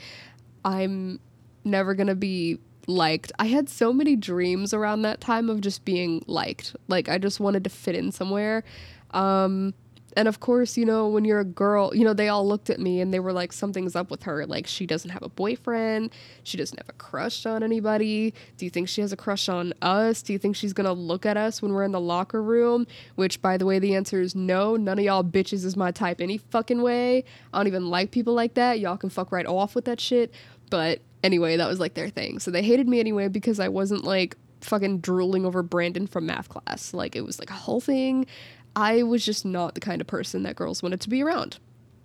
I'm 0.64 1.20
never 1.64 1.94
going 1.94 2.09
to 2.09 2.14
be 2.14 2.59
liked. 2.87 3.33
I 3.38 3.47
had 3.47 3.68
so 3.68 3.92
many 3.92 4.16
dreams 4.16 4.75
around 4.75 5.03
that 5.03 5.20
time 5.20 5.49
of 5.49 5.61
just 5.61 5.85
being 5.85 6.23
liked. 6.27 6.75
Like, 6.88 7.09
I 7.09 7.18
just 7.18 7.40
wanted 7.40 7.64
to 7.64 7.70
fit 7.70 7.94
in 7.94 8.12
somewhere. 8.12 8.64
Um, 9.12 9.75
and 10.16 10.29
of 10.29 10.40
course, 10.40 10.77
you 10.77 10.85
know, 10.85 11.09
when 11.09 11.24
you're 11.24 11.40
a 11.40 11.44
girl, 11.44 11.94
you 11.94 12.05
know, 12.05 12.14
they 12.14 12.29
all 12.29 12.46
looked 12.46 12.70
at 12.70 12.81
me 12.81 13.00
and 13.00 13.12
they 13.12 13.20
were 13.20 13.33
like, 13.33 13.53
something's 13.53 13.96
up 13.96 14.11
with 14.11 14.24
her. 14.24 14.46
Like, 14.46 14.66
she 14.66 14.87
doesn't 14.87 15.11
have 15.11 15.22
a 15.22 15.29
boyfriend. 15.29 16.11
She 16.42 16.57
doesn't 16.57 16.79
have 16.79 16.88
a 16.88 16.94
crush 16.94 17.46
on 17.46 17.62
anybody. 17.62 18.35
Do 18.57 18.64
you 18.64 18.70
think 18.70 18.88
she 18.88 19.00
has 19.00 19.12
a 19.12 19.16
crush 19.16 19.48
on 19.48 19.72
us? 19.83 20.22
Do 20.22 20.33
you 20.33 20.38
think 20.38 20.57
she's 20.57 20.72
gonna 20.72 20.92
look 20.92 21.27
at 21.27 21.37
us 21.37 21.61
when 21.61 21.72
we're 21.72 21.85
in 21.85 21.92
the 21.92 22.00
locker 22.00 22.42
room? 22.42 22.87
Which, 23.14 23.42
by 23.42 23.57
the 23.57 23.66
way, 23.66 23.79
the 23.79 23.94
answer 23.94 24.20
is 24.20 24.35
no. 24.35 24.77
None 24.77 24.98
of 24.98 25.05
y'all 25.05 25.24
bitches 25.24 25.64
is 25.64 25.77
my 25.77 25.90
type 25.90 26.20
any 26.20 26.38
fucking 26.38 26.83
way. 26.83 27.24
I 27.53 27.59
don't 27.59 27.66
even 27.66 27.90
like 27.90 28.11
people 28.11 28.35
like 28.35 28.55
that. 28.55 28.81
Y'all 28.81 28.96
can 28.96 29.11
fuck 29.11 29.33
right 29.33 29.46
off 29.46 29.74
with 29.74 29.85
that 29.87 30.00
shit. 30.00 30.33
But 30.70 31.00
anyway, 31.22 31.57
that 31.57 31.68
was 31.68 31.81
like 31.81 31.94
their 31.94 32.09
thing. 32.09 32.38
So 32.38 32.50
they 32.50 32.62
hated 32.62 32.88
me 32.88 33.00
anyway 33.00 33.29
because 33.29 33.61
I 33.61 33.68
wasn't 33.68 34.05
like 34.05 34.37
fucking 34.61 35.00
drooling 35.00 35.44
over 35.44 35.62
Brandon 35.62 36.07
from 36.07 36.27
math 36.27 36.48
class. 36.48 36.94
Like, 36.94 37.16
it 37.16 37.24
was 37.24 37.38
like 37.38 37.50
a 37.50 37.55
whole 37.55 37.81
thing. 37.81 38.27
I 38.76 39.02
was 39.02 39.24
just 39.24 39.44
not 39.44 39.74
the 39.74 39.80
kind 39.80 40.00
of 40.00 40.06
person 40.06 40.42
that 40.42 40.56
girls 40.56 40.82
wanted 40.82 41.00
to 41.02 41.08
be 41.08 41.22
around, 41.22 41.58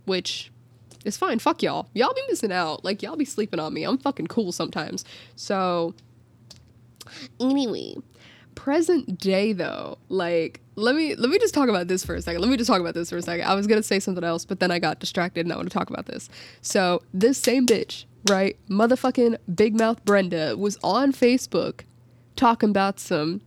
which 0.05 0.51
is 1.05 1.17
fine. 1.17 1.39
Fuck 1.39 1.63
y'all. 1.63 1.89
Y'all 1.93 2.13
be 2.13 2.21
missing 2.27 2.51
out. 2.51 2.83
Like, 2.83 3.01
y'all 3.01 3.15
be 3.15 3.25
sleeping 3.25 3.59
on 3.59 3.73
me. 3.73 3.83
I'm 3.83 3.97
fucking 3.97 4.27
cool 4.27 4.51
sometimes. 4.51 5.05
So, 5.35 5.95
anyway, 7.39 7.95
present 8.55 9.17
day 9.17 9.53
though, 9.53 9.97
like, 10.09 10.59
let 10.75 10.95
me 10.95 11.15
let 11.15 11.29
me 11.29 11.39
just 11.39 11.53
talk 11.53 11.69
about 11.69 11.87
this 11.87 12.05
for 12.05 12.15
a 12.15 12.21
second. 12.21 12.41
Let 12.41 12.49
me 12.49 12.57
just 12.57 12.69
talk 12.69 12.81
about 12.81 12.93
this 12.93 13.09
for 13.09 13.17
a 13.17 13.21
second. 13.21 13.45
I 13.45 13.53
was 13.53 13.67
gonna 13.67 13.83
say 13.83 13.99
something 13.99 14.23
else, 14.23 14.45
but 14.45 14.59
then 14.59 14.71
I 14.71 14.79
got 14.79 14.99
distracted 14.99 15.45
and 15.45 15.53
I 15.53 15.55
want 15.55 15.69
to 15.69 15.73
talk 15.73 15.89
about 15.89 16.05
this. 16.05 16.29
So 16.61 17.01
this 17.13 17.37
same 17.37 17.65
bitch, 17.65 18.05
right, 18.29 18.57
motherfucking 18.69 19.37
big 19.55 19.77
mouth 19.77 20.03
Brenda, 20.05 20.57
was 20.57 20.77
on 20.83 21.13
Facebook 21.13 21.81
talking 22.35 22.69
about 22.69 22.99
some. 22.99 23.41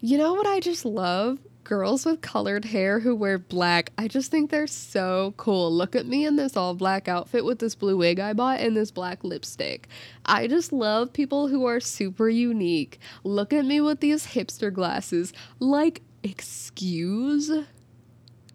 You 0.00 0.18
know 0.18 0.34
what 0.34 0.46
I 0.46 0.60
just 0.60 0.84
love? 0.84 1.38
Girls 1.72 2.04
with 2.04 2.20
colored 2.20 2.66
hair 2.66 3.00
who 3.00 3.16
wear 3.16 3.38
black, 3.38 3.92
I 3.96 4.06
just 4.06 4.30
think 4.30 4.50
they're 4.50 4.66
so 4.66 5.32
cool. 5.38 5.72
Look 5.72 5.96
at 5.96 6.04
me 6.04 6.26
in 6.26 6.36
this 6.36 6.54
all 6.54 6.74
black 6.74 7.08
outfit 7.08 7.46
with 7.46 7.60
this 7.60 7.74
blue 7.74 7.96
wig 7.96 8.20
I 8.20 8.34
bought 8.34 8.60
and 8.60 8.76
this 8.76 8.90
black 8.90 9.24
lipstick. 9.24 9.88
I 10.26 10.48
just 10.48 10.70
love 10.70 11.14
people 11.14 11.48
who 11.48 11.64
are 11.64 11.80
super 11.80 12.28
unique. 12.28 13.00
Look 13.24 13.54
at 13.54 13.64
me 13.64 13.80
with 13.80 14.00
these 14.00 14.26
hipster 14.26 14.70
glasses. 14.70 15.32
Like, 15.60 16.02
excuse 16.22 17.50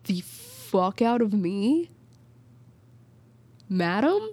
the 0.04 0.22
fuck 0.22 1.02
out 1.02 1.24
of 1.24 1.34
me? 1.34 1.90
Madam? 3.68 4.30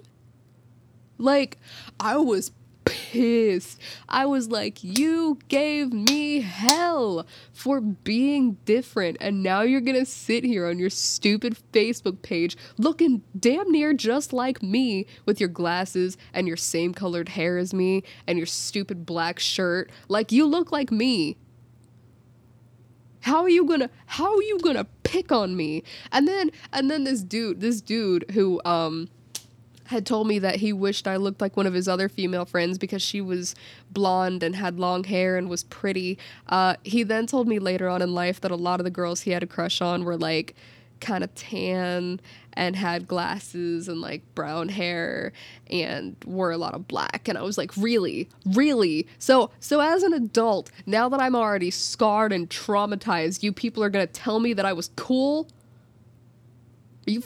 Like, 1.17 1.57
I 1.99 2.17
was 2.17 2.51
pissed. 2.85 3.79
I 4.07 4.25
was 4.25 4.49
like, 4.49 4.83
You 4.83 5.39
gave 5.47 5.91
me 5.91 6.41
hell 6.41 7.25
for 7.51 7.81
being 7.81 8.57
different. 8.65 9.17
And 9.19 9.43
now 9.43 9.61
you're 9.61 9.81
gonna 9.81 10.05
sit 10.05 10.43
here 10.43 10.67
on 10.67 10.79
your 10.79 10.89
stupid 10.89 11.57
Facebook 11.73 12.21
page 12.21 12.55
looking 12.77 13.23
damn 13.37 13.71
near 13.71 13.93
just 13.93 14.31
like 14.33 14.63
me 14.63 15.05
with 15.25 15.39
your 15.39 15.49
glasses 15.49 16.17
and 16.33 16.47
your 16.47 16.57
same 16.57 16.93
colored 16.93 17.29
hair 17.29 17.57
as 17.57 17.73
me 17.73 18.03
and 18.27 18.37
your 18.37 18.47
stupid 18.47 19.05
black 19.05 19.39
shirt. 19.39 19.91
Like, 20.07 20.31
you 20.31 20.45
look 20.45 20.71
like 20.71 20.91
me. 20.91 21.37
How 23.21 23.41
are 23.41 23.49
you 23.49 23.65
gonna 23.65 23.89
how 24.05 24.35
are 24.35 24.43
you 24.43 24.59
gonna 24.59 24.85
pick 25.01 25.31
on 25.31 25.57
me? 25.57 25.83
And 26.11 26.27
then 26.27 26.51
and 26.71 26.91
then 26.91 27.05
this 27.05 27.23
dude, 27.23 27.59
this 27.59 27.81
dude 27.81 28.25
who 28.31 28.61
um 28.65 29.09
had 29.85 30.05
told 30.05 30.27
me 30.27 30.39
that 30.39 30.57
he 30.57 30.73
wished 30.73 31.07
I 31.07 31.17
looked 31.17 31.41
like 31.41 31.55
one 31.55 31.67
of 31.67 31.73
his 31.73 31.87
other 31.87 32.09
female 32.09 32.45
friends 32.45 32.77
because 32.77 33.01
she 33.01 33.21
was 33.21 33.55
blonde 33.91 34.43
and 34.43 34.55
had 34.55 34.79
long 34.79 35.03
hair 35.03 35.37
and 35.37 35.49
was 35.49 35.63
pretty. 35.63 36.17
Uh, 36.47 36.75
he 36.83 37.03
then 37.03 37.27
told 37.27 37.47
me 37.47 37.59
later 37.59 37.87
on 37.87 38.01
in 38.01 38.13
life 38.13 38.41
that 38.41 38.51
a 38.51 38.55
lot 38.55 38.79
of 38.79 38.83
the 38.83 38.89
girls 38.89 39.21
he 39.21 39.31
had 39.31 39.43
a 39.43 39.47
crush 39.47 39.81
on 39.81 40.03
were 40.03 40.17
like 40.17 40.55
kind 41.01 41.23
of 41.23 41.35
tan 41.35 42.19
and 42.53 42.75
had 42.75 43.07
glasses 43.07 43.87
and 43.87 43.99
like 43.99 44.21
brown 44.33 44.69
hair 44.69 45.33
and 45.69 46.15
wore 46.25 46.51
a 46.51 46.57
lot 46.57 46.73
of 46.73 46.87
black. 46.87 47.27
And 47.27 47.37
I 47.37 47.41
was 47.41 47.57
like 47.57 47.75
really? 47.77 48.29
Really? 48.45 49.07
So 49.19 49.51
so 49.59 49.81
as 49.81 50.03
an 50.03 50.13
adult 50.13 50.71
now 50.85 51.09
that 51.09 51.21
I'm 51.21 51.35
already 51.35 51.69
scarred 51.69 52.31
and 52.33 52.49
traumatized 52.49 53.43
you 53.43 53.51
people 53.51 53.83
are 53.83 53.89
going 53.89 54.05
to 54.05 54.11
tell 54.11 54.39
me 54.39 54.53
that 54.53 54.65
I 54.65 54.73
was 54.73 54.89
cool? 54.95 55.47
Are 57.07 57.11
you 57.11 57.21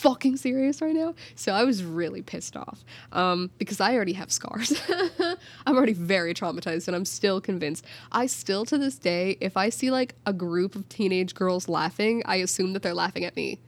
fucking 0.00 0.36
serious 0.36 0.80
right 0.80 0.94
now? 0.94 1.14
So 1.34 1.52
I 1.52 1.64
was 1.64 1.84
really 1.84 2.22
pissed 2.22 2.56
off 2.56 2.84
um, 3.12 3.50
because 3.58 3.80
I 3.80 3.94
already 3.94 4.14
have 4.14 4.32
scars. 4.32 4.80
I'm 5.66 5.76
already 5.76 5.92
very 5.92 6.34
traumatized 6.34 6.88
and 6.88 6.96
I'm 6.96 7.04
still 7.04 7.40
convinced. 7.40 7.84
I 8.10 8.26
still, 8.26 8.64
to 8.66 8.78
this 8.78 8.98
day, 8.98 9.36
if 9.40 9.56
I 9.56 9.68
see 9.68 9.90
like 9.90 10.14
a 10.26 10.32
group 10.32 10.74
of 10.74 10.88
teenage 10.88 11.34
girls 11.34 11.68
laughing, 11.68 12.22
I 12.24 12.36
assume 12.36 12.72
that 12.72 12.82
they're 12.82 12.94
laughing 12.94 13.24
at 13.24 13.36
me. 13.36 13.60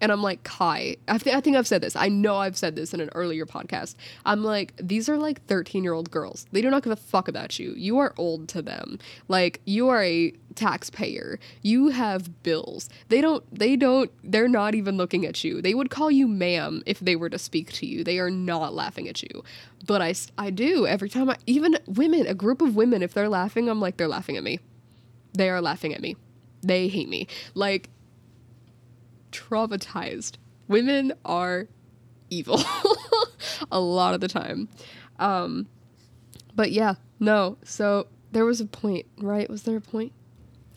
And 0.00 0.12
I'm 0.12 0.22
like, 0.22 0.42
Kai, 0.42 0.96
I, 1.08 1.18
th- 1.18 1.34
I 1.34 1.40
think 1.40 1.56
I've 1.56 1.66
said 1.66 1.80
this. 1.80 1.96
I 1.96 2.08
know 2.08 2.36
I've 2.36 2.56
said 2.56 2.76
this 2.76 2.92
in 2.92 3.00
an 3.00 3.10
earlier 3.14 3.46
podcast. 3.46 3.94
I'm 4.26 4.42
like, 4.42 4.74
these 4.76 5.08
are 5.08 5.16
like 5.16 5.44
13 5.46 5.82
year 5.82 5.92
old 5.92 6.10
girls. 6.10 6.46
They 6.52 6.60
do 6.60 6.70
not 6.70 6.82
give 6.82 6.92
a 6.92 6.96
fuck 6.96 7.28
about 7.28 7.58
you. 7.58 7.72
You 7.76 7.98
are 7.98 8.12
old 8.18 8.48
to 8.50 8.62
them. 8.62 8.98
Like, 9.28 9.60
you 9.64 9.88
are 9.88 10.02
a 10.02 10.32
taxpayer. 10.54 11.38
You 11.62 11.88
have 11.88 12.42
bills. 12.42 12.88
They 13.08 13.20
don't, 13.20 13.44
they 13.54 13.76
don't, 13.76 14.10
they're 14.22 14.48
not 14.48 14.74
even 14.74 14.96
looking 14.96 15.24
at 15.24 15.42
you. 15.44 15.62
They 15.62 15.74
would 15.74 15.90
call 15.90 16.10
you 16.10 16.28
ma'am 16.28 16.82
if 16.86 17.00
they 17.00 17.16
were 17.16 17.30
to 17.30 17.38
speak 17.38 17.72
to 17.74 17.86
you. 17.86 18.04
They 18.04 18.18
are 18.18 18.30
not 18.30 18.74
laughing 18.74 19.08
at 19.08 19.22
you. 19.22 19.44
But 19.86 20.02
I, 20.02 20.14
I 20.36 20.50
do 20.50 20.86
every 20.86 21.08
time 21.08 21.30
I, 21.30 21.36
even 21.46 21.78
women, 21.86 22.26
a 22.26 22.34
group 22.34 22.60
of 22.60 22.76
women, 22.76 23.02
if 23.02 23.14
they're 23.14 23.28
laughing, 23.28 23.68
I'm 23.68 23.80
like, 23.80 23.96
they're 23.96 24.08
laughing 24.08 24.36
at 24.36 24.42
me. 24.42 24.60
They 25.32 25.50
are 25.50 25.60
laughing 25.60 25.94
at 25.94 26.00
me. 26.00 26.16
They 26.62 26.88
hate 26.88 27.08
me. 27.08 27.26
Like, 27.54 27.90
traumatized. 29.34 30.36
Women 30.68 31.12
are 31.24 31.68
evil 32.30 32.60
a 33.70 33.80
lot 33.80 34.14
of 34.14 34.20
the 34.20 34.28
time. 34.28 34.68
Um, 35.18 35.66
but 36.54 36.70
yeah, 36.70 36.94
no. 37.20 37.58
So 37.64 38.06
there 38.32 38.44
was 38.44 38.60
a 38.60 38.66
point, 38.66 39.06
right? 39.18 39.48
Was 39.50 39.64
there 39.64 39.76
a 39.76 39.80
point? 39.80 40.12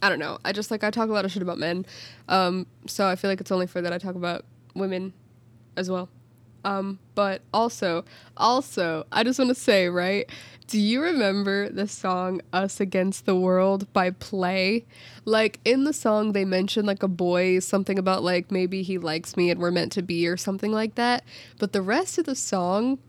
I 0.01 0.09
don't 0.09 0.19
know. 0.19 0.37
I 0.43 0.51
just 0.51 0.69
like 0.69 0.83
I 0.83 0.91
talk 0.91 1.09
a 1.09 1.13
lot 1.13 1.25
of 1.25 1.31
shit 1.31 1.41
about 1.41 1.57
men. 1.57 1.85
Um, 2.27 2.67
so 2.85 3.07
I 3.07 3.15
feel 3.15 3.29
like 3.29 3.41
it's 3.41 3.51
only 3.51 3.67
fair 3.67 3.81
that 3.81 3.93
I 3.93 3.97
talk 3.97 4.15
about 4.15 4.45
women 4.75 5.13
as 5.75 5.89
well. 5.89 6.09
Um, 6.63 6.99
but 7.15 7.41
also, 7.53 8.03
also, 8.35 9.05
I 9.11 9.23
just 9.23 9.39
want 9.39 9.49
to 9.49 9.55
say, 9.55 9.87
right? 9.87 10.29
Do 10.67 10.81
you 10.81 11.01
remember 11.01 11.69
the 11.69 11.87
song 11.87 12.41
Us 12.51 12.81
Against 12.81 13.25
the 13.25 13.37
World 13.37 13.91
by 13.93 14.09
Play? 14.09 14.85
Like 15.23 15.61
in 15.63 15.85
the 15.85 15.93
song 15.93 16.33
they 16.33 16.43
mention 16.43 16.85
like 16.85 17.03
a 17.03 17.07
boy, 17.07 17.59
something 17.59 17.97
about 17.97 18.21
like 18.21 18.51
maybe 18.51 18.83
he 18.83 18.97
likes 18.97 19.37
me 19.37 19.49
and 19.49 19.61
we're 19.61 19.71
meant 19.71 19.93
to 19.93 20.01
be 20.01 20.27
or 20.27 20.35
something 20.35 20.73
like 20.73 20.95
that. 20.95 21.23
But 21.57 21.71
the 21.71 21.81
rest 21.81 22.17
of 22.17 22.25
the 22.25 22.35
song 22.35 22.99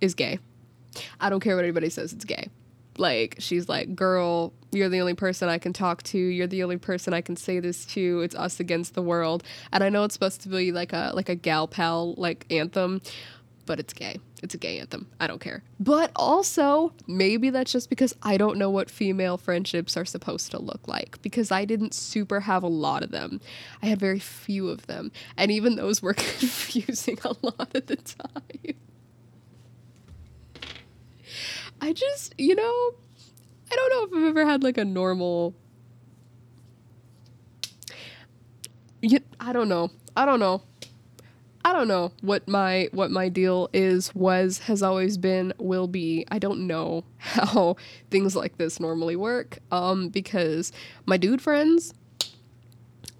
is 0.00 0.14
gay. 0.14 0.40
I 1.20 1.30
don't 1.30 1.38
care 1.38 1.54
what 1.54 1.64
anybody 1.64 1.88
says, 1.88 2.12
it's 2.12 2.24
gay. 2.24 2.48
Like 2.96 3.36
she's 3.38 3.68
like, 3.68 3.94
"Girl, 3.94 4.52
you're 4.72 4.88
the 4.88 4.98
only 4.98 5.14
person 5.14 5.48
I 5.48 5.58
can 5.58 5.72
talk 5.72 6.02
to. 6.02 6.18
You're 6.18 6.48
the 6.48 6.64
only 6.64 6.78
person 6.78 7.14
I 7.14 7.20
can 7.20 7.36
say 7.36 7.60
this 7.60 7.86
to. 7.86 8.22
It's 8.22 8.34
us 8.34 8.58
against 8.58 8.94
the 8.94 9.02
world." 9.02 9.44
And 9.72 9.84
I 9.84 9.88
know 9.88 10.02
it's 10.02 10.14
supposed 10.14 10.40
to 10.40 10.48
be 10.48 10.72
like 10.72 10.92
a 10.92 11.12
like 11.14 11.28
a 11.28 11.36
gal 11.36 11.68
pal 11.68 12.14
like 12.14 12.44
anthem, 12.50 13.02
but 13.66 13.78
it's 13.78 13.92
gay. 13.92 14.18
It's 14.42 14.54
a 14.54 14.58
gay 14.58 14.78
anthem. 14.78 15.08
I 15.20 15.26
don't 15.26 15.40
care. 15.40 15.62
But 15.80 16.10
also, 16.16 16.92
maybe 17.06 17.50
that's 17.50 17.72
just 17.72 17.90
because 17.90 18.14
I 18.22 18.36
don't 18.36 18.58
know 18.58 18.70
what 18.70 18.90
female 18.90 19.36
friendships 19.36 19.96
are 19.96 20.04
supposed 20.04 20.50
to 20.52 20.60
look 20.60 20.86
like 20.86 21.20
because 21.22 21.50
I 21.50 21.64
didn't 21.64 21.94
super 21.94 22.40
have 22.40 22.62
a 22.62 22.68
lot 22.68 23.02
of 23.02 23.10
them. 23.10 23.40
I 23.82 23.86
had 23.86 23.98
very 23.98 24.18
few 24.18 24.68
of 24.68 24.86
them, 24.86 25.12
and 25.36 25.50
even 25.50 25.76
those 25.76 26.02
were 26.02 26.14
confusing 26.14 27.18
a 27.24 27.34
lot 27.42 27.74
of 27.74 27.86
the 27.86 27.96
time. 27.96 28.74
I 31.80 31.92
just, 31.92 32.34
you 32.38 32.54
know, 32.54 32.94
I 33.70 33.76
don't 33.76 33.90
know 33.90 34.04
if 34.04 34.22
I've 34.22 34.28
ever 34.30 34.46
had 34.46 34.62
like 34.62 34.78
a 34.78 34.84
normal. 34.84 35.54
I 39.40 39.52
don't 39.52 39.68
know. 39.68 39.90
I 40.16 40.24
don't 40.24 40.40
know. 40.40 40.62
I 41.68 41.72
don't 41.74 41.86
know 41.86 42.12
what 42.22 42.48
my 42.48 42.88
what 42.92 43.10
my 43.10 43.28
deal 43.28 43.68
is, 43.74 44.14
was, 44.14 44.60
has 44.60 44.82
always 44.82 45.18
been, 45.18 45.52
will 45.58 45.86
be. 45.86 46.24
I 46.30 46.38
don't 46.38 46.66
know 46.66 47.04
how 47.18 47.76
things 48.10 48.34
like 48.34 48.56
this 48.56 48.80
normally 48.80 49.16
work. 49.16 49.58
Um, 49.70 50.08
because 50.08 50.72
my 51.04 51.18
dude 51.18 51.42
friends, 51.42 51.92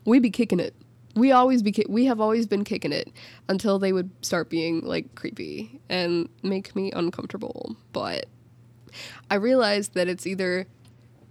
we 0.07 0.19
be 0.19 0.31
kicking 0.31 0.61
it. 0.61 0.75
We 1.15 1.31
always 1.31 1.63
be 1.63 1.85
we 1.91 2.07
have 2.07 2.23
always 2.23 2.47
been 2.47 2.65
kicking 2.65 2.91
it 2.91 3.13
until 3.51 3.79
they 3.79 3.93
would 3.93 4.11
start 4.25 4.49
being 4.49 4.81
like 4.81 5.15
creepy 5.15 5.79
and 5.91 6.31
make 6.43 6.75
me 6.75 6.91
uncomfortable. 6.93 7.77
But 7.93 8.29
I 9.31 9.35
realized 9.35 9.93
that 9.93 10.09
it's 10.09 10.27
either 10.27 10.67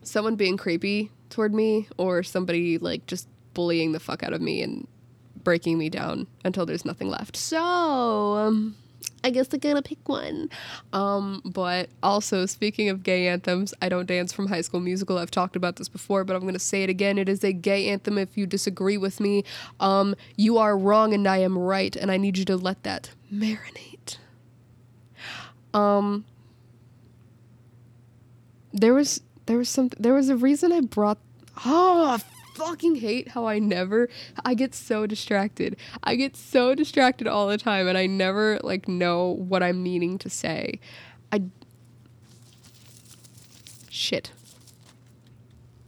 someone 0.03 0.35
being 0.35 0.55
creepy 0.55 1.09
toward 1.31 1.55
me 1.55 1.87
or 1.97 2.21
somebody 2.21 2.77
like 2.77 3.07
just 3.07 3.27
bullying 3.55 3.93
the 3.93 3.99
fuck 3.99 4.21
out 4.21 4.33
of 4.33 4.41
me 4.41 4.61
and 4.61 4.87
breaking 5.47 5.77
me 5.77 5.89
down 5.89 6.27
until 6.43 6.65
there's 6.65 6.83
nothing 6.83 7.07
left. 7.07 7.37
So, 7.37 7.63
um, 8.35 8.75
I 9.23 9.29
guess 9.29 9.47
I 9.53 9.57
gotta 9.57 9.81
pick 9.81 10.09
one. 10.09 10.49
Um, 10.91 11.41
but 11.45 11.87
also, 12.03 12.45
speaking 12.45 12.89
of 12.89 13.01
gay 13.01 13.29
anthems, 13.29 13.73
I 13.81 13.87
don't 13.87 14.07
dance 14.07 14.33
from 14.33 14.47
High 14.47 14.59
School 14.59 14.81
Musical. 14.81 15.17
I've 15.17 15.31
talked 15.31 15.55
about 15.55 15.77
this 15.77 15.87
before, 15.87 16.25
but 16.25 16.35
I'm 16.35 16.45
gonna 16.45 16.59
say 16.59 16.83
it 16.83 16.89
again. 16.89 17.17
It 17.17 17.29
is 17.29 17.45
a 17.45 17.53
gay 17.53 17.87
anthem. 17.87 18.17
If 18.17 18.37
you 18.37 18.45
disagree 18.45 18.97
with 18.97 19.21
me, 19.21 19.45
um, 19.79 20.15
you 20.35 20.57
are 20.57 20.77
wrong 20.77 21.13
and 21.13 21.25
I 21.25 21.37
am 21.37 21.57
right, 21.57 21.95
and 21.95 22.11
I 22.11 22.17
need 22.17 22.37
you 22.37 22.43
to 22.43 22.57
let 22.57 22.83
that 22.83 23.11
marinate. 23.33 24.17
Um, 25.73 26.25
there 28.73 28.93
was 28.93 29.21
there 29.45 29.57
was 29.57 29.69
some 29.69 29.91
there 29.97 30.13
was 30.13 30.27
a 30.27 30.35
reason 30.35 30.73
I 30.73 30.81
brought 30.81 31.19
oh 31.65 32.19
fucking 32.57 32.95
hate 32.95 33.29
how 33.29 33.45
I 33.45 33.59
never 33.59 34.09
I 34.43 34.55
get 34.55 34.73
so 34.73 35.05
distracted. 35.05 35.77
I 36.03 36.15
get 36.15 36.35
so 36.35 36.73
distracted 36.73 37.27
all 37.27 37.47
the 37.47 37.57
time 37.57 37.87
and 37.87 37.97
I 37.97 38.07
never 38.07 38.59
like 38.63 38.87
know 38.87 39.35
what 39.37 39.61
I'm 39.61 39.83
meaning 39.83 40.17
to 40.19 40.29
say. 40.29 40.79
I 41.31 41.43
shit. 43.89 44.31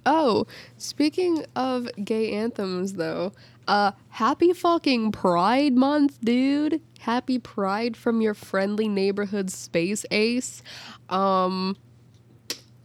Oh, 0.05 0.45
speaking 0.77 1.45
of 1.55 1.89
gay 2.03 2.31
anthems 2.31 2.93
though, 2.93 3.33
uh 3.67 3.91
happy 4.09 4.53
fucking 4.53 5.11
Pride 5.11 5.73
month, 5.73 6.19
dude. 6.23 6.81
Happy 6.99 7.39
Pride 7.39 7.97
from 7.97 8.21
your 8.21 8.35
friendly 8.35 8.87
neighborhood 8.87 9.49
space 9.49 10.05
ace. 10.11 10.61
Um 11.09 11.77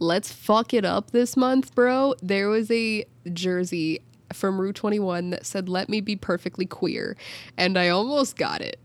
let's 0.05 0.32
fuck 0.32 0.74
it 0.74 0.84
up 0.84 1.11
this 1.12 1.36
month, 1.36 1.74
bro. 1.74 2.14
There 2.22 2.48
was 2.48 2.70
a 2.70 3.05
jersey 3.32 4.00
from 4.32 4.61
Rue 4.61 4.72
21 4.72 5.30
that 5.30 5.46
said, 5.46 5.68
Let 5.68 5.88
me 5.88 6.00
be 6.00 6.16
perfectly 6.16 6.66
queer. 6.66 7.16
And 7.57 7.78
I 7.78 7.88
almost 7.88 8.36
got 8.36 8.61
it. 8.61 8.78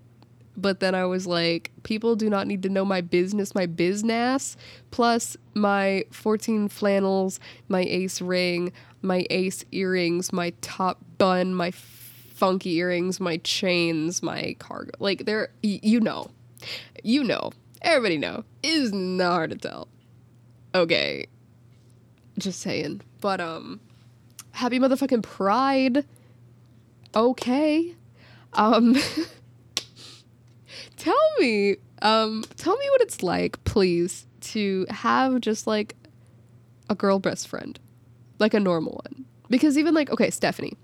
but 0.57 0.79
then 0.81 0.93
I 0.95 1.05
was 1.05 1.25
like, 1.25 1.71
people 1.83 2.15
do 2.17 2.29
not 2.29 2.45
need 2.47 2.63
to 2.63 2.69
know 2.69 2.83
my 2.83 3.01
business, 3.01 3.55
my 3.55 3.65
business, 3.65 4.57
plus 4.91 5.37
my 5.53 6.03
14 6.11 6.67
flannels, 6.67 7.39
my 7.69 7.81
ace 7.81 8.21
ring, 8.21 8.73
my 9.01 9.25
ace 9.29 9.63
earrings, 9.71 10.33
my 10.33 10.51
top 10.61 10.99
bun, 11.17 11.55
my 11.55 11.71
funky 11.71 12.75
earrings, 12.77 13.19
my 13.19 13.37
chains, 13.37 14.21
my 14.21 14.55
cargo. 14.59 14.91
Like 14.99 15.25
they're 15.25 15.49
y- 15.63 15.79
you 15.81 15.99
know. 16.01 16.29
You 17.03 17.23
know. 17.23 17.51
Everybody 17.81 18.17
know. 18.17 18.43
It 18.63 18.69
is 18.73 18.91
not 18.93 19.31
hard 19.31 19.51
to 19.51 19.57
tell. 19.57 19.87
Okay. 20.73 21.25
Just 22.37 22.59
saying. 22.61 23.01
But 23.21 23.41
um 23.41 23.79
happy 24.51 24.79
motherfucking 24.79 25.23
pride. 25.23 26.05
Okay. 27.15 27.95
Um 28.53 28.95
tell 30.97 31.29
me 31.39 31.77
um 32.01 32.43
tell 32.57 32.77
me 32.77 32.89
what 32.91 33.01
it's 33.01 33.23
like 33.23 33.63
please 33.63 34.27
to 34.41 34.85
have 34.89 35.41
just 35.41 35.65
like 35.67 35.95
a 36.89 36.95
girl 36.95 37.19
best 37.19 37.47
friend 37.47 37.79
like 38.39 38.53
a 38.53 38.59
normal 38.59 39.01
one 39.03 39.25
because 39.49 39.77
even 39.77 39.93
like 39.93 40.09
okay 40.11 40.29
stephanie 40.29 40.77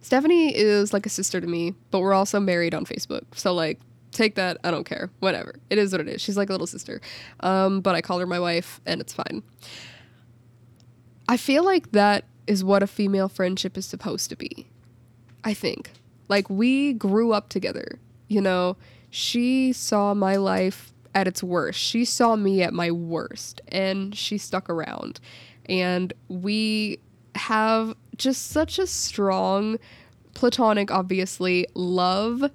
stephanie 0.00 0.56
is 0.56 0.92
like 0.92 1.06
a 1.06 1.08
sister 1.08 1.40
to 1.40 1.46
me 1.46 1.74
but 1.90 2.00
we're 2.00 2.14
also 2.14 2.40
married 2.40 2.74
on 2.74 2.84
facebook 2.84 3.22
so 3.34 3.52
like 3.54 3.80
take 4.12 4.34
that 4.36 4.58
i 4.64 4.70
don't 4.70 4.84
care. 4.84 5.10
Whatever. 5.20 5.56
It 5.70 5.78
is 5.78 5.92
what 5.92 6.00
it 6.00 6.08
is. 6.08 6.20
She's 6.20 6.36
like 6.36 6.48
a 6.48 6.52
little 6.52 6.66
sister. 6.66 7.00
Um 7.40 7.80
but 7.80 7.94
i 7.94 8.00
call 8.00 8.18
her 8.18 8.26
my 8.26 8.40
wife 8.40 8.80
and 8.86 9.00
it's 9.00 9.12
fine. 9.12 9.42
I 11.28 11.36
feel 11.36 11.64
like 11.64 11.92
that 11.92 12.24
is 12.46 12.64
what 12.64 12.82
a 12.82 12.86
female 12.86 13.28
friendship 13.28 13.76
is 13.76 13.86
supposed 13.86 14.28
to 14.30 14.36
be 14.36 14.68
i 15.44 15.54
think. 15.54 15.90
Like 16.28 16.48
we 16.48 16.92
grew 16.92 17.32
up 17.32 17.48
together 17.48 17.98
you 18.32 18.40
know, 18.40 18.78
she 19.10 19.74
saw 19.74 20.14
my 20.14 20.36
life 20.36 20.94
at 21.14 21.28
its 21.28 21.42
worst. 21.42 21.78
She 21.78 22.06
saw 22.06 22.34
me 22.34 22.62
at 22.62 22.72
my 22.72 22.90
worst 22.90 23.60
and 23.68 24.16
she 24.16 24.38
stuck 24.38 24.70
around. 24.70 25.20
And 25.66 26.14
we 26.28 26.98
have 27.34 27.94
just 28.16 28.50
such 28.50 28.78
a 28.78 28.86
strong 28.86 29.78
platonic 30.32 30.90
obviously 30.90 31.66
love 31.74 32.50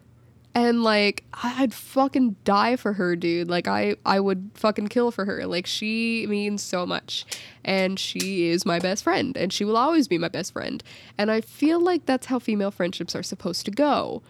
and 0.58 0.84
like 0.84 1.24
I'd 1.34 1.72
fucking 1.72 2.38
die 2.44 2.78
for 2.78 2.94
her, 2.94 3.16
dude. 3.16 3.48
Like 3.48 3.68
I 3.68 3.96
I 4.06 4.20
would 4.20 4.50
fucking 4.56 4.88
kill 4.88 5.12
for 5.12 5.26
her. 5.26 5.46
Like 5.46 5.68
she 5.68 6.26
means 6.28 6.64
so 6.64 6.84
much 6.84 7.26
and 7.64 8.00
she 8.00 8.50
is 8.50 8.66
my 8.66 8.80
best 8.80 9.04
friend 9.04 9.38
and 9.38 9.54
she 9.54 9.64
will 9.64 9.78
always 9.78 10.08
be 10.08 10.18
my 10.18 10.30
best 10.30 10.54
friend. 10.54 10.84
And 11.16 11.30
I 11.30 11.42
feel 11.42 11.80
like 11.80 12.08
that's 12.08 12.26
how 12.26 12.40
female 12.40 12.72
friendships 12.72 13.16
are 13.16 13.22
supposed 13.24 13.66
to 13.66 13.72
go 13.72 14.24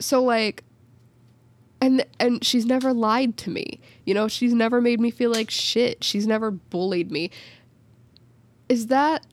so 0.00 0.22
like 0.22 0.64
and 1.80 2.04
and 2.18 2.44
she's 2.44 2.66
never 2.66 2.92
lied 2.92 3.36
to 3.36 3.50
me 3.50 3.80
you 4.04 4.14
know 4.14 4.26
she's 4.26 4.54
never 4.54 4.80
made 4.80 4.98
me 4.98 5.10
feel 5.10 5.30
like 5.30 5.50
shit 5.50 6.02
she's 6.02 6.26
never 6.26 6.50
bullied 6.50 7.10
me 7.10 7.30
is 8.68 8.86
that 8.86 9.26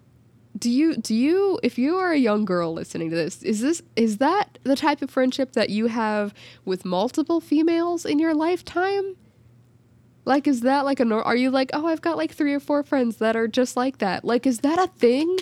do 0.58 0.70
you 0.70 0.96
do 0.96 1.14
you 1.14 1.60
if 1.62 1.78
you 1.78 1.98
are 1.98 2.12
a 2.12 2.18
young 2.18 2.46
girl 2.46 2.74
listening 2.74 3.10
to 3.10 3.16
this 3.16 3.44
is 3.44 3.62
this 3.62 3.82
is 3.96 4.18
that 4.18 4.58
the 4.64 4.76
type 4.76 5.02
of 5.02 5.10
friendship 5.10 5.54
that 5.54 5.70
you 5.70 5.88
have 5.88 6.34
with 6.66 6.86
multiple 6.86 7.42
females 7.42 8.06
in 8.06 8.20
your 8.20 8.34
lifetime? 8.34 9.16
Like 10.26 10.48
is 10.48 10.62
that 10.62 10.86
like 10.86 11.00
a 11.00 11.14
are 11.14 11.36
you 11.36 11.52
like 11.52 11.70
oh 11.74 11.88
i've 11.88 12.02
got 12.02 12.18
like 12.18 12.32
three 12.32 12.54
or 12.54 12.60
four 12.60 12.84
friends 12.84 13.18
that 13.18 13.36
are 13.36 13.48
just 13.48 13.76
like 13.76 14.00
that? 14.00 14.24
Like 14.24 14.46
is 14.46 14.60
that 14.60 14.80
a 14.80 14.88
thing? 14.88 15.38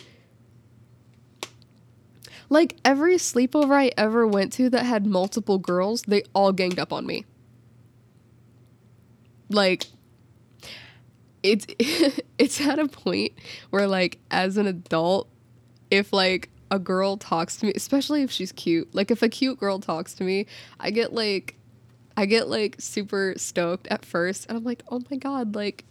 Like 2.49 2.75
every 2.83 3.15
sleepover 3.15 3.73
I 3.73 3.91
ever 3.97 4.27
went 4.27 4.53
to 4.53 4.69
that 4.69 4.85
had 4.85 5.05
multiple 5.05 5.57
girls, 5.57 6.03
they 6.03 6.23
all 6.33 6.51
ganged 6.51 6.79
up 6.79 6.93
on 6.93 7.05
me. 7.05 7.25
Like 9.49 9.87
it's 11.45 11.67
it's 12.37 12.59
at 12.61 12.79
a 12.79 12.87
point 12.87 13.33
where 13.69 13.87
like 13.87 14.19
as 14.31 14.57
an 14.57 14.67
adult, 14.67 15.29
if 15.91 16.11
like 16.11 16.49
a 16.71 16.79
girl 16.79 17.17
talks 17.17 17.57
to 17.57 17.67
me, 17.67 17.73
especially 17.75 18.23
if 18.23 18.31
she's 18.31 18.51
cute, 18.51 18.93
like 18.93 19.11
if 19.11 19.21
a 19.21 19.29
cute 19.29 19.59
girl 19.59 19.79
talks 19.79 20.13
to 20.15 20.23
me, 20.23 20.47
I 20.79 20.91
get 20.91 21.13
like 21.13 21.55
I 22.17 22.25
get 22.25 22.47
like 22.49 22.77
super 22.79 23.33
stoked 23.37 23.87
at 23.87 24.05
first 24.05 24.47
and 24.47 24.57
I'm 24.57 24.63
like, 24.63 24.83
"Oh 24.89 25.01
my 25.11 25.17
god, 25.17 25.55
like 25.55 25.85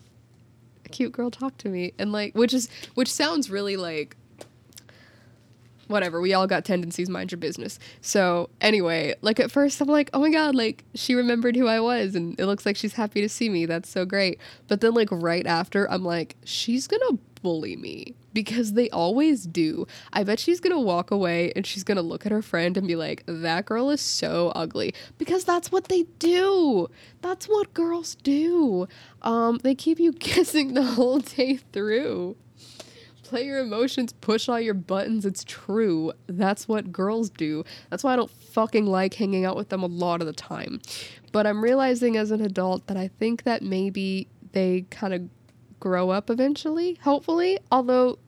a 0.85 0.89
cute 0.89 1.13
girl 1.13 1.31
talked 1.31 1.59
to 1.61 1.69
me." 1.69 1.93
And 1.99 2.13
like 2.13 2.35
which 2.35 2.53
is 2.53 2.69
which 2.95 3.13
sounds 3.13 3.51
really 3.51 3.77
like 3.77 4.17
whatever 5.89 6.21
we 6.21 6.35
all 6.35 6.47
got 6.47 6.65
tendencies 6.65 7.09
mind 7.09 7.31
your 7.33 7.39
business. 7.39 7.79
So 8.01 8.51
anyway 8.61 9.15
like 9.23 9.41
at 9.41 9.51
first 9.51 9.81
i'm 9.81 9.89
like 9.89 10.11
oh 10.13 10.21
my 10.21 10.31
god 10.31 10.55
like 10.55 10.85
she 10.95 11.15
remembered 11.15 11.57
who 11.57 11.67
i 11.67 11.81
was 11.81 12.15
and 12.15 12.39
it 12.39 12.47
looks 12.47 12.67
like 12.67 12.77
she's 12.77 12.95
happy 12.95 13.21
to 13.21 13.29
see 13.29 13.49
me. 13.49 13.67
That's 13.67 13.89
so 13.89 14.05
great. 14.05 14.39
But 14.69 14.81
then 14.81 14.95
like 14.95 15.09
right 15.11 15.47
after 15.47 15.91
i'm 15.91 16.05
like 16.05 16.37
she's 16.45 16.87
gonna 16.87 17.19
bully 17.45 17.77
me 17.77 18.15
because 18.33 18.73
they 18.73 18.91
always 18.91 19.45
do. 19.45 19.87
I 20.13 20.25
bet 20.25 20.41
she's 20.41 20.61
gonna 20.61 20.81
walk 20.81 21.13
away 21.13 21.53
and 21.55 21.65
she's 21.65 21.85
gonna 21.85 22.03
look 22.03 22.27
at 22.27 22.33
her 22.33 22.43
friend 22.43 22.77
and 22.77 22.89
be 22.89 22.97
like 22.97 23.23
that 23.27 23.67
girl 23.67 23.91
is 23.91 24.01
so 24.01 24.51
ugly. 24.57 24.95
Because 25.19 25.45
that's 25.45 25.71
what 25.71 25.85
they 25.85 26.05
do. 26.19 26.89
That's 27.21 27.47
what 27.47 27.73
girls 27.75 28.17
do. 28.17 28.89
Um 29.23 29.59
they 29.63 29.75
keep 29.77 30.01
you 30.01 30.13
kissing 30.31 30.75
the 30.75 30.83
whole 30.83 31.21
day 31.21 31.59
through 31.73 32.37
play 33.35 33.47
your 33.47 33.59
emotions, 33.59 34.13
push 34.13 34.49
all 34.49 34.61
your 34.61 34.75
buttons. 34.75 35.27
It's 35.27 35.43
true. 35.43 36.13
That's 36.29 36.69
what 36.69 36.93
girls 36.93 37.31
do. 37.31 37.65
That's 37.91 38.05
why 38.05 38.13
I 38.13 38.17
don't 38.17 38.31
fucking 38.31 38.87
like 38.87 39.15
hanging 39.15 39.45
out 39.45 39.57
with 39.57 39.71
them 39.71 39.83
a 39.83 39.87
lot 39.87 40.21
of 40.21 40.29
the 40.29 40.33
time. 40.33 40.81
But 41.33 41.45
I'm 41.45 41.61
realizing 41.61 42.17
as 42.17 42.31
an 42.31 42.41
adult 42.41 42.87
that 42.87 42.97
I 42.97 43.09
think 43.09 43.43
that 43.43 43.61
maybe 43.61 44.29
they 44.53 44.83
kind 44.91 45.13
of 45.13 45.23
grow 45.81 46.11
up 46.11 46.31
eventually, 46.31 46.97
hopefully. 47.03 47.59
Although 47.73 48.21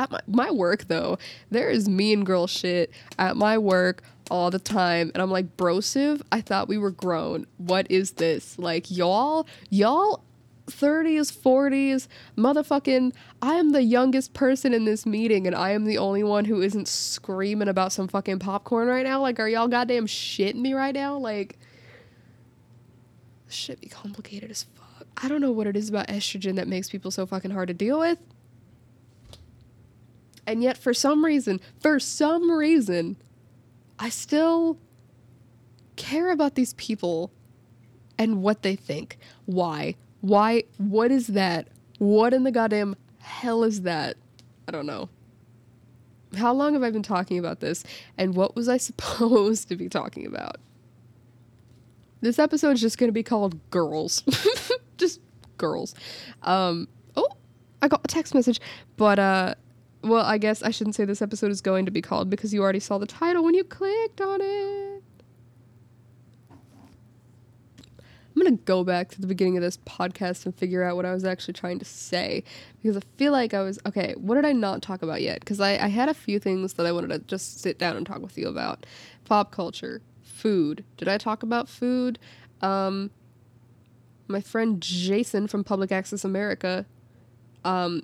at 0.00 0.10
my, 0.10 0.20
my 0.26 0.50
work 0.50 0.88
though, 0.88 1.16
there 1.50 1.70
is 1.70 1.88
mean 1.88 2.24
girl 2.24 2.48
shit 2.48 2.90
at 3.20 3.36
my 3.36 3.56
work 3.56 4.02
all 4.32 4.50
the 4.50 4.58
time 4.58 5.12
and 5.14 5.22
I'm 5.22 5.30
like, 5.30 5.56
brosive, 5.56 6.22
I 6.32 6.40
thought 6.40 6.66
we 6.66 6.76
were 6.76 6.90
grown. 6.90 7.46
What 7.56 7.88
is 7.88 8.12
this? 8.12 8.58
Like 8.58 8.90
y'all, 8.90 9.46
y'all 9.68 10.24
30s, 10.70 11.32
40s, 11.36 12.08
motherfucking, 12.36 13.12
I 13.42 13.54
am 13.54 13.70
the 13.70 13.82
youngest 13.82 14.32
person 14.32 14.72
in 14.72 14.84
this 14.84 15.04
meeting 15.04 15.46
and 15.46 15.54
I 15.54 15.70
am 15.70 15.84
the 15.84 15.98
only 15.98 16.22
one 16.22 16.44
who 16.44 16.62
isn't 16.62 16.88
screaming 16.88 17.68
about 17.68 17.92
some 17.92 18.08
fucking 18.08 18.38
popcorn 18.38 18.88
right 18.88 19.04
now. 19.04 19.20
Like, 19.20 19.38
are 19.38 19.48
y'all 19.48 19.68
goddamn 19.68 20.06
shitting 20.06 20.60
me 20.60 20.74
right 20.74 20.94
now? 20.94 21.16
Like, 21.18 21.58
this 23.46 23.54
shit 23.54 23.80
be 23.80 23.88
complicated 23.88 24.50
as 24.50 24.62
fuck. 24.62 25.06
I 25.22 25.28
don't 25.28 25.40
know 25.40 25.52
what 25.52 25.66
it 25.66 25.76
is 25.76 25.88
about 25.88 26.08
estrogen 26.08 26.56
that 26.56 26.68
makes 26.68 26.88
people 26.88 27.10
so 27.10 27.26
fucking 27.26 27.50
hard 27.50 27.68
to 27.68 27.74
deal 27.74 27.98
with. 27.98 28.18
And 30.46 30.62
yet, 30.62 30.76
for 30.76 30.94
some 30.94 31.24
reason, 31.24 31.60
for 31.80 32.00
some 32.00 32.50
reason, 32.50 33.16
I 33.98 34.08
still 34.08 34.78
care 35.96 36.32
about 36.32 36.54
these 36.54 36.72
people 36.74 37.30
and 38.18 38.42
what 38.42 38.62
they 38.62 38.74
think. 38.76 39.18
Why? 39.46 39.94
Why? 40.20 40.64
What 40.78 41.10
is 41.10 41.28
that? 41.28 41.68
What 41.98 42.34
in 42.34 42.44
the 42.44 42.50
goddamn 42.50 42.96
hell 43.18 43.64
is 43.64 43.82
that? 43.82 44.16
I 44.68 44.72
don't 44.72 44.86
know. 44.86 45.08
How 46.36 46.52
long 46.52 46.74
have 46.74 46.82
I 46.82 46.90
been 46.90 47.02
talking 47.02 47.38
about 47.38 47.60
this? 47.60 47.84
And 48.16 48.34
what 48.34 48.54
was 48.54 48.68
I 48.68 48.76
supposed 48.78 49.68
to 49.68 49.76
be 49.76 49.88
talking 49.88 50.26
about? 50.26 50.56
This 52.20 52.38
episode 52.38 52.72
is 52.72 52.80
just 52.80 52.98
going 52.98 53.08
to 53.08 53.12
be 53.12 53.22
called 53.22 53.58
Girls. 53.70 54.22
just 54.98 55.20
girls. 55.56 55.94
Um, 56.42 56.86
oh, 57.16 57.28
I 57.80 57.88
got 57.88 58.00
a 58.04 58.08
text 58.08 58.34
message. 58.34 58.60
But, 58.96 59.18
uh, 59.18 59.54
well, 60.02 60.24
I 60.24 60.38
guess 60.38 60.62
I 60.62 60.70
shouldn't 60.70 60.96
say 60.96 61.04
this 61.04 61.22
episode 61.22 61.50
is 61.50 61.60
going 61.60 61.86
to 61.86 61.90
be 61.90 62.02
called 62.02 62.28
because 62.28 62.52
you 62.52 62.62
already 62.62 62.80
saw 62.80 62.98
the 62.98 63.06
title 63.06 63.42
when 63.42 63.54
you 63.54 63.64
clicked 63.64 64.20
on 64.20 64.40
it. 64.42 64.89
I'm 68.34 68.42
going 68.42 68.56
to 68.56 68.62
go 68.64 68.84
back 68.84 69.08
to 69.10 69.20
the 69.20 69.26
beginning 69.26 69.56
of 69.56 69.62
this 69.62 69.78
podcast 69.78 70.44
and 70.46 70.54
figure 70.54 70.84
out 70.84 70.96
what 70.96 71.04
I 71.04 71.12
was 71.12 71.24
actually 71.24 71.54
trying 71.54 71.78
to 71.80 71.84
say 71.84 72.44
because 72.80 72.96
I 72.96 73.00
feel 73.16 73.32
like 73.32 73.54
I 73.54 73.62
was 73.62 73.78
okay. 73.86 74.14
What 74.16 74.36
did 74.36 74.46
I 74.46 74.52
not 74.52 74.82
talk 74.82 75.02
about 75.02 75.20
yet? 75.20 75.40
Because 75.40 75.60
I, 75.60 75.72
I 75.72 75.88
had 75.88 76.08
a 76.08 76.14
few 76.14 76.38
things 76.38 76.74
that 76.74 76.86
I 76.86 76.92
wanted 76.92 77.08
to 77.08 77.18
just 77.20 77.60
sit 77.60 77.78
down 77.78 77.96
and 77.96 78.06
talk 78.06 78.22
with 78.22 78.38
you 78.38 78.48
about 78.48 78.86
pop 79.24 79.50
culture, 79.50 80.00
food. 80.22 80.84
Did 80.96 81.08
I 81.08 81.18
talk 81.18 81.42
about 81.42 81.68
food? 81.68 82.18
Um, 82.62 83.10
my 84.28 84.40
friend 84.40 84.80
Jason 84.80 85.48
from 85.48 85.64
Public 85.64 85.90
Access 85.90 86.24
America 86.24 86.86
um, 87.64 88.02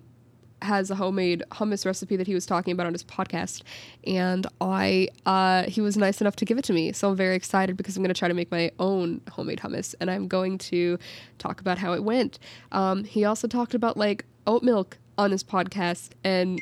has 0.67 0.91
a 0.91 0.95
homemade 0.95 1.43
hummus 1.53 1.87
recipe 1.87 2.17
that 2.17 2.27
he 2.27 2.35
was 2.35 2.45
talking 2.45 2.73
about 2.73 2.87
on 2.87 2.93
his 2.93 3.05
podcast, 3.05 3.63
and 4.07 4.47
I 4.61 5.09
uh, 5.25 5.65
he 5.65 5.81
was 5.81 5.97
nice 5.97 6.21
enough 6.21 6.37
to 6.37 6.45
give 6.45 6.59
it 6.59 6.65
to 6.65 6.73
me. 6.73 6.93
So 6.93 7.09
I'm 7.11 7.17
very 7.17 7.37
excited 7.37 7.77
because 7.77 7.97
I'm 7.97 8.03
going 8.03 8.13
to 8.13 8.19
try 8.19 8.29
to 8.29 8.35
make 8.35 8.51
my 8.51 8.71
own 8.79 9.21
homemade 9.31 9.61
hummus, 9.61 9.95
and 10.01 10.11
I'm 10.11 10.29
going 10.29 10.59
to 10.59 10.99
talk 11.39 11.61
about 11.61 11.79
how 11.79 11.93
it 11.95 12.05
went. 12.05 12.39
Um, 12.73 13.05
he 13.05 13.25
also 13.25 13.49
talked 13.49 13.75
about 13.75 13.97
like 13.97 14.25
oat 14.47 14.63
milk 14.63 14.99
on 15.17 15.31
his 15.31 15.43
podcast, 15.43 16.11
and 16.25 16.61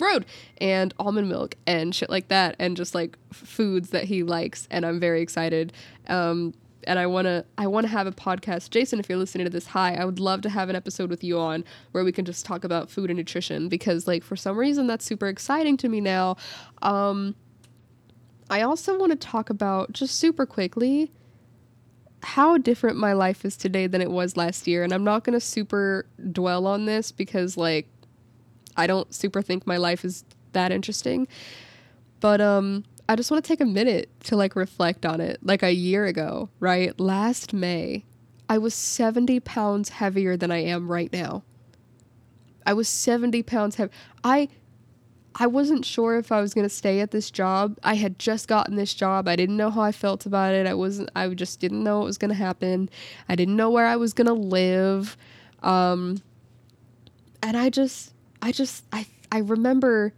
road 0.00 0.24
and 0.62 0.94
almond 0.98 1.28
milk 1.28 1.54
and 1.66 1.94
shit 1.94 2.08
like 2.08 2.28
that 2.28 2.56
and 2.58 2.74
just 2.74 2.94
like 2.94 3.18
foods 3.30 3.90
that 3.90 4.04
he 4.04 4.22
likes 4.22 4.66
and 4.70 4.86
i'm 4.86 4.98
very 4.98 5.20
excited 5.20 5.74
um, 6.08 6.54
and 6.84 6.98
I 6.98 7.06
want 7.06 7.26
to 7.26 7.44
I 7.58 7.66
want 7.66 7.84
to 7.84 7.90
have 7.92 8.06
a 8.06 8.12
podcast. 8.12 8.70
Jason, 8.70 9.00
if 9.00 9.08
you're 9.08 9.18
listening 9.18 9.44
to 9.44 9.50
this, 9.50 9.66
hi. 9.66 9.94
I 9.94 10.04
would 10.04 10.20
love 10.20 10.42
to 10.42 10.48
have 10.50 10.68
an 10.68 10.76
episode 10.76 11.10
with 11.10 11.22
you 11.22 11.38
on 11.38 11.64
where 11.92 12.04
we 12.04 12.12
can 12.12 12.24
just 12.24 12.44
talk 12.44 12.64
about 12.64 12.90
food 12.90 13.10
and 13.10 13.16
nutrition 13.16 13.68
because 13.68 14.06
like 14.06 14.22
for 14.22 14.36
some 14.36 14.56
reason 14.56 14.86
that's 14.86 15.04
super 15.04 15.28
exciting 15.28 15.76
to 15.78 15.88
me 15.88 16.00
now. 16.00 16.36
Um 16.82 17.34
I 18.48 18.62
also 18.62 18.98
want 18.98 19.12
to 19.12 19.16
talk 19.16 19.48
about 19.48 19.92
just 19.92 20.16
super 20.16 20.44
quickly 20.44 21.12
how 22.22 22.58
different 22.58 22.96
my 22.96 23.12
life 23.12 23.44
is 23.44 23.56
today 23.56 23.86
than 23.86 24.02
it 24.02 24.10
was 24.10 24.36
last 24.36 24.66
year. 24.66 24.84
And 24.84 24.92
I'm 24.92 25.04
not 25.04 25.24
going 25.24 25.34
to 25.34 25.40
super 25.40 26.06
dwell 26.32 26.66
on 26.66 26.84
this 26.84 27.12
because, 27.12 27.56
like, 27.56 27.88
I 28.76 28.86
don't 28.86 29.14
super 29.14 29.42
think 29.42 29.66
my 29.66 29.76
life 29.76 30.04
is 30.04 30.24
that 30.52 30.72
interesting. 30.72 31.28
But 32.20 32.40
um, 32.40 32.84
I 33.10 33.16
just 33.16 33.28
want 33.28 33.44
to 33.44 33.48
take 33.48 33.60
a 33.60 33.66
minute 33.66 34.08
to 34.26 34.36
like 34.36 34.54
reflect 34.54 35.04
on 35.04 35.20
it. 35.20 35.40
Like 35.42 35.64
a 35.64 35.74
year 35.74 36.06
ago, 36.06 36.48
right? 36.60 36.98
Last 37.00 37.52
May, 37.52 38.04
I 38.48 38.56
was 38.56 38.72
70 38.72 39.40
pounds 39.40 39.88
heavier 39.88 40.36
than 40.36 40.52
I 40.52 40.58
am 40.58 40.88
right 40.88 41.12
now. 41.12 41.42
I 42.64 42.72
was 42.72 42.86
70 42.86 43.42
pounds 43.42 43.74
heavy. 43.74 43.90
I 44.22 44.48
I 45.34 45.48
wasn't 45.48 45.84
sure 45.84 46.18
if 46.18 46.30
I 46.30 46.40
was 46.40 46.54
going 46.54 46.64
to 46.64 46.72
stay 46.72 47.00
at 47.00 47.10
this 47.10 47.32
job. 47.32 47.80
I 47.82 47.94
had 47.94 48.16
just 48.16 48.46
gotten 48.46 48.76
this 48.76 48.94
job. 48.94 49.26
I 49.26 49.34
didn't 49.34 49.56
know 49.56 49.70
how 49.72 49.80
I 49.80 49.90
felt 49.90 50.24
about 50.24 50.54
it. 50.54 50.68
I 50.68 50.74
wasn't 50.74 51.10
I 51.16 51.26
just 51.30 51.58
didn't 51.58 51.82
know 51.82 51.98
what 51.98 52.06
was 52.06 52.18
going 52.18 52.28
to 52.28 52.36
happen. 52.36 52.88
I 53.28 53.34
didn't 53.34 53.56
know 53.56 53.70
where 53.70 53.86
I 53.86 53.96
was 53.96 54.12
going 54.14 54.28
to 54.28 54.34
live. 54.34 55.16
Um 55.64 56.22
and 57.42 57.56
I 57.56 57.70
just 57.70 58.14
I 58.40 58.52
just 58.52 58.84
I 58.92 59.08
I 59.32 59.38
remember 59.38 60.14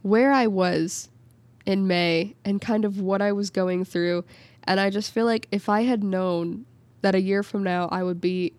where 0.00 0.32
I 0.32 0.46
was 0.46 1.10
in 1.66 1.86
May 1.86 2.34
and 2.44 2.60
kind 2.60 2.84
of 2.84 3.00
what 3.00 3.22
I 3.22 3.32
was 3.32 3.50
going 3.50 3.84
through 3.84 4.24
and 4.64 4.80
I 4.80 4.90
just 4.90 5.12
feel 5.12 5.26
like 5.26 5.48
if 5.50 5.68
I 5.68 5.82
had 5.82 6.02
known 6.02 6.66
that 7.02 7.14
a 7.14 7.20
year 7.20 7.42
from 7.42 7.62
now 7.62 7.88
I 7.90 8.02
would 8.02 8.20
be 8.20 8.52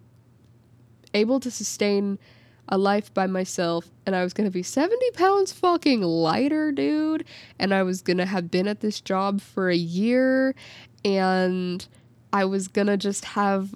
able 1.14 1.39
to 1.39 1.49
sustain 1.49 2.20
a 2.68 2.78
life 2.78 3.14
by 3.14 3.28
myself 3.28 3.91
and 4.06 4.16
I 4.16 4.24
was 4.24 4.34
going 4.34 4.45
to 4.45 4.51
be 4.51 4.64
70 4.64 5.12
pounds 5.12 5.51
fucking 5.51 6.01
lighter, 6.01 6.72
dude. 6.72 7.26
And 7.60 7.74
I 7.74 7.84
was 7.84 8.01
going 8.01 8.18
to 8.18 8.26
have 8.26 8.49
been 8.49 8.68
at 8.68 8.82
this 8.82 9.01
job 9.01 9.41
for 9.41 9.70
a 9.70 9.76
year 9.76 10.56
and 11.03 11.88
I 12.34 12.45
was 12.45 12.68
going 12.68 12.88
to 12.88 12.97
just 12.97 13.26
have 13.26 13.74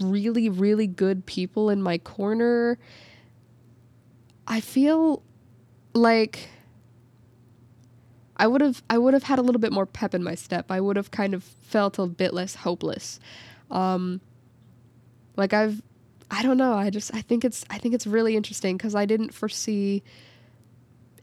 really, 0.00 0.48
really 0.48 0.86
good 0.86 1.26
people 1.26 1.70
in 1.70 1.82
my 1.82 1.98
corner. 1.98 2.78
I 4.46 4.60
feel 4.60 5.22
like 5.94 6.48
I 8.42 8.48
would 8.48 8.60
have 8.60 8.82
I 8.90 8.98
would 8.98 9.14
have 9.14 9.22
had 9.22 9.38
a 9.38 9.42
little 9.42 9.60
bit 9.60 9.72
more 9.72 9.86
pep 9.86 10.16
in 10.16 10.24
my 10.24 10.34
step. 10.34 10.72
I 10.72 10.80
would 10.80 10.96
have 10.96 11.12
kind 11.12 11.32
of 11.32 11.44
felt 11.44 11.96
a 12.00 12.06
bit 12.06 12.34
less 12.34 12.56
hopeless. 12.56 13.20
Um 13.70 14.20
like 15.36 15.52
I've 15.52 15.80
I 16.28 16.42
don't 16.42 16.56
know. 16.56 16.74
I 16.74 16.90
just 16.90 17.14
I 17.14 17.20
think 17.20 17.44
it's 17.44 17.64
I 17.70 17.78
think 17.78 17.94
it's 17.94 18.04
really 18.04 18.34
interesting 18.34 18.76
because 18.76 18.96
I 18.96 19.06
didn't 19.06 19.32
foresee 19.32 20.02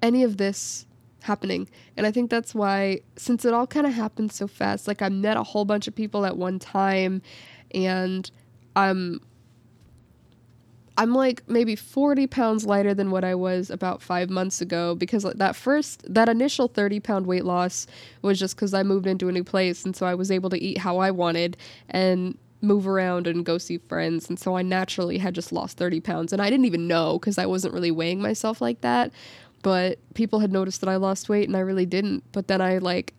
any 0.02 0.24
of 0.24 0.38
this 0.38 0.86
happening. 1.24 1.68
And 1.98 2.08
I 2.08 2.12
think 2.12 2.30
that's 2.30 2.56
why 2.56 3.02
since 3.18 3.44
it 3.44 3.54
all 3.54 3.68
kind 3.68 3.86
of 3.86 3.92
happened 3.92 4.32
so 4.32 4.48
fast, 4.48 4.88
like 4.88 5.02
I 5.02 5.10
met 5.10 5.36
a 5.36 5.44
whole 5.44 5.66
bunch 5.66 5.90
of 5.90 5.96
people 5.96 6.26
at 6.26 6.38
one 6.38 6.58
time 6.58 7.22
and 7.76 8.32
I'm 8.78 9.20
I'm 11.00 11.14
like 11.14 11.48
maybe 11.48 11.78
40 11.78 12.28
pounds 12.28 12.66
lighter 12.66 12.94
than 12.94 13.10
what 13.10 13.24
I 13.24 13.34
was 13.34 13.70
about 13.70 14.02
five 14.02 14.30
months 14.30 14.60
ago 14.60 14.96
because 14.96 15.24
that 15.24 15.56
first, 15.56 16.04
that 16.14 16.28
initial 16.28 16.68
30 16.68 17.00
pound 17.00 17.26
weight 17.26 17.46
loss 17.46 17.88
was 18.22 18.38
just 18.38 18.58
because 18.58 18.74
I 18.74 18.84
moved 18.84 19.08
into 19.08 19.30
a 19.30 19.32
new 19.32 19.46
place. 19.46 19.86
And 19.86 19.96
so 19.96 20.06
I 20.06 20.14
was 20.14 20.30
able 20.30 20.50
to 20.50 20.62
eat 20.62 20.78
how 20.80 20.98
I 20.98 21.12
wanted. 21.12 21.56
And 21.90 22.38
move 22.62 22.86
around 22.86 23.26
and 23.26 23.46
go 23.46 23.58
see 23.58 23.78
friends. 23.78 24.28
And 24.28 24.38
so 24.38 24.58
I 24.58 24.64
naturally 24.64 25.18
had 25.18 25.34
just 25.34 25.54
lost 25.54 25.78
30 25.78 26.02
pounds. 26.02 26.34
And 26.34 26.42
I 26.42 26.50
didn't 26.50 26.66
even 26.66 26.90
know 26.90 27.18
because 27.18 27.38
I 27.38 27.46
wasn't 27.46 27.74
really 27.74 27.92
weighing 27.92 28.22
myself 28.22 28.60
like 28.60 28.82
that. 28.82 29.14
But 29.62 30.00
people 30.14 30.40
had 30.40 30.52
noticed 30.52 30.82
that 30.82 30.90
I 30.90 30.98
lost 30.98 31.30
weight 31.30 31.48
and 31.48 31.56
I 31.56 31.62
really 31.62 31.86
didn't. 31.86 32.26
But 32.34 32.50
then 32.50 32.60
I 32.60 32.80
like 32.80 33.14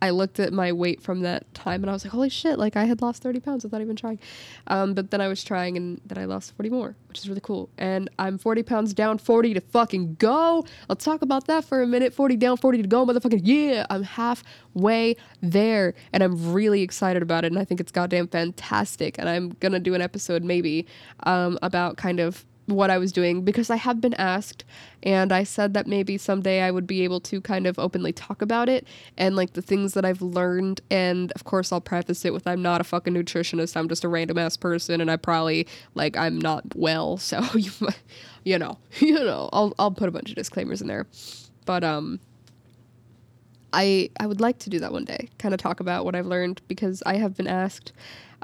I 0.00 0.10
looked 0.10 0.38
at 0.38 0.52
my 0.52 0.72
weight 0.72 1.02
from 1.02 1.20
that 1.20 1.52
time 1.54 1.82
and 1.82 1.90
I 1.90 1.92
was 1.92 2.04
like, 2.04 2.12
holy 2.12 2.28
shit, 2.28 2.58
like 2.58 2.76
I 2.76 2.84
had 2.84 3.02
lost 3.02 3.22
30 3.22 3.40
pounds 3.40 3.64
without 3.64 3.80
even 3.80 3.96
trying. 3.96 4.20
Um, 4.68 4.94
but 4.94 5.10
then 5.10 5.20
I 5.20 5.28
was 5.28 5.42
trying 5.42 5.76
and 5.76 6.00
then 6.06 6.18
I 6.18 6.24
lost 6.24 6.54
40 6.56 6.70
more, 6.70 6.94
which 7.08 7.18
is 7.18 7.28
really 7.28 7.40
cool. 7.40 7.68
And 7.78 8.08
I'm 8.18 8.38
40 8.38 8.62
pounds 8.62 8.94
down, 8.94 9.18
40 9.18 9.54
to 9.54 9.60
fucking 9.60 10.14
go. 10.14 10.64
I'll 10.88 10.96
talk 10.96 11.22
about 11.22 11.46
that 11.46 11.64
for 11.64 11.82
a 11.82 11.86
minute. 11.86 12.14
40 12.14 12.36
down, 12.36 12.56
40 12.56 12.82
to 12.82 12.88
go, 12.88 13.04
motherfucking 13.04 13.40
yeah. 13.42 13.86
I'm 13.90 14.04
halfway 14.04 15.16
there 15.40 15.94
and 16.12 16.22
I'm 16.22 16.52
really 16.52 16.82
excited 16.82 17.22
about 17.22 17.44
it. 17.44 17.48
And 17.52 17.58
I 17.58 17.64
think 17.64 17.80
it's 17.80 17.92
goddamn 17.92 18.28
fantastic. 18.28 19.18
And 19.18 19.28
I'm 19.28 19.52
to 19.72 19.80
do 19.80 19.94
an 19.94 20.02
episode 20.02 20.44
maybe 20.44 20.86
um, 21.24 21.58
about 21.62 21.96
kind 21.96 22.20
of 22.20 22.44
what 22.68 22.90
I 22.90 22.98
was 22.98 23.12
doing 23.12 23.42
because 23.42 23.70
I 23.70 23.76
have 23.76 24.00
been 24.00 24.12
asked 24.14 24.64
and 25.02 25.32
I 25.32 25.42
said 25.42 25.72
that 25.72 25.86
maybe 25.86 26.18
someday 26.18 26.60
I 26.60 26.70
would 26.70 26.86
be 26.86 27.02
able 27.02 27.18
to 27.20 27.40
kind 27.40 27.66
of 27.66 27.78
openly 27.78 28.12
talk 28.12 28.42
about 28.42 28.68
it 28.68 28.86
and 29.16 29.34
like 29.34 29.54
the 29.54 29.62
things 29.62 29.94
that 29.94 30.04
I've 30.04 30.20
learned 30.20 30.82
and 30.90 31.32
of 31.32 31.44
course 31.44 31.72
I'll 31.72 31.80
preface 31.80 32.26
it 32.26 32.32
with 32.34 32.46
I'm 32.46 32.60
not 32.60 32.80
a 32.80 32.84
fucking 32.84 33.14
nutritionist. 33.14 33.74
I'm 33.74 33.88
just 33.88 34.04
a 34.04 34.08
random 34.08 34.36
ass 34.36 34.58
person 34.58 35.00
and 35.00 35.10
I 35.10 35.16
probably 35.16 35.66
like 35.94 36.16
I'm 36.16 36.38
not 36.38 36.64
well. 36.76 37.16
So 37.16 37.42
you 37.54 37.70
you 38.44 38.58
know 38.58 38.78
you 38.98 39.14
know 39.14 39.48
I'll 39.52 39.74
I'll 39.78 39.90
put 39.90 40.08
a 40.08 40.12
bunch 40.12 40.28
of 40.28 40.36
disclaimers 40.36 40.82
in 40.82 40.88
there. 40.88 41.06
But 41.64 41.84
um 41.84 42.20
I 43.72 44.10
I 44.20 44.26
would 44.26 44.42
like 44.42 44.58
to 44.60 44.70
do 44.70 44.78
that 44.80 44.92
one 44.92 45.06
day 45.06 45.30
kind 45.38 45.54
of 45.54 45.60
talk 45.60 45.80
about 45.80 46.04
what 46.04 46.14
I've 46.14 46.26
learned 46.26 46.60
because 46.68 47.02
I 47.06 47.16
have 47.16 47.34
been 47.34 47.48
asked 47.48 47.92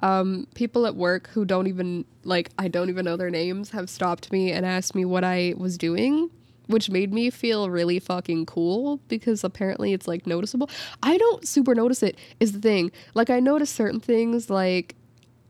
um, 0.02 0.46
people 0.54 0.86
at 0.86 0.96
work 0.96 1.28
who 1.28 1.44
don't 1.44 1.66
even 1.66 2.04
like 2.24 2.50
I 2.58 2.68
don't 2.68 2.88
even 2.88 3.04
know 3.04 3.16
their 3.16 3.30
names 3.30 3.70
have 3.70 3.88
stopped 3.88 4.32
me 4.32 4.50
and 4.50 4.66
asked 4.66 4.94
me 4.94 5.04
what 5.04 5.24
I 5.24 5.54
was 5.56 5.78
doing, 5.78 6.30
which 6.66 6.90
made 6.90 7.12
me 7.12 7.30
feel 7.30 7.70
really 7.70 7.98
fucking 7.98 8.46
cool 8.46 8.98
because 9.08 9.44
apparently 9.44 9.92
it's 9.92 10.08
like 10.08 10.26
noticeable. 10.26 10.68
I 11.02 11.16
don't 11.16 11.46
super 11.46 11.74
notice 11.74 12.02
it 12.02 12.18
is 12.40 12.52
the 12.52 12.60
thing. 12.60 12.90
Like 13.14 13.30
I 13.30 13.40
notice 13.40 13.70
certain 13.70 14.00
things 14.00 14.50
like 14.50 14.96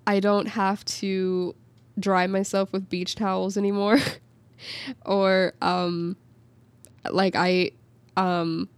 I 0.07 0.20
don't 0.20 0.47
have 0.47 0.84
to 0.86 1.55
dry 1.99 2.26
myself 2.26 2.72
with 2.72 2.88
beach 2.88 3.14
towels 3.14 3.57
anymore 3.57 3.99
or 5.07 5.55
um 5.62 6.16
like 7.11 7.36
I 7.36 7.70
um 8.16 8.68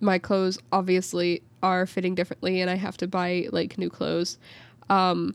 my 0.00 0.18
clothes 0.18 0.58
obviously 0.72 1.42
are 1.62 1.86
fitting 1.86 2.14
differently 2.14 2.60
and 2.60 2.70
I 2.70 2.76
have 2.76 2.96
to 2.98 3.06
buy 3.06 3.48
like 3.52 3.78
new 3.78 3.90
clothes. 3.90 4.38
Um, 4.88 5.34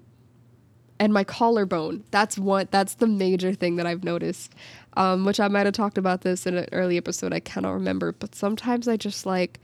and 1.00 1.14
my 1.14 1.24
collarbone. 1.24 2.04
That's 2.12 2.38
what 2.38 2.72
that's 2.72 2.96
the 2.96 3.08
major 3.08 3.54
thing 3.54 3.76
that 3.76 3.86
I've 3.86 4.04
noticed. 4.04 4.54
Um, 4.98 5.26
which 5.26 5.40
I 5.40 5.48
might 5.50 5.66
have 5.66 5.74
talked 5.74 5.98
about 5.98 6.22
this 6.22 6.46
in 6.46 6.56
an 6.56 6.68
early 6.72 6.96
episode. 6.98 7.34
I 7.34 7.42
cannot 7.42 7.74
remember, 7.74 8.14
but 8.14 8.34
sometimes 8.34 8.88
I 8.88 8.96
just 8.96 9.26
like 9.26 9.60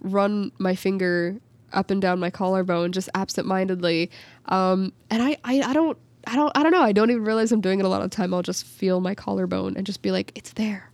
run 0.00 0.52
my 0.58 0.74
finger 0.74 1.40
up 1.72 1.90
and 1.90 2.00
down 2.00 2.20
my 2.20 2.30
collarbone 2.30 2.92
just 2.92 3.08
absentmindedly. 3.14 4.10
Um, 4.46 4.92
and 5.10 5.22
I, 5.22 5.36
I, 5.44 5.60
I 5.62 5.72
don't 5.72 5.98
I 6.26 6.36
don't 6.36 6.56
I 6.56 6.62
don't 6.62 6.72
know. 6.72 6.82
I 6.82 6.92
don't 6.92 7.10
even 7.10 7.24
realize 7.24 7.50
I'm 7.50 7.60
doing 7.60 7.80
it 7.80 7.84
a 7.84 7.88
lot 7.88 8.02
of 8.02 8.10
time. 8.10 8.32
I'll 8.32 8.42
just 8.42 8.64
feel 8.64 9.00
my 9.00 9.14
collarbone 9.14 9.76
and 9.76 9.86
just 9.86 10.02
be 10.02 10.10
like, 10.10 10.32
it's 10.34 10.52
there. 10.52 10.90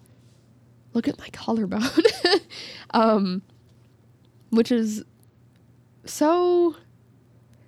Look 0.94 1.08
at 1.08 1.18
my 1.18 1.28
collarbone. 1.32 1.82
um, 2.90 3.42
which 4.50 4.72
is 4.72 5.04
so 6.04 6.76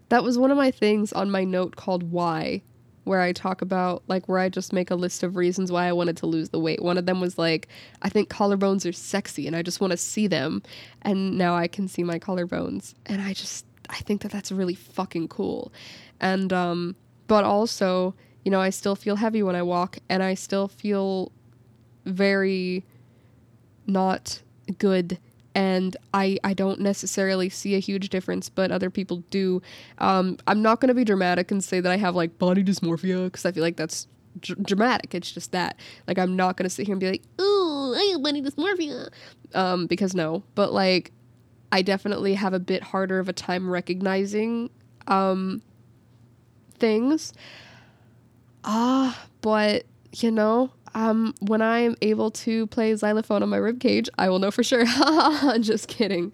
that 0.09 0.25
was 0.25 0.39
one 0.39 0.51
of 0.51 0.57
my 0.57 0.71
things 0.71 1.13
on 1.13 1.31
my 1.31 1.45
note 1.45 1.77
called 1.77 2.11
why 2.11 2.63
where 3.05 3.21
I 3.21 3.33
talk 3.33 3.63
about 3.63 4.03
like 4.09 4.29
where 4.29 4.39
I 4.39 4.49
just 4.49 4.73
make 4.73 4.91
a 4.91 4.95
list 4.95 5.23
of 5.23 5.37
reasons 5.37 5.73
why 5.73 5.87
I 5.87 5.93
wanted 5.93 6.17
to 6.19 6.27
lose 6.27 6.51
the 6.51 6.61
weight. 6.61 6.83
One 6.83 6.99
of 6.99 7.07
them 7.07 7.21
was 7.21 7.39
like 7.39 7.69
I 8.03 8.09
think 8.09 8.29
collarbones 8.29 8.89
are 8.89 8.93
sexy 8.93 9.47
and 9.47 9.57
I 9.57 9.63
just 9.63 9.81
want 9.81 9.93
to 9.93 9.97
see 9.97 10.27
them 10.27 10.63
and 11.03 11.37
now 11.39 11.57
I 11.57 11.67
can 11.67 11.89
see 11.89 12.03
my 12.03 12.19
collarbones 12.19 12.95
and 13.07 13.23
I 13.23 13.33
just 13.33 13.65
I 13.89 13.97
think 13.97 14.23
that 14.23 14.31
that's 14.31 14.53
really 14.53 14.75
fucking 14.75 15.29
cool. 15.29 15.73
And 16.21 16.53
um 16.53 16.97
but 17.27 17.45
also, 17.45 18.15
you 18.45 18.51
know, 18.51 18.61
I 18.61 18.71
still 18.71 18.97
feel 18.97 19.17
heavy 19.17 19.43
when 19.43 19.55
I 19.57 19.63
walk 19.63 19.99
and 20.09 20.23
I 20.23 20.35
still 20.35 20.69
feel 20.69 21.33
very 22.05 22.85
not 23.87 24.43
good 24.79 25.19
and 25.55 25.97
I, 26.15 26.39
I 26.45 26.55
don't 26.55 26.81
necessarily 26.81 27.49
see 27.49 27.75
a 27.75 27.79
huge 27.79 28.09
difference, 28.09 28.49
but 28.49 28.71
other 28.71 28.91
people 28.91 29.25
do. 29.31 29.61
Um, 29.99 30.37
I'm 30.47 30.63
not 30.63 30.81
going 30.81 30.89
to 30.89 30.95
be 30.95 31.05
dramatic 31.05 31.51
and 31.51 31.63
say 31.63 31.81
that 31.81 31.91
I 31.91 31.97
have 31.97 32.15
like 32.15 32.39
body 32.39 32.63
dysmorphia 32.63 33.25
because 33.25 33.45
I 33.45 33.53
feel 33.53 33.63
like 33.63 33.77
that's 33.77 34.07
dr- 34.39 34.63
dramatic. 34.63 35.15
It's 35.15 35.33
just 35.33 35.53
that. 35.53 35.77
Like, 36.07 36.19
I'm 36.19 36.37
not 36.37 36.57
going 36.57 36.65
to 36.65 36.71
sit 36.71 36.87
here 36.87 36.93
and 36.93 37.01
be 37.01 37.11
like, 37.11 37.23
oh, 37.39 37.95
I 37.97 38.13
have 38.13 38.23
body 38.23 38.43
dysmorphia. 38.43 39.11
Um, 39.55 39.87
because 39.87 40.15
no, 40.15 40.45
but 40.55 40.73
like, 40.73 41.13
I 41.73 41.83
definitely 41.83 42.35
have 42.35 42.53
a 42.53 42.61
bit 42.61 42.83
harder 42.83 43.19
of 43.19 43.29
a 43.29 43.33
time 43.33 43.69
recognizing 43.69 44.71
um, 45.09 45.63
things. 46.79 47.33
Ah, 48.65 49.23
uh, 49.23 49.27
but 49.41 49.87
you 50.13 50.31
know, 50.31 50.71
um, 50.95 51.35
when 51.41 51.63
I 51.63 51.81
am 51.81 51.97
able 52.03 52.31
to 52.33 52.67
play 52.69 52.95
xylophone 52.95 53.43
on 53.43 53.49
my 53.49 53.57
rib 53.57 53.81
cage, 53.81 54.09
I 54.19 54.29
will 54.29 54.39
know 54.39 54.51
for 54.51 54.63
sure. 54.63 54.85
Just 55.61 55.89
kidding. 55.89 56.33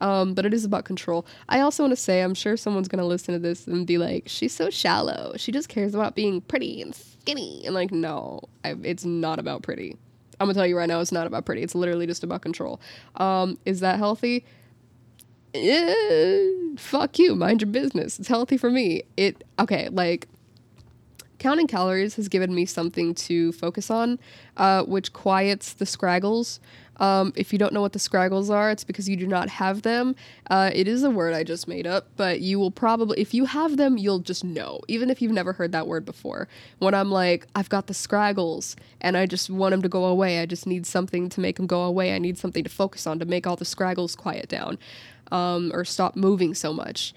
Um, 0.00 0.34
but 0.34 0.46
it 0.46 0.54
is 0.54 0.64
about 0.64 0.84
control. 0.84 1.26
I 1.48 1.60
also 1.60 1.82
want 1.82 1.92
to 1.92 1.96
say, 1.96 2.22
I'm 2.22 2.34
sure 2.34 2.56
someone's 2.56 2.88
gonna 2.88 3.04
listen 3.04 3.34
to 3.34 3.40
this 3.40 3.66
and 3.66 3.86
be 3.86 3.98
like, 3.98 4.24
"She's 4.28 4.54
so 4.54 4.70
shallow. 4.70 5.34
She 5.36 5.50
just 5.50 5.68
cares 5.68 5.94
about 5.94 6.14
being 6.14 6.40
pretty 6.40 6.80
and 6.80 6.94
skinny." 6.94 7.64
And 7.66 7.74
like, 7.74 7.90
no, 7.90 8.40
I, 8.64 8.76
it's 8.82 9.04
not 9.04 9.40
about 9.40 9.62
pretty. 9.62 9.96
I'm 10.40 10.46
gonna 10.46 10.54
tell 10.54 10.66
you 10.66 10.76
right 10.76 10.88
now, 10.88 11.00
it's 11.00 11.10
not 11.10 11.26
about 11.26 11.44
pretty. 11.44 11.62
It's 11.62 11.74
literally 11.74 12.06
just 12.06 12.22
about 12.22 12.42
control. 12.42 12.80
Um, 13.16 13.58
is 13.64 13.80
that 13.80 13.98
healthy? 13.98 14.44
Eh, 15.54 16.44
fuck 16.76 17.18
you. 17.18 17.34
Mind 17.34 17.62
your 17.62 17.70
business. 17.70 18.18
It's 18.20 18.28
healthy 18.28 18.56
for 18.56 18.70
me. 18.70 19.02
It 19.16 19.42
okay. 19.58 19.88
Like 19.88 20.28
counting 21.38 21.66
calories 21.66 22.16
has 22.16 22.28
given 22.28 22.54
me 22.54 22.66
something 22.66 23.14
to 23.14 23.52
focus 23.52 23.90
on, 23.90 24.18
uh, 24.56 24.82
which 24.84 25.12
quiets 25.12 25.72
the 25.72 25.86
scraggles. 25.86 26.60
Um, 26.98 27.32
if 27.36 27.52
you 27.52 27.58
don't 27.58 27.72
know 27.72 27.80
what 27.80 27.92
the 27.92 27.98
scraggles 27.98 28.50
are, 28.50 28.70
it's 28.70 28.84
because 28.84 29.08
you 29.08 29.16
do 29.16 29.26
not 29.26 29.48
have 29.48 29.82
them. 29.82 30.16
Uh, 30.50 30.70
it 30.74 30.88
is 30.88 31.04
a 31.04 31.10
word 31.10 31.32
I 31.32 31.44
just 31.44 31.68
made 31.68 31.86
up, 31.86 32.08
but 32.16 32.40
you 32.40 32.58
will 32.58 32.72
probably, 32.72 33.20
if 33.20 33.32
you 33.32 33.44
have 33.44 33.76
them, 33.76 33.96
you'll 33.96 34.18
just 34.18 34.42
know, 34.42 34.80
even 34.88 35.08
if 35.10 35.22
you've 35.22 35.32
never 35.32 35.52
heard 35.52 35.72
that 35.72 35.86
word 35.86 36.04
before. 36.04 36.48
When 36.78 36.94
I'm 36.94 37.10
like, 37.10 37.46
I've 37.54 37.68
got 37.68 37.86
the 37.86 37.94
scraggles 37.94 38.74
and 39.00 39.16
I 39.16 39.26
just 39.26 39.48
want 39.48 39.72
them 39.72 39.82
to 39.82 39.88
go 39.88 40.04
away, 40.06 40.40
I 40.40 40.46
just 40.46 40.66
need 40.66 40.86
something 40.86 41.28
to 41.28 41.40
make 41.40 41.56
them 41.56 41.66
go 41.66 41.82
away. 41.82 42.14
I 42.14 42.18
need 42.18 42.36
something 42.36 42.64
to 42.64 42.70
focus 42.70 43.06
on 43.06 43.20
to 43.20 43.24
make 43.24 43.46
all 43.46 43.56
the 43.56 43.64
scraggles 43.64 44.16
quiet 44.16 44.48
down 44.48 44.78
um, 45.30 45.70
or 45.72 45.84
stop 45.84 46.16
moving 46.16 46.54
so 46.54 46.72
much. 46.72 47.14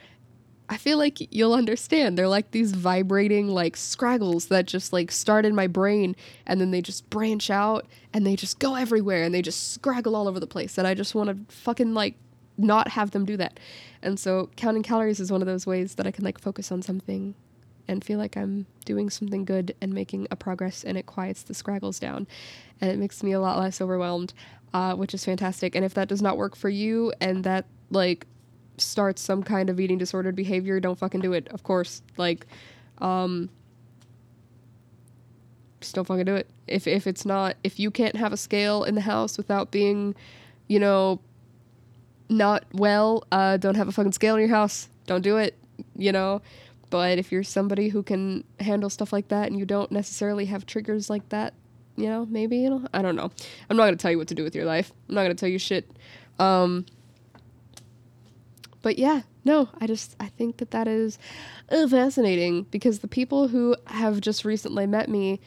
I 0.71 0.77
feel 0.77 0.97
like 0.97 1.33
you'll 1.35 1.53
understand. 1.53 2.17
They're 2.17 2.29
like 2.29 2.51
these 2.51 2.71
vibrating 2.71 3.49
like 3.49 3.75
scraggles 3.75 4.45
that 4.45 4.67
just 4.67 4.93
like 4.93 5.11
start 5.11 5.45
in 5.45 5.53
my 5.53 5.67
brain 5.67 6.15
and 6.47 6.61
then 6.61 6.71
they 6.71 6.81
just 6.81 7.09
branch 7.09 7.49
out 7.49 7.85
and 8.13 8.25
they 8.25 8.37
just 8.37 8.57
go 8.57 8.75
everywhere 8.75 9.23
and 9.23 9.35
they 9.35 9.41
just 9.41 9.81
scraggle 9.81 10.15
all 10.15 10.29
over 10.29 10.39
the 10.39 10.47
place. 10.47 10.77
And 10.77 10.87
I 10.87 10.93
just 10.93 11.13
want 11.13 11.29
to 11.29 11.53
fucking 11.53 11.93
like 11.93 12.15
not 12.57 12.87
have 12.87 13.11
them 13.11 13.25
do 13.25 13.35
that. 13.35 13.59
And 14.01 14.17
so 14.17 14.49
counting 14.55 14.81
calories 14.81 15.19
is 15.19 15.29
one 15.29 15.41
of 15.41 15.45
those 15.45 15.67
ways 15.67 15.95
that 15.95 16.07
I 16.07 16.11
can 16.11 16.23
like 16.23 16.39
focus 16.39 16.71
on 16.71 16.81
something 16.81 17.35
and 17.89 18.01
feel 18.01 18.17
like 18.17 18.37
I'm 18.37 18.65
doing 18.85 19.09
something 19.09 19.43
good 19.43 19.75
and 19.81 19.93
making 19.93 20.25
a 20.31 20.37
progress 20.37 20.85
and 20.85 20.97
it 20.97 21.05
quiets 21.05 21.43
the 21.43 21.53
scraggles 21.53 21.99
down 21.99 22.27
and 22.79 22.89
it 22.89 22.97
makes 22.97 23.23
me 23.23 23.33
a 23.33 23.41
lot 23.41 23.59
less 23.59 23.81
overwhelmed, 23.81 24.33
uh, 24.73 24.95
which 24.95 25.13
is 25.13 25.25
fantastic. 25.25 25.75
And 25.75 25.83
if 25.83 25.93
that 25.95 26.07
does 26.07 26.21
not 26.21 26.37
work 26.37 26.55
for 26.55 26.69
you 26.69 27.11
and 27.19 27.43
that 27.43 27.65
like 27.89 28.25
starts 28.81 29.21
some 29.21 29.43
kind 29.43 29.69
of 29.69 29.79
eating 29.79 29.97
disordered 29.97 30.35
behavior, 30.35 30.79
don't 30.79 30.97
fucking 30.97 31.21
do 31.21 31.33
it. 31.33 31.47
Of 31.49 31.63
course, 31.63 32.01
like, 32.17 32.45
um, 32.99 33.49
just 35.79 35.95
don't 35.95 36.05
fucking 36.05 36.25
do 36.25 36.35
it. 36.35 36.49
If 36.67 36.87
if 36.87 37.07
it's 37.07 37.25
not, 37.25 37.55
if 37.63 37.79
you 37.79 37.91
can't 37.91 38.15
have 38.15 38.33
a 38.33 38.37
scale 38.37 38.83
in 38.83 38.95
the 38.95 39.01
house 39.01 39.37
without 39.37 39.71
being, 39.71 40.15
you 40.67 40.79
know, 40.79 41.19
not 42.29 42.65
well, 42.73 43.23
uh, 43.31 43.57
don't 43.57 43.75
have 43.75 43.87
a 43.87 43.91
fucking 43.91 44.13
scale 44.13 44.35
in 44.35 44.41
your 44.41 44.49
house. 44.49 44.89
Don't 45.07 45.21
do 45.21 45.37
it. 45.37 45.57
You 45.95 46.11
know. 46.11 46.41
But 46.91 47.17
if 47.17 47.31
you're 47.31 47.43
somebody 47.43 47.87
who 47.87 48.03
can 48.03 48.43
handle 48.59 48.89
stuff 48.89 49.13
like 49.13 49.29
that 49.29 49.47
and 49.47 49.57
you 49.57 49.65
don't 49.65 49.91
necessarily 49.93 50.45
have 50.47 50.65
triggers 50.65 51.09
like 51.09 51.27
that, 51.29 51.53
you 51.95 52.07
know, 52.07 52.25
maybe, 52.29 52.67
know, 52.69 52.85
I 52.93 53.01
don't 53.01 53.15
know. 53.15 53.31
I'm 53.69 53.77
not 53.77 53.91
to 53.91 53.95
tell 53.95 54.11
you 54.11 54.17
what 54.17 54.27
to 54.27 54.35
do 54.35 54.43
with 54.43 54.55
your 54.55 54.65
life. 54.65 54.91
I'm 55.07 55.15
not 55.15 55.23
to 55.23 55.33
tell 55.33 55.47
you 55.47 55.57
shit. 55.57 55.89
Um, 56.37 56.85
but 58.81 58.97
yeah, 58.97 59.21
no, 59.43 59.69
I 59.79 59.87
just 59.87 60.15
I 60.19 60.27
think 60.27 60.57
that 60.57 60.71
that 60.71 60.87
is 60.87 61.17
uh, 61.69 61.87
fascinating 61.87 62.63
because 62.71 62.99
the 62.99 63.07
people 63.07 63.47
who 63.47 63.75
have 63.87 64.21
just 64.21 64.45
recently 64.45 64.87
met 64.87 65.09
me, 65.09 65.39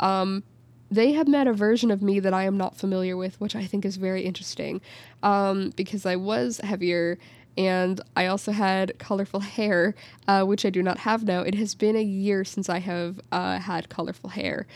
um, 0.00 0.42
they 0.90 1.12
have 1.12 1.28
met 1.28 1.46
a 1.46 1.52
version 1.52 1.90
of 1.90 2.02
me 2.02 2.20
that 2.20 2.34
I 2.34 2.44
am 2.44 2.56
not 2.56 2.76
familiar 2.76 3.16
with, 3.16 3.40
which 3.40 3.54
I 3.54 3.64
think 3.66 3.84
is 3.84 3.96
very 3.96 4.22
interesting, 4.22 4.80
um, 5.22 5.72
because 5.76 6.06
I 6.06 6.16
was 6.16 6.58
heavier 6.58 7.18
and 7.58 8.00
I 8.14 8.26
also 8.26 8.52
had 8.52 8.96
colorful 9.00 9.40
hair, 9.40 9.96
uh, 10.28 10.44
which 10.44 10.64
I 10.64 10.70
do 10.70 10.80
not 10.80 10.98
have 10.98 11.24
now. 11.24 11.40
It 11.40 11.56
has 11.56 11.74
been 11.74 11.96
a 11.96 12.02
year 12.02 12.44
since 12.44 12.68
I 12.68 12.78
have 12.78 13.20
uh, 13.32 13.58
had 13.58 13.88
colorful 13.88 14.30
hair 14.30 14.66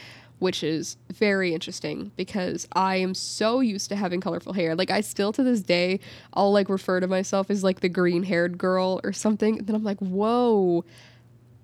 which 0.42 0.64
is 0.64 0.96
very 1.08 1.54
interesting 1.54 2.10
because 2.16 2.66
I 2.72 2.96
am 2.96 3.14
so 3.14 3.60
used 3.60 3.88
to 3.90 3.96
having 3.96 4.20
colorful 4.20 4.54
hair. 4.54 4.74
Like 4.74 4.90
I 4.90 5.00
still 5.00 5.32
to 5.34 5.42
this 5.44 5.62
day, 5.62 6.00
I'll 6.34 6.50
like 6.50 6.68
refer 6.68 6.98
to 6.98 7.06
myself 7.06 7.48
as 7.48 7.62
like 7.62 7.78
the 7.78 7.88
green 7.88 8.24
haired 8.24 8.58
girl 8.58 9.00
or 9.04 9.12
something. 9.12 9.58
And 9.58 9.68
then 9.68 9.76
I'm 9.76 9.84
like, 9.84 10.00
whoa, 10.00 10.84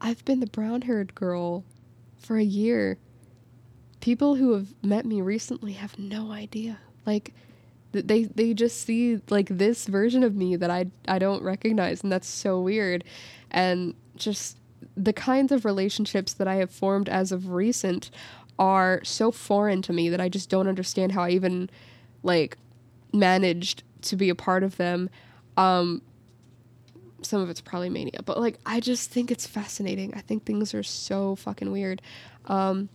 I've 0.00 0.24
been 0.24 0.38
the 0.38 0.46
brown 0.46 0.82
haired 0.82 1.16
girl 1.16 1.64
for 2.18 2.36
a 2.36 2.44
year. 2.44 2.98
People 4.00 4.36
who 4.36 4.52
have 4.52 4.72
met 4.80 5.04
me 5.04 5.22
recently 5.22 5.72
have 5.72 5.98
no 5.98 6.30
idea. 6.30 6.78
Like 7.04 7.34
they 7.90 8.26
they 8.26 8.54
just 8.54 8.82
see 8.82 9.20
like 9.28 9.48
this 9.48 9.86
version 9.88 10.22
of 10.22 10.36
me 10.36 10.54
that 10.54 10.70
I 10.70 10.86
I 11.08 11.18
don't 11.18 11.42
recognize 11.42 12.04
and 12.04 12.12
that's 12.12 12.28
so 12.28 12.60
weird. 12.60 13.02
And 13.50 13.96
just 14.14 14.56
the 14.96 15.12
kinds 15.12 15.52
of 15.52 15.64
relationships 15.64 16.32
that 16.34 16.48
I 16.48 16.56
have 16.56 16.70
formed 16.70 17.08
as 17.08 17.32
of 17.32 17.50
recent 17.50 18.10
are 18.58 19.00
so 19.04 19.30
foreign 19.30 19.82
to 19.82 19.92
me 19.92 20.08
that 20.08 20.20
I 20.20 20.28
just 20.28 20.50
don't 20.50 20.68
understand 20.68 21.12
how 21.12 21.22
I 21.22 21.30
even 21.30 21.70
like 22.22 22.56
managed 23.12 23.84
to 24.02 24.16
be 24.16 24.28
a 24.28 24.34
part 24.34 24.62
of 24.62 24.76
them. 24.76 25.10
Um, 25.56 26.02
some 27.22 27.40
of 27.40 27.50
it's 27.50 27.60
probably 27.60 27.90
mania, 27.90 28.20
but 28.24 28.38
like 28.38 28.58
I 28.64 28.80
just 28.80 29.10
think 29.10 29.30
it's 29.30 29.46
fascinating. 29.46 30.14
I 30.14 30.20
think 30.20 30.44
things 30.44 30.74
are 30.74 30.82
so 30.82 31.36
fucking 31.36 31.70
weird. 31.70 32.02
Um, 32.46 32.88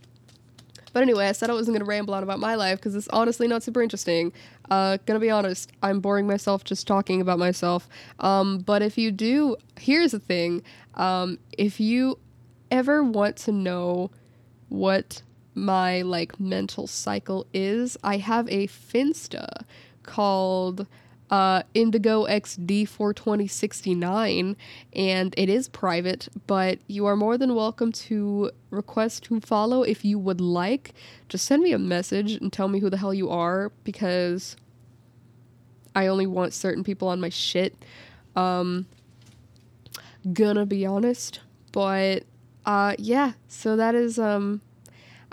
but 0.94 1.02
anyway, 1.02 1.28
I 1.28 1.32
said 1.32 1.50
I 1.50 1.54
wasn't 1.54 1.76
gonna 1.76 1.86
ramble 1.86 2.14
on 2.14 2.24
about 2.24 2.40
my 2.40 2.56
life 2.56 2.80
because 2.80 2.96
it's 2.96 3.08
honestly 3.10 3.48
not 3.48 3.64
super 3.64 3.82
interesting. 3.82 4.32
Uh, 4.70 4.98
gonna 5.06 5.20
be 5.20 5.30
honest, 5.30 5.72
I'm 5.82 6.00
boring 6.00 6.28
myself 6.28 6.64
just 6.64 6.88
talking 6.88 7.20
about 7.20 7.40
myself. 7.40 7.90
Um, 8.20 8.60
but 8.60 8.82
if 8.82 8.98
you 8.98 9.12
do, 9.12 9.58
here's 9.80 10.12
the 10.12 10.20
thing: 10.20 10.62
um, 10.96 11.40
if 11.58 11.80
you 11.80 12.20
ever 12.72 13.04
want 13.04 13.38
to 13.38 13.52
know 13.52 14.12
what 14.70 15.22
my 15.56 16.02
like 16.02 16.40
mental 16.40 16.88
cycle 16.88 17.46
is, 17.54 17.98
I 18.04 18.18
have 18.18 18.48
a 18.50 18.68
Finsta 18.68 19.64
called 20.04 20.88
uh, 21.30 21.64
Indigo 21.74 22.26
XD 22.26 22.88
42069, 22.88 24.56
and 24.94 25.34
it 25.36 25.50
is 25.50 25.68
private, 25.68 26.28
but 26.46 26.80
you 26.88 27.06
are 27.06 27.16
more 27.16 27.38
than 27.38 27.56
welcome 27.56 27.92
to 27.92 28.52
request 28.70 29.24
to 29.24 29.40
follow 29.40 29.82
if 29.84 30.06
you 30.06 30.20
would 30.20 30.40
like. 30.40 30.94
Just 31.30 31.46
send 31.46 31.64
me 31.64 31.72
a 31.74 31.80
message 31.80 32.34
and 32.34 32.54
tell 32.54 32.68
me 32.68 32.80
who 32.80 32.90
the 32.90 32.98
hell 32.98 33.14
you 33.14 33.30
are 33.30 33.72
because 33.84 34.56
I 35.96 36.08
only 36.08 36.28
want 36.28 36.54
certain 36.54 36.84
people 36.84 37.08
on 37.08 37.20
my 37.20 37.30
shit. 37.30 37.84
Um, 38.36 38.86
gonna 40.34 40.66
be 40.66 40.86
honest, 40.86 41.40
but 41.72 42.24
uh, 42.66 42.96
yeah, 42.98 43.34
so 43.48 43.76
that 43.76 43.96
is 43.96 44.20
um 44.20 44.62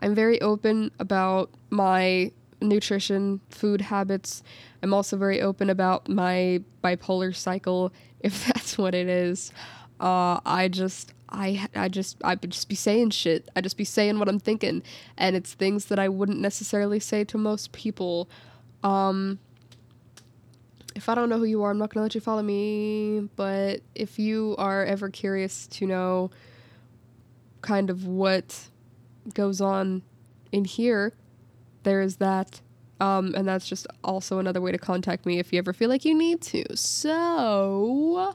I'm 0.01 0.15
very 0.15 0.41
open 0.41 0.91
about 0.99 1.51
my 1.71 2.33
nutrition, 2.61 3.41
food 3.51 3.81
habits. 3.81 4.43
I'm 4.83 4.95
also 4.95 5.17
very 5.17 5.41
open 5.41 5.71
about 5.71 6.09
my 6.09 6.63
bipolar 6.83 7.35
cycle, 7.35 7.93
if 8.21 8.47
that's 8.47 8.77
what 8.77 8.95
it 8.95 9.09
is. 9.09 9.53
Uh, 9.99 10.41
I 10.47 10.69
just, 10.69 11.13
I, 11.29 11.69
I 11.75 11.89
just, 11.89 12.17
I 12.25 12.31
would 12.31 12.51
just 12.51 12.69
be 12.69 12.75
saying 12.75 13.11
shit. 13.11 13.49
I 13.55 13.61
just 13.61 13.77
be 13.77 13.85
saying 13.85 14.19
what 14.19 14.29
I'm 14.29 14.41
thinking, 14.41 14.83
and 15.17 15.37
it's 15.37 15.55
things 15.55 15.87
that 15.87 15.99
I 15.99 16.09
wouldn't 16.09 16.41
necessarily 16.41 17.01
say 17.01 17.25
to 17.25 17.39
most 17.39 17.73
people. 17.73 18.29
Um, 18.83 19.39
if 20.95 21.09
I 21.09 21.15
don't 21.15 21.29
know 21.29 21.39
who 21.39 21.45
you 21.45 21.63
are, 21.63 21.71
I'm 21.71 21.79
not 21.79 21.93
gonna 21.93 22.05
let 22.05 22.15
you 22.15 22.21
follow 22.21 22.43
me. 22.43 23.29
But 23.37 23.81
if 23.95 24.19
you 24.19 24.55
are 24.59 24.85
ever 24.85 25.11
curious 25.11 25.67
to 25.69 25.87
know 25.87 26.31
kind 27.63 27.91
of 27.91 28.07
what 28.07 28.69
goes 29.35 29.61
on 29.61 30.03
in 30.53 30.65
here, 30.65 31.15
there's 31.83 32.17
that. 32.17 32.61
Um, 33.01 33.35
and 33.35 33.49
that's 33.49 33.67
just 33.67 33.87
also 34.05 34.39
another 34.39 34.61
way 34.61 34.73
to 34.73 34.79
contact 34.79 35.25
me 35.25 35.39
if 35.39 35.53
you 35.53 35.59
ever 35.59 35.73
feel 35.73 35.89
like 35.89 36.05
you 36.05 36.15
need 36.15 36.43
to. 36.43 36.77
So, 36.77 38.35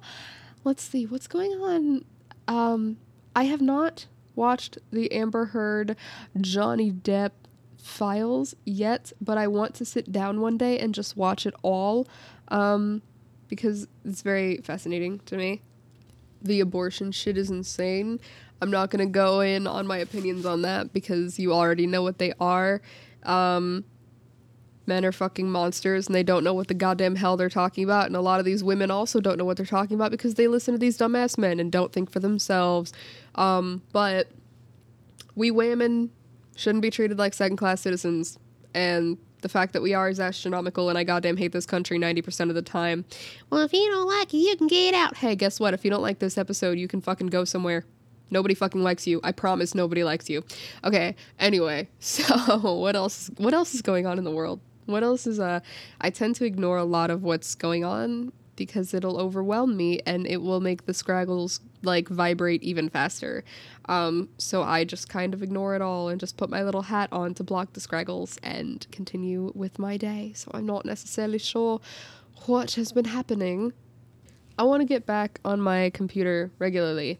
let's 0.63 0.83
see 0.83 1.05
what's 1.05 1.27
going 1.27 1.51
on. 1.51 2.05
Um, 2.47 2.97
I 3.35 3.43
have 3.43 3.61
not 3.61 4.07
watched 4.35 4.77
the 4.91 5.11
Amber 5.11 5.45
Heard 5.45 5.95
Johnny 6.39 6.91
Depp 6.91 7.31
files 7.77 8.55
yet, 8.65 9.13
but 9.21 9.37
I 9.37 9.47
want 9.47 9.75
to 9.75 9.85
sit 9.85 10.11
down 10.11 10.41
one 10.41 10.57
day 10.57 10.79
and 10.79 10.93
just 10.93 11.15
watch 11.15 11.45
it 11.45 11.53
all 11.61 12.07
um, 12.47 13.01
because 13.47 13.87
it's 14.03 14.21
very 14.21 14.57
fascinating 14.57 15.19
to 15.25 15.37
me. 15.37 15.61
The 16.41 16.59
abortion 16.59 17.11
shit 17.11 17.37
is 17.37 17.49
insane. 17.49 18.19
I'm 18.61 18.71
not 18.71 18.89
gonna 18.89 19.05
go 19.05 19.41
in 19.41 19.67
on 19.67 19.87
my 19.87 19.97
opinions 19.97 20.45
on 20.45 20.61
that 20.63 20.93
because 20.93 21.39
you 21.39 21.53
already 21.53 21.87
know 21.87 22.01
what 22.01 22.17
they 22.17 22.33
are. 22.39 22.81
Um, 23.23 23.85
men 24.87 25.03
are 25.03 25.11
fucking 25.11 25.49
monsters 25.49 26.07
and 26.07 26.15
they 26.15 26.23
don't 26.23 26.43
know 26.43 26.53
what 26.53 26.67
the 26.67 26.73
goddamn 26.73 27.15
hell 27.15 27.37
they're 27.37 27.49
talking 27.49 27.83
about. 27.83 28.05
And 28.05 28.15
a 28.15 28.21
lot 28.21 28.39
of 28.39 28.45
these 28.45 28.63
women 28.63 28.91
also 28.91 29.19
don't 29.19 29.37
know 29.37 29.45
what 29.45 29.57
they're 29.57 29.65
talking 29.65 29.95
about 29.95 30.11
because 30.11 30.35
they 30.35 30.47
listen 30.47 30.73
to 30.73 30.77
these 30.77 30.97
dumbass 30.97 31.37
men 31.37 31.59
and 31.59 31.71
don't 31.71 31.91
think 31.91 32.11
for 32.11 32.19
themselves. 32.19 32.93
Um, 33.35 33.81
but 33.91 34.29
we 35.35 35.51
women, 35.51 36.11
shouldn't 36.55 36.81
be 36.81 36.89
treated 36.89 37.19
like 37.19 37.33
second 37.33 37.57
class 37.57 37.81
citizens. 37.81 38.39
And 38.73 39.17
the 39.41 39.49
fact 39.49 39.73
that 39.73 39.81
we 39.81 39.93
are 39.93 40.09
is 40.09 40.19
astronomical, 40.19 40.89
and 40.89 40.97
I 40.97 41.03
goddamn 41.03 41.37
hate 41.37 41.51
this 41.51 41.65
country 41.65 41.99
90% 41.99 42.49
of 42.49 42.55
the 42.55 42.61
time. 42.61 43.05
Well, 43.49 43.61
if 43.61 43.73
you 43.73 43.89
don't 43.91 44.07
like 44.07 44.33
it, 44.33 44.37
you 44.37 44.55
can 44.55 44.67
get 44.67 44.93
out. 44.93 45.17
Hey, 45.17 45.35
guess 45.35 45.59
what? 45.59 45.73
If 45.73 45.83
you 45.85 45.91
don't 45.91 46.01
like 46.01 46.19
this 46.19 46.37
episode, 46.37 46.79
you 46.79 46.87
can 46.87 47.01
fucking 47.01 47.27
go 47.27 47.43
somewhere. 47.43 47.85
Nobody 48.31 48.55
fucking 48.55 48.81
likes 48.81 49.05
you. 49.07 49.19
I 49.23 49.31
promise 49.31 49.75
nobody 49.75 50.03
likes 50.03 50.29
you. 50.29 50.43
Okay, 50.83 51.15
anyway, 51.39 51.87
so 51.99 52.57
what 52.59 52.95
else 52.95 53.29
what 53.37 53.53
else 53.53 53.73
is 53.73 53.81
going 53.81 54.05
on 54.05 54.17
in 54.17 54.23
the 54.23 54.31
world? 54.31 54.59
What 54.85 55.03
else 55.03 55.27
is 55.27 55.39
uh 55.39 55.59
I 56.01 56.09
tend 56.09 56.35
to 56.35 56.45
ignore 56.45 56.77
a 56.77 56.83
lot 56.83 57.09
of 57.09 57.23
what's 57.23 57.55
going 57.55 57.83
on 57.83 58.31
because 58.55 58.93
it'll 58.93 59.19
overwhelm 59.19 59.75
me 59.75 59.99
and 60.05 60.25
it 60.25 60.41
will 60.41 60.59
make 60.61 60.85
the 60.85 60.93
scraggles 60.93 61.59
like 61.83 62.07
vibrate 62.07 62.63
even 62.63 62.89
faster. 62.89 63.43
Um, 63.87 64.29
so 64.37 64.63
I 64.63 64.83
just 64.83 65.09
kind 65.09 65.33
of 65.33 65.43
ignore 65.43 65.75
it 65.75 65.81
all 65.81 66.09
and 66.09 66.19
just 66.19 66.37
put 66.37 66.49
my 66.49 66.63
little 66.63 66.83
hat 66.83 67.09
on 67.11 67.33
to 67.35 67.43
block 67.43 67.73
the 67.73 67.79
scraggles 67.79 68.37
and 68.43 68.85
continue 68.91 69.51
with 69.55 69.77
my 69.77 69.97
day. 69.97 70.31
So 70.35 70.51
I'm 70.53 70.65
not 70.65 70.85
necessarily 70.85 71.37
sure 71.37 71.79
what 72.45 72.71
has 72.71 72.91
been 72.91 73.05
happening. 73.05 73.73
I 74.57 74.63
want 74.63 74.81
to 74.81 74.85
get 74.85 75.05
back 75.05 75.39
on 75.43 75.59
my 75.59 75.89
computer 75.91 76.51
regularly. 76.59 77.19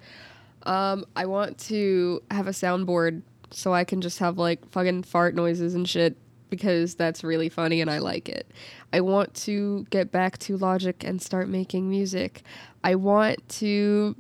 Um, 0.65 1.05
I 1.15 1.25
want 1.25 1.57
to 1.59 2.21
have 2.31 2.47
a 2.47 2.51
soundboard 2.51 3.21
so 3.51 3.73
I 3.73 3.83
can 3.83 4.01
just 4.01 4.19
have 4.19 4.37
like 4.37 4.67
fucking 4.69 5.03
fart 5.03 5.35
noises 5.35 5.75
and 5.75 5.87
shit 5.87 6.17
because 6.49 6.95
that's 6.95 7.23
really 7.23 7.49
funny 7.49 7.81
and 7.81 7.89
I 7.89 7.99
like 7.99 8.29
it. 8.29 8.49
I 8.93 9.01
want 9.01 9.33
to 9.35 9.85
get 9.89 10.11
back 10.11 10.37
to 10.39 10.57
Logic 10.57 11.03
and 11.03 11.21
start 11.21 11.49
making 11.49 11.89
music. 11.89 12.43
I 12.83 12.95
want 12.95 13.47
to 13.49 14.15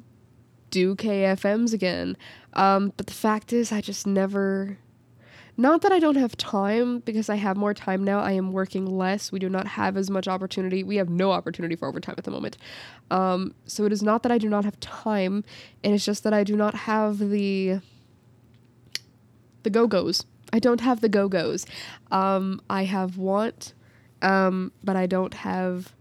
do 0.69 0.95
KFMs 0.95 1.73
again. 1.73 2.17
Um, 2.53 2.93
but 2.97 3.07
the 3.07 3.13
fact 3.13 3.53
is, 3.53 3.71
I 3.71 3.81
just 3.81 4.05
never. 4.05 4.77
Not 5.57 5.81
that 5.81 5.91
I 5.91 5.99
don't 5.99 6.17
have 6.17 6.35
time, 6.35 6.99
because 6.99 7.29
I 7.29 7.35
have 7.35 7.55
more 7.55 7.73
time 7.73 8.03
now. 8.03 8.19
I 8.19 8.31
am 8.33 8.51
working 8.51 8.85
less. 8.85 9.31
We 9.31 9.39
do 9.39 9.49
not 9.49 9.67
have 9.67 9.95
as 9.95 10.09
much 10.09 10.27
opportunity. 10.27 10.83
We 10.83 10.97
have 10.97 11.09
no 11.09 11.31
opportunity 11.31 11.75
for 11.75 11.87
overtime 11.87 12.15
at 12.17 12.25
the 12.25 12.31
moment. 12.31 12.57
Um, 13.09 13.53
so 13.65 13.85
it 13.85 13.93
is 13.93 14.03
not 14.03 14.23
that 14.23 14.31
I 14.31 14.37
do 14.37 14.49
not 14.49 14.65
have 14.65 14.79
time, 14.79 15.43
and 15.83 15.93
it's 15.93 16.05
just 16.05 16.23
that 16.23 16.33
I 16.33 16.43
do 16.43 16.55
not 16.55 16.75
have 16.75 17.19
the 17.19 17.79
the 19.63 19.69
go 19.69 19.87
goes. 19.87 20.25
I 20.53 20.59
don't 20.59 20.81
have 20.81 21.01
the 21.01 21.09
go 21.09 21.27
goes. 21.27 21.65
Um, 22.11 22.61
I 22.69 22.83
have 22.83 23.17
want, 23.17 23.73
um, 24.21 24.71
but 24.83 24.95
I 24.95 25.05
don't 25.05 25.33
have 25.33 25.93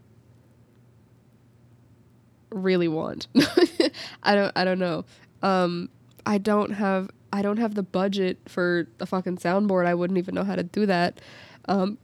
really 2.55 2.89
want. 2.89 3.27
I 4.23 4.35
don't 4.35 4.53
I 4.57 4.65
don't 4.65 4.79
know. 4.79 5.05
Um 5.43 5.91
I 6.27 6.39
don't 6.39 6.71
have 6.71 7.11
I 7.35 7.43
don't 7.43 7.57
have 7.57 7.75
the 7.75 7.83
budget 7.83 8.39
for 8.47 8.87
a 9.01 9.07
fucking 9.07 9.39
soundboard. 9.39 9.87
I 9.87 9.95
wouldn't 9.95 10.19
even 10.19 10.37
know 10.37 10.45
how 10.45 10.55
to 10.55 10.63
do 10.63 10.87
that. 10.87 11.21
Um 11.67 11.99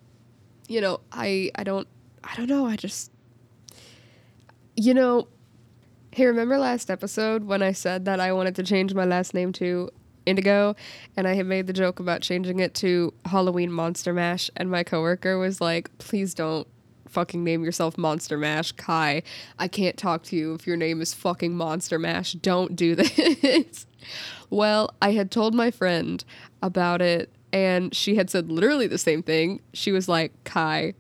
you 0.67 0.81
know, 0.81 1.01
I 1.13 1.53
I 1.55 1.63
don't 1.63 1.87
I 2.25 2.35
don't 2.35 2.49
know. 2.49 2.67
I 2.67 2.75
just 2.75 3.13
you 4.77 4.93
know, 4.93 5.29
hey, 6.11 6.27
remember 6.27 6.59
last 6.59 6.91
episode 6.91 7.45
when 7.45 7.63
I 7.63 7.71
said 7.71 8.07
that 8.07 8.19
I 8.19 8.33
wanted 8.33 8.57
to 8.57 8.65
change 8.65 8.93
my 8.93 9.05
last 9.05 9.33
name 9.33 9.53
to 9.53 9.91
Indigo 10.27 10.75
and 11.17 11.29
I 11.29 11.35
had 11.35 11.47
made 11.47 11.69
the 11.69 11.73
joke 11.73 12.01
about 12.01 12.23
changing 12.23 12.59
it 12.59 12.75
to 12.75 13.15
Halloween 13.27 13.71
Monster 13.71 14.13
Mash 14.13 14.51
and 14.57 14.69
my 14.69 14.83
coworker 14.83 15.39
was 15.39 15.61
like, 15.61 15.97
"Please 15.99 16.35
don't 16.35 16.67
fucking 17.09 17.45
name 17.45 17.63
yourself 17.63 17.97
Monster 17.97 18.37
Mash, 18.37 18.73
Kai. 18.73 19.23
I 19.61 19.69
can't 19.69 19.97
talk 19.97 20.25
to 20.25 20.37
you 20.37 20.55
if 20.55 20.67
your 20.67 20.77
name 20.77 21.01
is 21.01 21.15
fucking 21.15 21.57
Monster 21.57 22.01
Mash. 22.01 22.33
Don't 22.33 22.75
do 22.75 22.95
this. 22.97 23.87
Well, 24.49 24.95
I 25.01 25.13
had 25.13 25.31
told 25.31 25.55
my 25.55 25.71
friend 25.71 26.25
about 26.63 27.03
it 27.03 27.31
and 27.53 27.95
she 27.95 28.17
had 28.17 28.31
said 28.31 28.51
literally 28.51 28.87
the 28.87 28.99
same 28.99 29.23
thing. 29.23 29.61
She 29.73 29.93
was 29.93 30.09
like, 30.09 30.33
"Kai, 30.45 30.95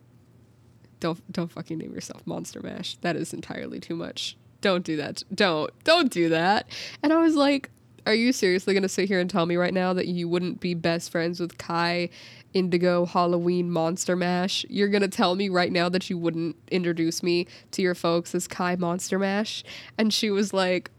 don't 0.98 1.20
don't 1.32 1.50
fucking 1.50 1.78
name 1.78 1.94
yourself 1.94 2.26
Monster 2.26 2.60
Mash. 2.60 2.96
That 2.98 3.16
is 3.16 3.32
entirely 3.32 3.80
too 3.80 3.94
much. 3.94 4.36
Don't 4.60 4.84
do 4.84 4.96
that. 4.96 5.22
Don't. 5.34 5.70
Don't 5.84 6.10
do 6.10 6.28
that." 6.28 6.68
And 7.02 7.12
I 7.12 7.18
was 7.22 7.36
like, 7.36 7.70
"Are 8.04 8.14
you 8.14 8.32
seriously 8.32 8.74
going 8.74 8.82
to 8.82 8.88
sit 8.88 9.08
here 9.08 9.20
and 9.20 9.30
tell 9.30 9.46
me 9.46 9.56
right 9.56 9.74
now 9.74 9.92
that 9.92 10.06
you 10.08 10.28
wouldn't 10.28 10.60
be 10.60 10.74
best 10.74 11.10
friends 11.12 11.38
with 11.38 11.56
Kai 11.56 12.10
Indigo 12.52 13.06
Halloween 13.06 13.70
Monster 13.70 14.16
Mash. 14.16 14.64
You're 14.68 14.88
gonna 14.88 15.08
tell 15.08 15.34
me 15.34 15.48
right 15.48 15.70
now 15.70 15.88
that 15.88 16.10
you 16.10 16.18
wouldn't 16.18 16.56
introduce 16.70 17.22
me 17.22 17.46
to 17.72 17.82
your 17.82 17.94
folks 17.94 18.34
as 18.34 18.48
Kai 18.48 18.76
Monster 18.76 19.18
Mash? 19.18 19.62
And 19.96 20.12
she 20.12 20.30
was 20.30 20.52
like, 20.52 20.90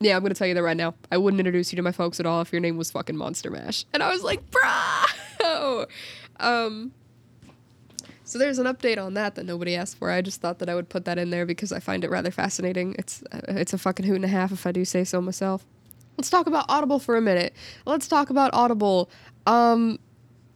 Yeah, 0.00 0.16
I'm 0.16 0.22
gonna 0.22 0.34
tell 0.34 0.46
you 0.46 0.54
that 0.54 0.62
right 0.62 0.76
now. 0.76 0.94
I 1.10 1.18
wouldn't 1.18 1.40
introduce 1.40 1.72
you 1.72 1.76
to 1.76 1.82
my 1.82 1.92
folks 1.92 2.20
at 2.20 2.26
all 2.26 2.40
if 2.40 2.52
your 2.52 2.60
name 2.60 2.76
was 2.76 2.90
fucking 2.90 3.16
Monster 3.16 3.50
Mash. 3.50 3.84
And 3.92 4.02
I 4.02 4.10
was 4.10 4.22
like, 4.22 4.42
Bro! 4.50 5.86
um, 6.40 6.92
so 8.24 8.38
there's 8.38 8.58
an 8.58 8.66
update 8.66 8.98
on 8.98 9.14
that 9.14 9.34
that 9.36 9.44
nobody 9.44 9.74
asked 9.74 9.96
for. 9.96 10.10
I 10.10 10.20
just 10.20 10.40
thought 10.40 10.58
that 10.58 10.68
I 10.68 10.74
would 10.74 10.88
put 10.88 11.04
that 11.06 11.18
in 11.18 11.30
there 11.30 11.46
because 11.46 11.72
I 11.72 11.80
find 11.80 12.04
it 12.04 12.10
rather 12.10 12.30
fascinating. 12.30 12.94
It's 12.98 13.22
uh, 13.32 13.40
it's 13.48 13.72
a 13.72 13.78
fucking 13.78 14.06
hoot 14.06 14.16
and 14.16 14.24
a 14.24 14.28
half 14.28 14.52
if 14.52 14.66
I 14.66 14.72
do 14.72 14.84
say 14.84 15.02
so 15.04 15.20
myself. 15.20 15.64
Let's 16.16 16.30
talk 16.30 16.46
about 16.46 16.66
Audible 16.68 16.98
for 16.98 17.16
a 17.16 17.20
minute. 17.20 17.54
Let's 17.86 18.06
talk 18.08 18.28
about 18.30 18.52
Audible. 18.52 19.08
Um, 19.46 19.98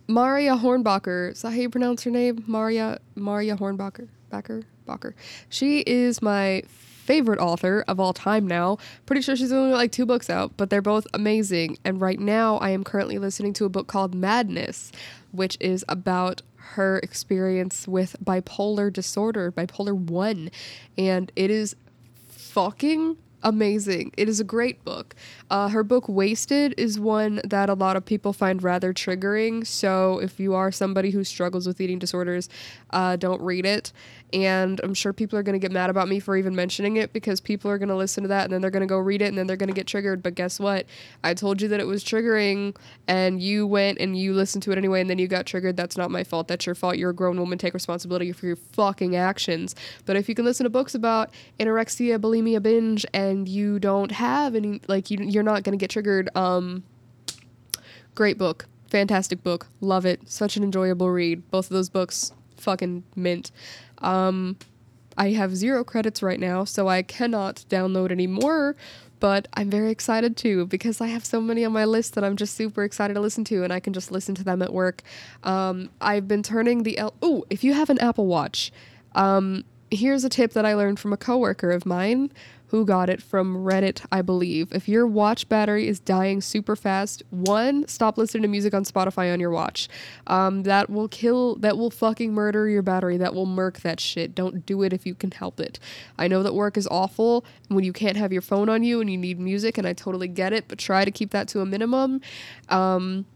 Marya 0.06 0.56
Hornbacher. 0.56 1.32
Is 1.32 1.42
that 1.42 1.50
how 1.52 1.56
you 1.56 1.70
pronounce 1.70 2.02
her 2.04 2.10
name? 2.10 2.44
Marya 2.46 2.98
Marya 3.14 3.56
Hornbacher. 3.56 4.08
Backer? 4.28 4.64
Bacher. 4.86 5.14
She 5.48 5.80
is 5.80 6.20
my 6.20 6.62
favorite 7.02 7.40
author 7.40 7.84
of 7.88 7.98
all 7.98 8.12
time 8.12 8.46
now. 8.46 8.78
Pretty 9.06 9.22
sure 9.22 9.36
she's 9.36 9.52
only 9.52 9.72
like 9.72 9.92
two 9.92 10.06
books 10.06 10.30
out, 10.30 10.56
but 10.56 10.70
they're 10.70 10.80
both 10.80 11.06
amazing. 11.12 11.76
And 11.84 12.00
right 12.00 12.18
now 12.18 12.56
I 12.58 12.70
am 12.70 12.84
currently 12.84 13.18
listening 13.18 13.52
to 13.54 13.64
a 13.64 13.68
book 13.68 13.88
called 13.88 14.14
Madness, 14.14 14.92
which 15.32 15.56
is 15.60 15.84
about 15.88 16.42
her 16.74 16.98
experience 16.98 17.88
with 17.88 18.16
bipolar 18.24 18.92
disorder, 18.92 19.50
bipolar 19.50 19.94
1. 19.94 20.50
And 20.96 21.32
it 21.34 21.50
is 21.50 21.76
fucking 22.28 23.16
amazing. 23.42 24.12
It 24.16 24.28
is 24.28 24.40
a 24.40 24.44
great 24.44 24.84
book. 24.84 25.14
Uh, 25.50 25.68
her 25.68 25.82
book 25.82 26.08
Wasted 26.08 26.74
is 26.78 26.98
one 26.98 27.40
that 27.44 27.68
a 27.68 27.74
lot 27.74 27.96
of 27.96 28.04
people 28.04 28.32
find 28.32 28.62
rather 28.62 28.92
triggering. 28.92 29.66
So 29.66 30.18
if 30.20 30.38
you 30.38 30.54
are 30.54 30.70
somebody 30.70 31.10
who 31.10 31.24
struggles 31.24 31.66
with 31.66 31.80
eating 31.80 31.98
disorders, 31.98 32.48
uh, 32.90 33.16
don't 33.16 33.40
read 33.40 33.66
it. 33.66 33.92
And 34.32 34.80
I'm 34.82 34.94
sure 34.94 35.12
people 35.12 35.38
are 35.38 35.42
going 35.42 35.54
to 35.54 35.58
get 35.58 35.72
mad 35.72 35.90
about 35.90 36.08
me 36.08 36.18
for 36.18 36.36
even 36.36 36.54
mentioning 36.54 36.96
it 36.96 37.12
because 37.12 37.40
people 37.40 37.70
are 37.70 37.78
going 37.78 37.88
to 37.88 37.96
listen 37.96 38.22
to 38.22 38.28
that 38.28 38.44
and 38.44 38.52
then 38.52 38.60
they're 38.60 38.70
going 38.70 38.82
to 38.82 38.86
go 38.86 38.98
read 38.98 39.22
it 39.22 39.26
and 39.26 39.36
then 39.36 39.46
they're 39.46 39.56
going 39.56 39.68
to 39.68 39.74
get 39.74 39.86
triggered. 39.86 40.22
But 40.22 40.34
guess 40.34 40.58
what? 40.58 40.86
I 41.22 41.34
told 41.34 41.60
you 41.60 41.68
that 41.68 41.80
it 41.80 41.86
was 41.86 42.02
triggering 42.02 42.76
and 43.06 43.42
you 43.42 43.66
went 43.66 43.98
and 43.98 44.16
you 44.16 44.32
listened 44.32 44.62
to 44.64 44.72
it 44.72 44.78
anyway 44.78 45.00
and 45.00 45.10
then 45.10 45.18
you 45.18 45.28
got 45.28 45.46
triggered. 45.46 45.76
That's 45.76 45.96
not 45.96 46.10
my 46.10 46.24
fault. 46.24 46.48
That's 46.48 46.66
your 46.66 46.74
fault. 46.74 46.96
You're 46.96 47.10
a 47.10 47.14
grown 47.14 47.38
woman. 47.38 47.58
Take 47.58 47.74
responsibility 47.74 48.32
for 48.32 48.46
your 48.46 48.56
fucking 48.56 49.16
actions. 49.16 49.74
But 50.06 50.16
if 50.16 50.28
you 50.28 50.34
can 50.34 50.44
listen 50.44 50.64
to 50.64 50.70
books 50.70 50.94
about 50.94 51.30
anorexia, 51.60 52.18
bulimia, 52.18 52.62
binge, 52.62 53.04
and 53.12 53.48
you 53.48 53.78
don't 53.78 54.12
have 54.12 54.54
any, 54.54 54.80
like, 54.88 55.10
you, 55.10 55.18
you're 55.20 55.42
not 55.42 55.62
going 55.62 55.78
to 55.78 55.82
get 55.82 55.90
triggered, 55.90 56.28
um, 56.36 56.82
great 58.14 58.38
book. 58.38 58.66
Fantastic 58.88 59.42
book. 59.42 59.68
Love 59.80 60.04
it. 60.04 60.28
Such 60.28 60.56
an 60.56 60.62
enjoyable 60.62 61.10
read. 61.10 61.50
Both 61.50 61.66
of 61.66 61.74
those 61.74 61.88
books, 61.88 62.32
fucking 62.62 63.04
mint. 63.16 63.50
Um, 63.98 64.56
I 65.16 65.30
have 65.32 65.54
zero 65.54 65.84
credits 65.84 66.22
right 66.22 66.40
now, 66.40 66.64
so 66.64 66.88
I 66.88 67.02
cannot 67.02 67.64
download 67.68 68.10
any 68.10 68.26
more, 68.26 68.74
but 69.20 69.46
I'm 69.54 69.70
very 69.70 69.90
excited 69.90 70.36
too 70.36 70.66
because 70.66 71.00
I 71.00 71.08
have 71.08 71.24
so 71.24 71.40
many 71.40 71.64
on 71.64 71.72
my 71.72 71.84
list 71.84 72.14
that 72.14 72.24
I'm 72.24 72.36
just 72.36 72.54
super 72.56 72.82
excited 72.82 73.14
to 73.14 73.20
listen 73.20 73.44
to, 73.44 73.62
and 73.62 73.72
I 73.72 73.80
can 73.80 73.92
just 73.92 74.10
listen 74.10 74.34
to 74.36 74.44
them 74.44 74.62
at 74.62 74.72
work. 74.72 75.02
Um, 75.42 75.90
I've 76.00 76.26
been 76.26 76.42
turning 76.42 76.82
the 76.82 76.98
L. 76.98 77.14
Oh, 77.20 77.44
if 77.50 77.62
you 77.62 77.74
have 77.74 77.90
an 77.90 77.98
Apple 77.98 78.26
Watch, 78.26 78.72
um, 79.14 79.64
here's 79.90 80.24
a 80.24 80.28
tip 80.28 80.54
that 80.54 80.64
I 80.64 80.74
learned 80.74 80.98
from 80.98 81.12
a 81.12 81.16
coworker 81.16 81.70
of 81.70 81.84
mine 81.84 82.32
who 82.72 82.86
got 82.86 83.10
it 83.10 83.22
from 83.22 83.54
Reddit, 83.54 84.02
I 84.10 84.22
believe. 84.22 84.72
If 84.72 84.88
your 84.88 85.06
watch 85.06 85.46
battery 85.46 85.86
is 85.86 86.00
dying 86.00 86.40
super 86.40 86.74
fast, 86.74 87.22
one, 87.28 87.86
stop 87.86 88.16
listening 88.16 88.44
to 88.44 88.48
music 88.48 88.72
on 88.72 88.82
Spotify 88.84 89.30
on 89.30 89.40
your 89.40 89.50
watch. 89.50 89.90
Um, 90.26 90.62
that 90.62 90.88
will 90.88 91.06
kill, 91.06 91.56
that 91.56 91.76
will 91.76 91.90
fucking 91.90 92.32
murder 92.32 92.70
your 92.70 92.80
battery. 92.80 93.18
That 93.18 93.34
will 93.34 93.44
murk 93.44 93.80
that 93.80 94.00
shit. 94.00 94.34
Don't 94.34 94.64
do 94.64 94.82
it 94.82 94.94
if 94.94 95.04
you 95.04 95.14
can 95.14 95.32
help 95.32 95.60
it. 95.60 95.78
I 96.16 96.28
know 96.28 96.42
that 96.42 96.54
work 96.54 96.78
is 96.78 96.88
awful 96.90 97.44
when 97.68 97.84
you 97.84 97.92
can't 97.92 98.16
have 98.16 98.32
your 98.32 98.40
phone 98.40 98.70
on 98.70 98.82
you 98.82 99.02
and 99.02 99.10
you 99.10 99.18
need 99.18 99.38
music, 99.38 99.76
and 99.76 99.86
I 99.86 99.92
totally 99.92 100.28
get 100.28 100.54
it, 100.54 100.64
but 100.66 100.78
try 100.78 101.04
to 101.04 101.10
keep 101.10 101.30
that 101.32 101.48
to 101.48 101.60
a 101.60 101.66
minimum. 101.66 102.22
Um, 102.70 103.26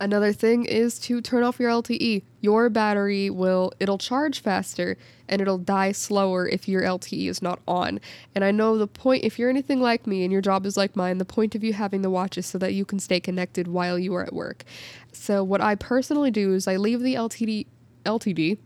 Another 0.00 0.32
thing 0.32 0.64
is 0.64 0.98
to 1.00 1.20
turn 1.20 1.42
off 1.42 1.58
your 1.58 1.70
LTE. 1.70 2.22
Your 2.40 2.68
battery 2.70 3.30
will 3.30 3.72
it'll 3.80 3.98
charge 3.98 4.40
faster 4.40 4.96
and 5.28 5.42
it'll 5.42 5.58
die 5.58 5.92
slower 5.92 6.48
if 6.48 6.68
your 6.68 6.82
LTE 6.82 7.28
is 7.28 7.42
not 7.42 7.60
on. 7.66 8.00
And 8.34 8.44
I 8.44 8.52
know 8.52 8.78
the 8.78 8.86
point 8.86 9.24
if 9.24 9.38
you're 9.38 9.50
anything 9.50 9.80
like 9.80 10.06
me 10.06 10.22
and 10.22 10.32
your 10.32 10.40
job 10.40 10.66
is 10.66 10.76
like 10.76 10.94
mine, 10.94 11.18
the 11.18 11.24
point 11.24 11.54
of 11.54 11.64
you 11.64 11.72
having 11.72 12.02
the 12.02 12.10
watch 12.10 12.38
is 12.38 12.46
so 12.46 12.58
that 12.58 12.74
you 12.74 12.84
can 12.84 13.00
stay 13.00 13.18
connected 13.18 13.66
while 13.66 13.98
you 13.98 14.14
are 14.14 14.22
at 14.22 14.32
work. 14.32 14.64
So 15.12 15.42
what 15.42 15.60
I 15.60 15.74
personally 15.74 16.30
do 16.30 16.54
is 16.54 16.68
I 16.68 16.76
leave 16.76 17.00
the 17.00 17.14
LTD 17.14 17.66
LTD 18.04 18.58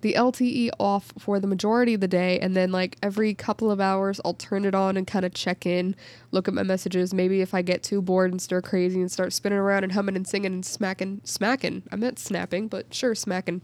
the 0.00 0.14
LTE 0.14 0.70
off 0.78 1.12
for 1.18 1.38
the 1.40 1.46
majority 1.46 1.94
of 1.94 2.00
the 2.00 2.08
day, 2.08 2.38
and 2.40 2.56
then 2.56 2.72
like 2.72 2.96
every 3.02 3.34
couple 3.34 3.70
of 3.70 3.80
hours, 3.80 4.20
I'll 4.24 4.34
turn 4.34 4.64
it 4.64 4.74
on 4.74 4.96
and 4.96 5.06
kind 5.06 5.24
of 5.24 5.34
check 5.34 5.66
in, 5.66 5.94
look 6.30 6.48
at 6.48 6.54
my 6.54 6.62
messages. 6.62 7.14
Maybe 7.14 7.40
if 7.40 7.54
I 7.54 7.62
get 7.62 7.82
too 7.82 8.02
bored 8.02 8.30
and 8.30 8.40
stir 8.40 8.62
crazy 8.62 9.00
and 9.00 9.10
start 9.10 9.32
spinning 9.32 9.58
around 9.58 9.84
and 9.84 9.92
humming 9.92 10.16
and 10.16 10.26
singing 10.26 10.52
and 10.52 10.64
smacking, 10.66 11.20
smacking. 11.24 11.82
I 11.90 11.96
meant 11.96 12.18
snapping, 12.18 12.68
but 12.68 12.92
sure, 12.92 13.14
smacking. 13.14 13.62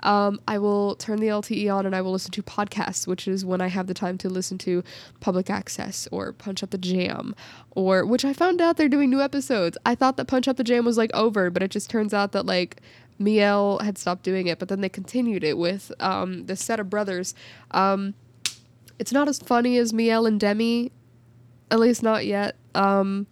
Um, 0.00 0.40
I 0.46 0.58
will 0.58 0.94
turn 0.96 1.20
the 1.20 1.28
LTE 1.28 1.72
on 1.74 1.86
and 1.86 1.94
I 1.96 2.00
will 2.00 2.12
listen 2.12 2.30
to 2.32 2.42
podcasts, 2.42 3.06
which 3.06 3.26
is 3.26 3.44
when 3.44 3.60
I 3.60 3.68
have 3.68 3.86
the 3.86 3.94
time 3.94 4.18
to 4.18 4.28
listen 4.28 4.58
to 4.58 4.82
public 5.20 5.50
access 5.50 6.06
or 6.12 6.32
Punch 6.32 6.62
Up 6.62 6.70
the 6.70 6.78
Jam, 6.78 7.34
or 7.70 8.04
which 8.04 8.24
I 8.24 8.32
found 8.32 8.60
out 8.60 8.76
they're 8.76 8.88
doing 8.88 9.10
new 9.10 9.20
episodes. 9.20 9.78
I 9.86 9.94
thought 9.94 10.16
that 10.16 10.26
Punch 10.26 10.48
Up 10.48 10.56
the 10.56 10.64
Jam 10.64 10.84
was 10.84 10.98
like 10.98 11.10
over, 11.14 11.50
but 11.50 11.62
it 11.62 11.70
just 11.70 11.90
turns 11.90 12.12
out 12.12 12.32
that 12.32 12.46
like 12.46 12.80
Miel 13.18 13.78
had 13.78 13.98
stopped 13.98 14.22
doing 14.22 14.46
it, 14.46 14.58
but 14.58 14.68
then 14.68 14.80
they 14.80 14.88
continued 14.88 15.44
it 15.44 15.56
with 15.58 15.92
um, 16.00 16.46
the 16.46 16.56
set 16.56 16.80
of 16.80 16.90
brothers. 16.90 17.34
Um, 17.70 18.14
it's 18.98 19.12
not 19.12 19.28
as 19.28 19.38
funny 19.38 19.78
as 19.78 19.92
Miel 19.92 20.26
and 20.26 20.40
Demi, 20.40 20.92
at 21.70 21.78
least 21.78 22.02
not 22.02 22.26
yet. 22.26 22.56
Um, 22.74 23.26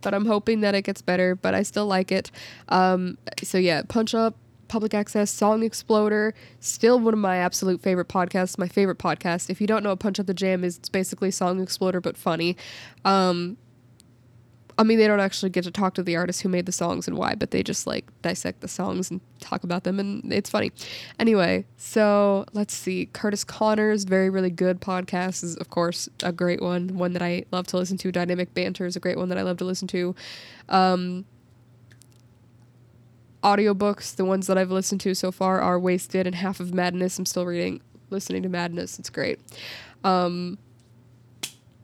but 0.00 0.14
I'm 0.14 0.26
hoping 0.26 0.60
that 0.60 0.74
it 0.74 0.82
gets 0.82 1.02
better. 1.02 1.34
But 1.34 1.54
I 1.54 1.62
still 1.62 1.86
like 1.86 2.12
it. 2.12 2.30
Um, 2.68 3.18
so 3.42 3.58
yeah, 3.58 3.82
Punch 3.88 4.14
Up, 4.14 4.36
Public 4.68 4.94
Access, 4.94 5.30
Song 5.30 5.62
Exploder, 5.62 6.34
still 6.60 7.00
one 7.00 7.14
of 7.14 7.20
my 7.20 7.36
absolute 7.36 7.80
favorite 7.80 8.08
podcasts. 8.08 8.58
My 8.58 8.68
favorite 8.68 8.98
podcast. 8.98 9.50
If 9.50 9.60
you 9.60 9.66
don't 9.66 9.82
know 9.82 9.90
what 9.90 10.00
Punch 10.00 10.20
Up 10.20 10.26
the 10.26 10.34
Jam 10.34 10.64
is, 10.64 10.78
it's 10.78 10.88
basically 10.88 11.30
Song 11.30 11.60
Exploder 11.60 12.00
but 12.00 12.16
funny. 12.16 12.56
I 14.78 14.84
mean, 14.84 14.98
they 14.98 15.08
don't 15.08 15.18
actually 15.18 15.50
get 15.50 15.64
to 15.64 15.72
talk 15.72 15.94
to 15.94 16.04
the 16.04 16.14
artists 16.14 16.40
who 16.40 16.48
made 16.48 16.64
the 16.64 16.72
songs 16.72 17.08
and 17.08 17.18
why, 17.18 17.34
but 17.34 17.50
they 17.50 17.64
just 17.64 17.84
like 17.84 18.06
dissect 18.22 18.60
the 18.60 18.68
songs 18.68 19.10
and 19.10 19.20
talk 19.40 19.64
about 19.64 19.82
them, 19.82 19.98
and 19.98 20.32
it's 20.32 20.48
funny. 20.48 20.70
Anyway, 21.18 21.66
so 21.76 22.46
let's 22.52 22.74
see. 22.74 23.06
Curtis 23.06 23.42
Connor's 23.42 24.04
very, 24.04 24.30
really 24.30 24.50
good 24.50 24.80
podcast 24.80 25.42
is, 25.42 25.56
of 25.56 25.68
course, 25.68 26.08
a 26.22 26.30
great 26.30 26.62
one, 26.62 26.96
one 26.96 27.12
that 27.12 27.22
I 27.22 27.44
love 27.50 27.66
to 27.68 27.76
listen 27.76 27.98
to. 27.98 28.12
Dynamic 28.12 28.54
Banter 28.54 28.86
is 28.86 28.94
a 28.94 29.00
great 29.00 29.18
one 29.18 29.28
that 29.30 29.38
I 29.38 29.42
love 29.42 29.56
to 29.58 29.64
listen 29.64 29.88
to. 29.88 30.14
Um, 30.68 31.24
audiobooks, 33.42 34.14
the 34.14 34.24
ones 34.24 34.46
that 34.46 34.56
I've 34.56 34.70
listened 34.70 35.00
to 35.00 35.14
so 35.14 35.32
far 35.32 35.60
are 35.60 35.78
Wasted 35.78 36.24
and 36.24 36.36
Half 36.36 36.60
of 36.60 36.72
Madness. 36.72 37.18
I'm 37.18 37.26
still 37.26 37.46
reading, 37.46 37.80
listening 38.10 38.44
to 38.44 38.48
Madness. 38.48 39.00
It's 39.00 39.10
great. 39.10 39.40
Um, 40.04 40.56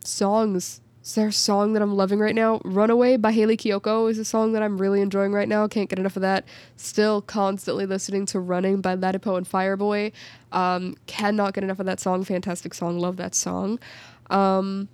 songs 0.05 0.81
is 1.05 1.15
there 1.15 1.29
a 1.29 1.33
song 1.33 1.75
that 1.75 1.83
I'm 1.83 1.95
loving 1.95 2.19
right 2.19 2.35
now? 2.35 2.63
Runaway 2.65 3.19
by 3.19 3.31
Hayley 3.31 3.59
Kiyoko 3.59 4.11
is 4.11 4.19
a 4.19 4.25
song 4.25 4.53
that 4.55 4.63
I'm 4.63 4.79
really 4.79 5.03
enjoying 5.03 5.33
right 5.33 5.47
now. 5.47 5.69
Can't 5.69 5.91
get 5.91 5.99
enough 5.99 6.17
of 6.17 6.23
that. 6.23 6.47
Still 6.77 7.21
constantly 7.21 7.85
listening 7.85 8.25
to 8.27 8.41
Running 8.41 8.81
by 8.81 8.97
Ladipoe 8.97 9.37
and 9.37 9.47
Fireboy. 9.47 10.13
Um, 10.51 10.97
cannot 11.07 11.53
get 11.53 11.63
enough 11.63 11.79
of 11.79 11.85
that 11.85 12.01
song. 12.01 12.25
Fantastic 12.25 12.73
song. 12.73 12.99
Love 12.99 13.19
that 13.19 13.35
song. 13.35 13.79
Um, 14.31 14.89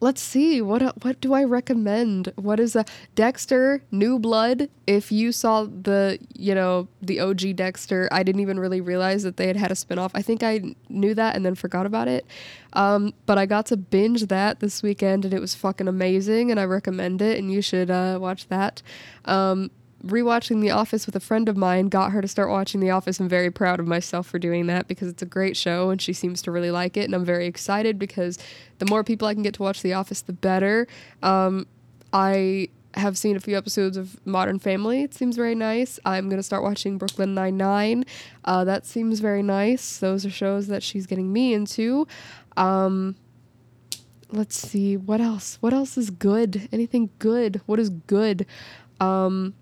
let's 0.00 0.20
see 0.22 0.62
what 0.62 0.82
what 1.04 1.20
do 1.20 1.34
I 1.34 1.44
recommend? 1.44 2.32
What 2.36 2.58
is 2.58 2.74
a 2.74 2.84
Dexter 3.14 3.82
New 3.90 4.18
Blood? 4.18 4.68
If 4.86 5.12
you 5.12 5.30
saw 5.30 5.64
the 5.64 6.18
you 6.34 6.54
know 6.54 6.88
the 7.02 7.20
OG 7.20 7.56
Dexter, 7.56 8.08
I 8.10 8.22
didn't 8.22 8.40
even 8.40 8.58
really 8.58 8.80
realize 8.80 9.22
that 9.22 9.36
they 9.36 9.46
had 9.46 9.56
had 9.56 9.70
a 9.70 9.74
spinoff. 9.74 10.10
I 10.14 10.22
think 10.22 10.42
I 10.42 10.74
knew 10.88 11.14
that 11.14 11.36
and 11.36 11.44
then 11.44 11.54
forgot 11.54 11.86
about 11.86 12.08
it. 12.08 12.26
Um, 12.72 13.12
but 13.26 13.36
I 13.38 13.46
got 13.46 13.66
to 13.66 13.76
binge 13.76 14.26
that 14.26 14.60
this 14.60 14.82
weekend 14.82 15.24
and 15.24 15.34
it 15.34 15.40
was 15.40 15.54
fucking 15.54 15.88
amazing 15.88 16.50
and 16.50 16.58
I 16.58 16.64
recommend 16.64 17.20
it 17.20 17.38
and 17.38 17.52
you 17.52 17.62
should 17.62 17.90
uh, 17.90 18.18
watch 18.20 18.48
that. 18.48 18.82
Um, 19.24 19.70
rewatching 20.04 20.60
The 20.60 20.70
Office 20.70 21.06
with 21.06 21.16
a 21.16 21.20
friend 21.20 21.48
of 21.48 21.56
mine 21.56 21.88
got 21.88 22.12
her 22.12 22.22
to 22.22 22.28
start 22.28 22.50
watching 22.50 22.80
The 22.80 22.90
Office. 22.90 23.20
I'm 23.20 23.28
very 23.28 23.50
proud 23.50 23.80
of 23.80 23.86
myself 23.86 24.26
for 24.26 24.38
doing 24.38 24.66
that 24.66 24.88
because 24.88 25.08
it's 25.08 25.22
a 25.22 25.26
great 25.26 25.56
show 25.56 25.90
and 25.90 26.00
she 26.00 26.12
seems 26.12 26.42
to 26.42 26.50
really 26.50 26.70
like 26.70 26.96
it. 26.96 27.04
And 27.04 27.14
I'm 27.14 27.24
very 27.24 27.46
excited 27.46 27.98
because 27.98 28.38
the 28.78 28.86
more 28.86 29.04
people 29.04 29.28
I 29.28 29.34
can 29.34 29.42
get 29.42 29.54
to 29.54 29.62
watch 29.62 29.82
The 29.82 29.92
Office, 29.92 30.22
the 30.22 30.32
better. 30.32 30.86
Um, 31.22 31.66
I 32.12 32.68
have 32.94 33.16
seen 33.16 33.36
a 33.36 33.40
few 33.40 33.56
episodes 33.56 33.96
of 33.96 34.24
Modern 34.26 34.58
Family. 34.58 35.02
It 35.02 35.14
seems 35.14 35.36
very 35.36 35.54
nice. 35.54 36.00
I'm 36.04 36.28
going 36.28 36.38
to 36.38 36.42
start 36.42 36.62
watching 36.62 36.98
Brooklyn 36.98 37.34
Nine-Nine. 37.34 38.04
Uh, 38.44 38.64
that 38.64 38.86
seems 38.86 39.20
very 39.20 39.42
nice. 39.42 39.98
Those 39.98 40.26
are 40.26 40.30
shows 40.30 40.66
that 40.66 40.82
she's 40.82 41.06
getting 41.06 41.32
me 41.32 41.54
into. 41.54 42.08
Um, 42.56 43.16
let's 44.32 44.56
see 44.56 44.96
what 44.96 45.20
else 45.20 45.58
what 45.60 45.72
else 45.72 45.98
is 45.98 46.08
good 46.08 46.68
anything 46.72 47.10
good 47.18 47.60
what 47.66 47.80
is 47.80 47.90
good 47.90 48.46
um, 49.00 49.54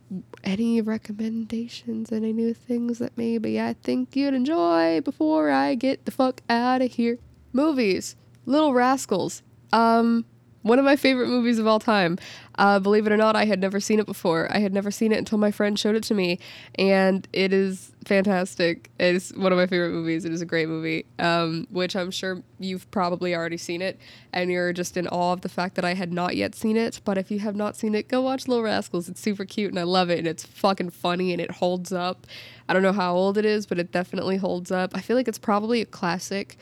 any 0.44 0.80
recommendations? 0.80 2.12
Any 2.12 2.32
new 2.32 2.52
things 2.52 2.98
that 2.98 3.16
maybe 3.16 3.60
I 3.60 3.74
think 3.74 4.16
you'd 4.16 4.34
enjoy 4.34 5.00
before 5.00 5.50
I 5.50 5.74
get 5.74 6.04
the 6.04 6.10
fuck 6.10 6.42
out 6.48 6.82
of 6.82 6.92
here? 6.92 7.18
Movies. 7.52 8.16
Little 8.44 8.74
Rascals. 8.74 9.42
Um, 9.72 10.24
one 10.68 10.78
of 10.78 10.84
my 10.84 10.96
favorite 10.96 11.28
movies 11.28 11.58
of 11.58 11.66
all 11.66 11.80
time. 11.80 12.18
Uh, 12.58 12.78
believe 12.78 13.06
it 13.06 13.12
or 13.12 13.16
not, 13.16 13.36
I 13.36 13.44
had 13.44 13.60
never 13.60 13.78
seen 13.80 14.00
it 14.00 14.06
before. 14.06 14.48
I 14.52 14.58
had 14.58 14.72
never 14.72 14.90
seen 14.90 15.12
it 15.12 15.18
until 15.18 15.38
my 15.38 15.50
friend 15.50 15.78
showed 15.78 15.94
it 15.94 16.02
to 16.04 16.14
me, 16.14 16.38
and 16.76 17.26
it 17.32 17.52
is 17.52 17.92
fantastic. 18.04 18.90
It's 18.98 19.32
one 19.32 19.52
of 19.52 19.58
my 19.58 19.66
favorite 19.66 19.90
movies. 19.90 20.24
It 20.24 20.32
is 20.32 20.40
a 20.40 20.46
great 20.46 20.68
movie, 20.68 21.06
um, 21.18 21.66
which 21.70 21.94
I'm 21.94 22.10
sure 22.10 22.42
you've 22.58 22.90
probably 22.90 23.34
already 23.34 23.56
seen 23.56 23.80
it, 23.80 23.98
and 24.32 24.50
you're 24.50 24.72
just 24.72 24.96
in 24.96 25.06
awe 25.08 25.32
of 25.32 25.42
the 25.42 25.48
fact 25.48 25.76
that 25.76 25.84
I 25.84 25.94
had 25.94 26.12
not 26.12 26.36
yet 26.36 26.54
seen 26.54 26.76
it. 26.76 27.00
But 27.04 27.16
if 27.16 27.30
you 27.30 27.38
have 27.38 27.54
not 27.54 27.76
seen 27.76 27.94
it, 27.94 28.08
go 28.08 28.20
watch 28.20 28.48
Little 28.48 28.64
Rascals. 28.64 29.08
It's 29.08 29.20
super 29.20 29.44
cute, 29.44 29.70
and 29.70 29.78
I 29.78 29.84
love 29.84 30.10
it, 30.10 30.18
and 30.18 30.26
it's 30.26 30.44
fucking 30.44 30.90
funny, 30.90 31.32
and 31.32 31.40
it 31.40 31.52
holds 31.52 31.92
up. 31.92 32.26
I 32.68 32.72
don't 32.72 32.82
know 32.82 32.92
how 32.92 33.14
old 33.14 33.38
it 33.38 33.44
is, 33.44 33.66
but 33.66 33.78
it 33.78 33.92
definitely 33.92 34.36
holds 34.36 34.72
up. 34.72 34.96
I 34.96 35.00
feel 35.00 35.16
like 35.16 35.28
it's 35.28 35.38
probably 35.38 35.80
a 35.80 35.86
classic. 35.86 36.58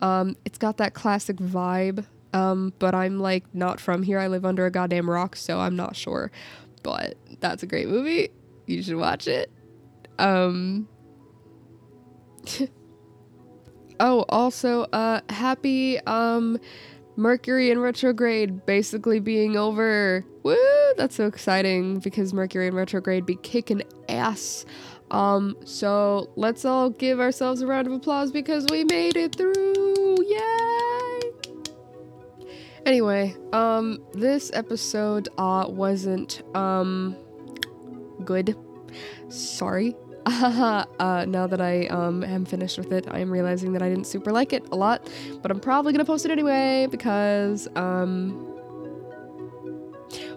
Um, 0.00 0.36
it's 0.44 0.58
got 0.58 0.76
that 0.78 0.94
classic 0.94 1.36
vibe 1.36 2.06
um, 2.32 2.72
but 2.78 2.94
I'm 2.94 3.18
like 3.18 3.44
not 3.54 3.80
from 3.80 4.02
here. 4.02 4.18
I 4.18 4.28
live 4.28 4.44
under 4.44 4.66
a 4.66 4.70
goddamn 4.70 5.08
rock, 5.08 5.36
so 5.36 5.58
I'm 5.58 5.76
not 5.76 5.96
sure. 5.96 6.30
But 6.82 7.14
that's 7.40 7.62
a 7.62 7.66
great 7.66 7.88
movie. 7.88 8.30
You 8.66 8.82
should 8.82 8.96
watch 8.96 9.26
it. 9.28 9.50
Um 10.18 10.88
Oh, 14.02 14.24
also 14.30 14.84
uh 14.92 15.20
happy 15.28 15.98
um 16.00 16.58
Mercury 17.16 17.70
in 17.70 17.78
retrograde 17.78 18.64
basically 18.64 19.20
being 19.20 19.56
over. 19.56 20.24
Woo! 20.42 20.56
That's 20.96 21.16
so 21.16 21.26
exciting 21.26 21.98
because 21.98 22.32
Mercury 22.32 22.68
in 22.68 22.74
retrograde 22.74 23.26
be 23.26 23.36
kicking 23.36 23.82
ass. 24.08 24.64
Um, 25.10 25.56
so 25.64 26.30
let's 26.36 26.64
all 26.64 26.88
give 26.88 27.20
ourselves 27.20 27.60
a 27.60 27.66
round 27.66 27.88
of 27.88 27.92
applause 27.92 28.30
because 28.30 28.64
we 28.70 28.84
made 28.84 29.16
it 29.16 29.34
through. 29.34 30.16
Yay! 30.24 31.19
Anyway, 32.86 33.36
um, 33.52 34.02
this 34.12 34.50
episode 34.54 35.28
uh 35.38 35.66
wasn't 35.68 36.42
um 36.56 37.16
good. 38.24 38.56
Sorry. 39.28 39.94
uh, 40.26 41.24
now 41.26 41.46
that 41.46 41.60
I 41.60 41.86
um 41.86 42.24
am 42.24 42.44
finished 42.44 42.78
with 42.78 42.92
it, 42.92 43.06
I 43.10 43.20
am 43.20 43.30
realizing 43.30 43.72
that 43.72 43.82
I 43.82 43.88
didn't 43.88 44.06
super 44.06 44.32
like 44.32 44.52
it 44.52 44.64
a 44.72 44.76
lot, 44.76 45.08
but 45.42 45.50
I'm 45.50 45.60
probably 45.60 45.92
gonna 45.92 46.04
post 46.04 46.24
it 46.24 46.30
anyway 46.30 46.86
because 46.90 47.68
um 47.76 48.30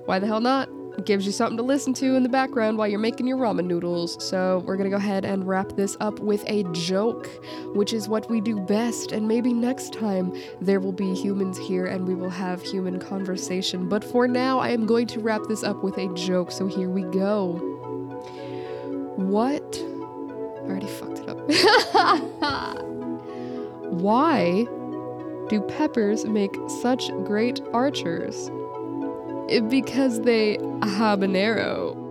why 0.05 0.19
the 0.19 0.27
hell 0.27 0.41
not? 0.41 0.69
Gives 1.05 1.25
you 1.25 1.31
something 1.31 1.57
to 1.57 1.63
listen 1.63 1.93
to 1.95 2.15
in 2.15 2.23
the 2.23 2.29
background 2.29 2.77
while 2.77 2.87
you're 2.87 2.99
making 2.99 3.27
your 3.27 3.37
ramen 3.37 3.65
noodles. 3.65 4.23
So, 4.23 4.63
we're 4.65 4.77
gonna 4.77 4.89
go 4.89 4.97
ahead 4.97 5.25
and 5.25 5.47
wrap 5.47 5.75
this 5.75 5.97
up 5.99 6.19
with 6.19 6.43
a 6.47 6.63
joke, 6.71 7.29
which 7.73 7.93
is 7.93 8.07
what 8.07 8.29
we 8.29 8.41
do 8.41 8.59
best. 8.59 9.11
And 9.11 9.27
maybe 9.27 9.53
next 9.53 9.93
time 9.93 10.33
there 10.61 10.79
will 10.79 10.91
be 10.91 11.13
humans 11.13 11.57
here 11.57 11.85
and 11.85 12.07
we 12.07 12.15
will 12.15 12.29
have 12.29 12.61
human 12.61 12.99
conversation. 12.99 13.89
But 13.89 14.03
for 14.03 14.27
now, 14.27 14.59
I 14.59 14.69
am 14.69 14.85
going 14.85 15.07
to 15.07 15.19
wrap 15.19 15.43
this 15.47 15.63
up 15.63 15.83
with 15.83 15.97
a 15.97 16.07
joke. 16.13 16.51
So, 16.51 16.67
here 16.67 16.89
we 16.89 17.03
go. 17.03 17.53
What? 19.15 19.77
I 19.77 20.67
already 20.67 20.87
fucked 20.87 21.19
it 21.19 21.29
up. 21.29 21.37
Why 23.93 24.65
do 25.49 25.61
peppers 25.61 26.25
make 26.25 26.55
such 26.81 27.09
great 27.25 27.61
archers? 27.73 28.49
Because 29.69 30.21
they 30.21 30.57
habanero. 30.81 32.03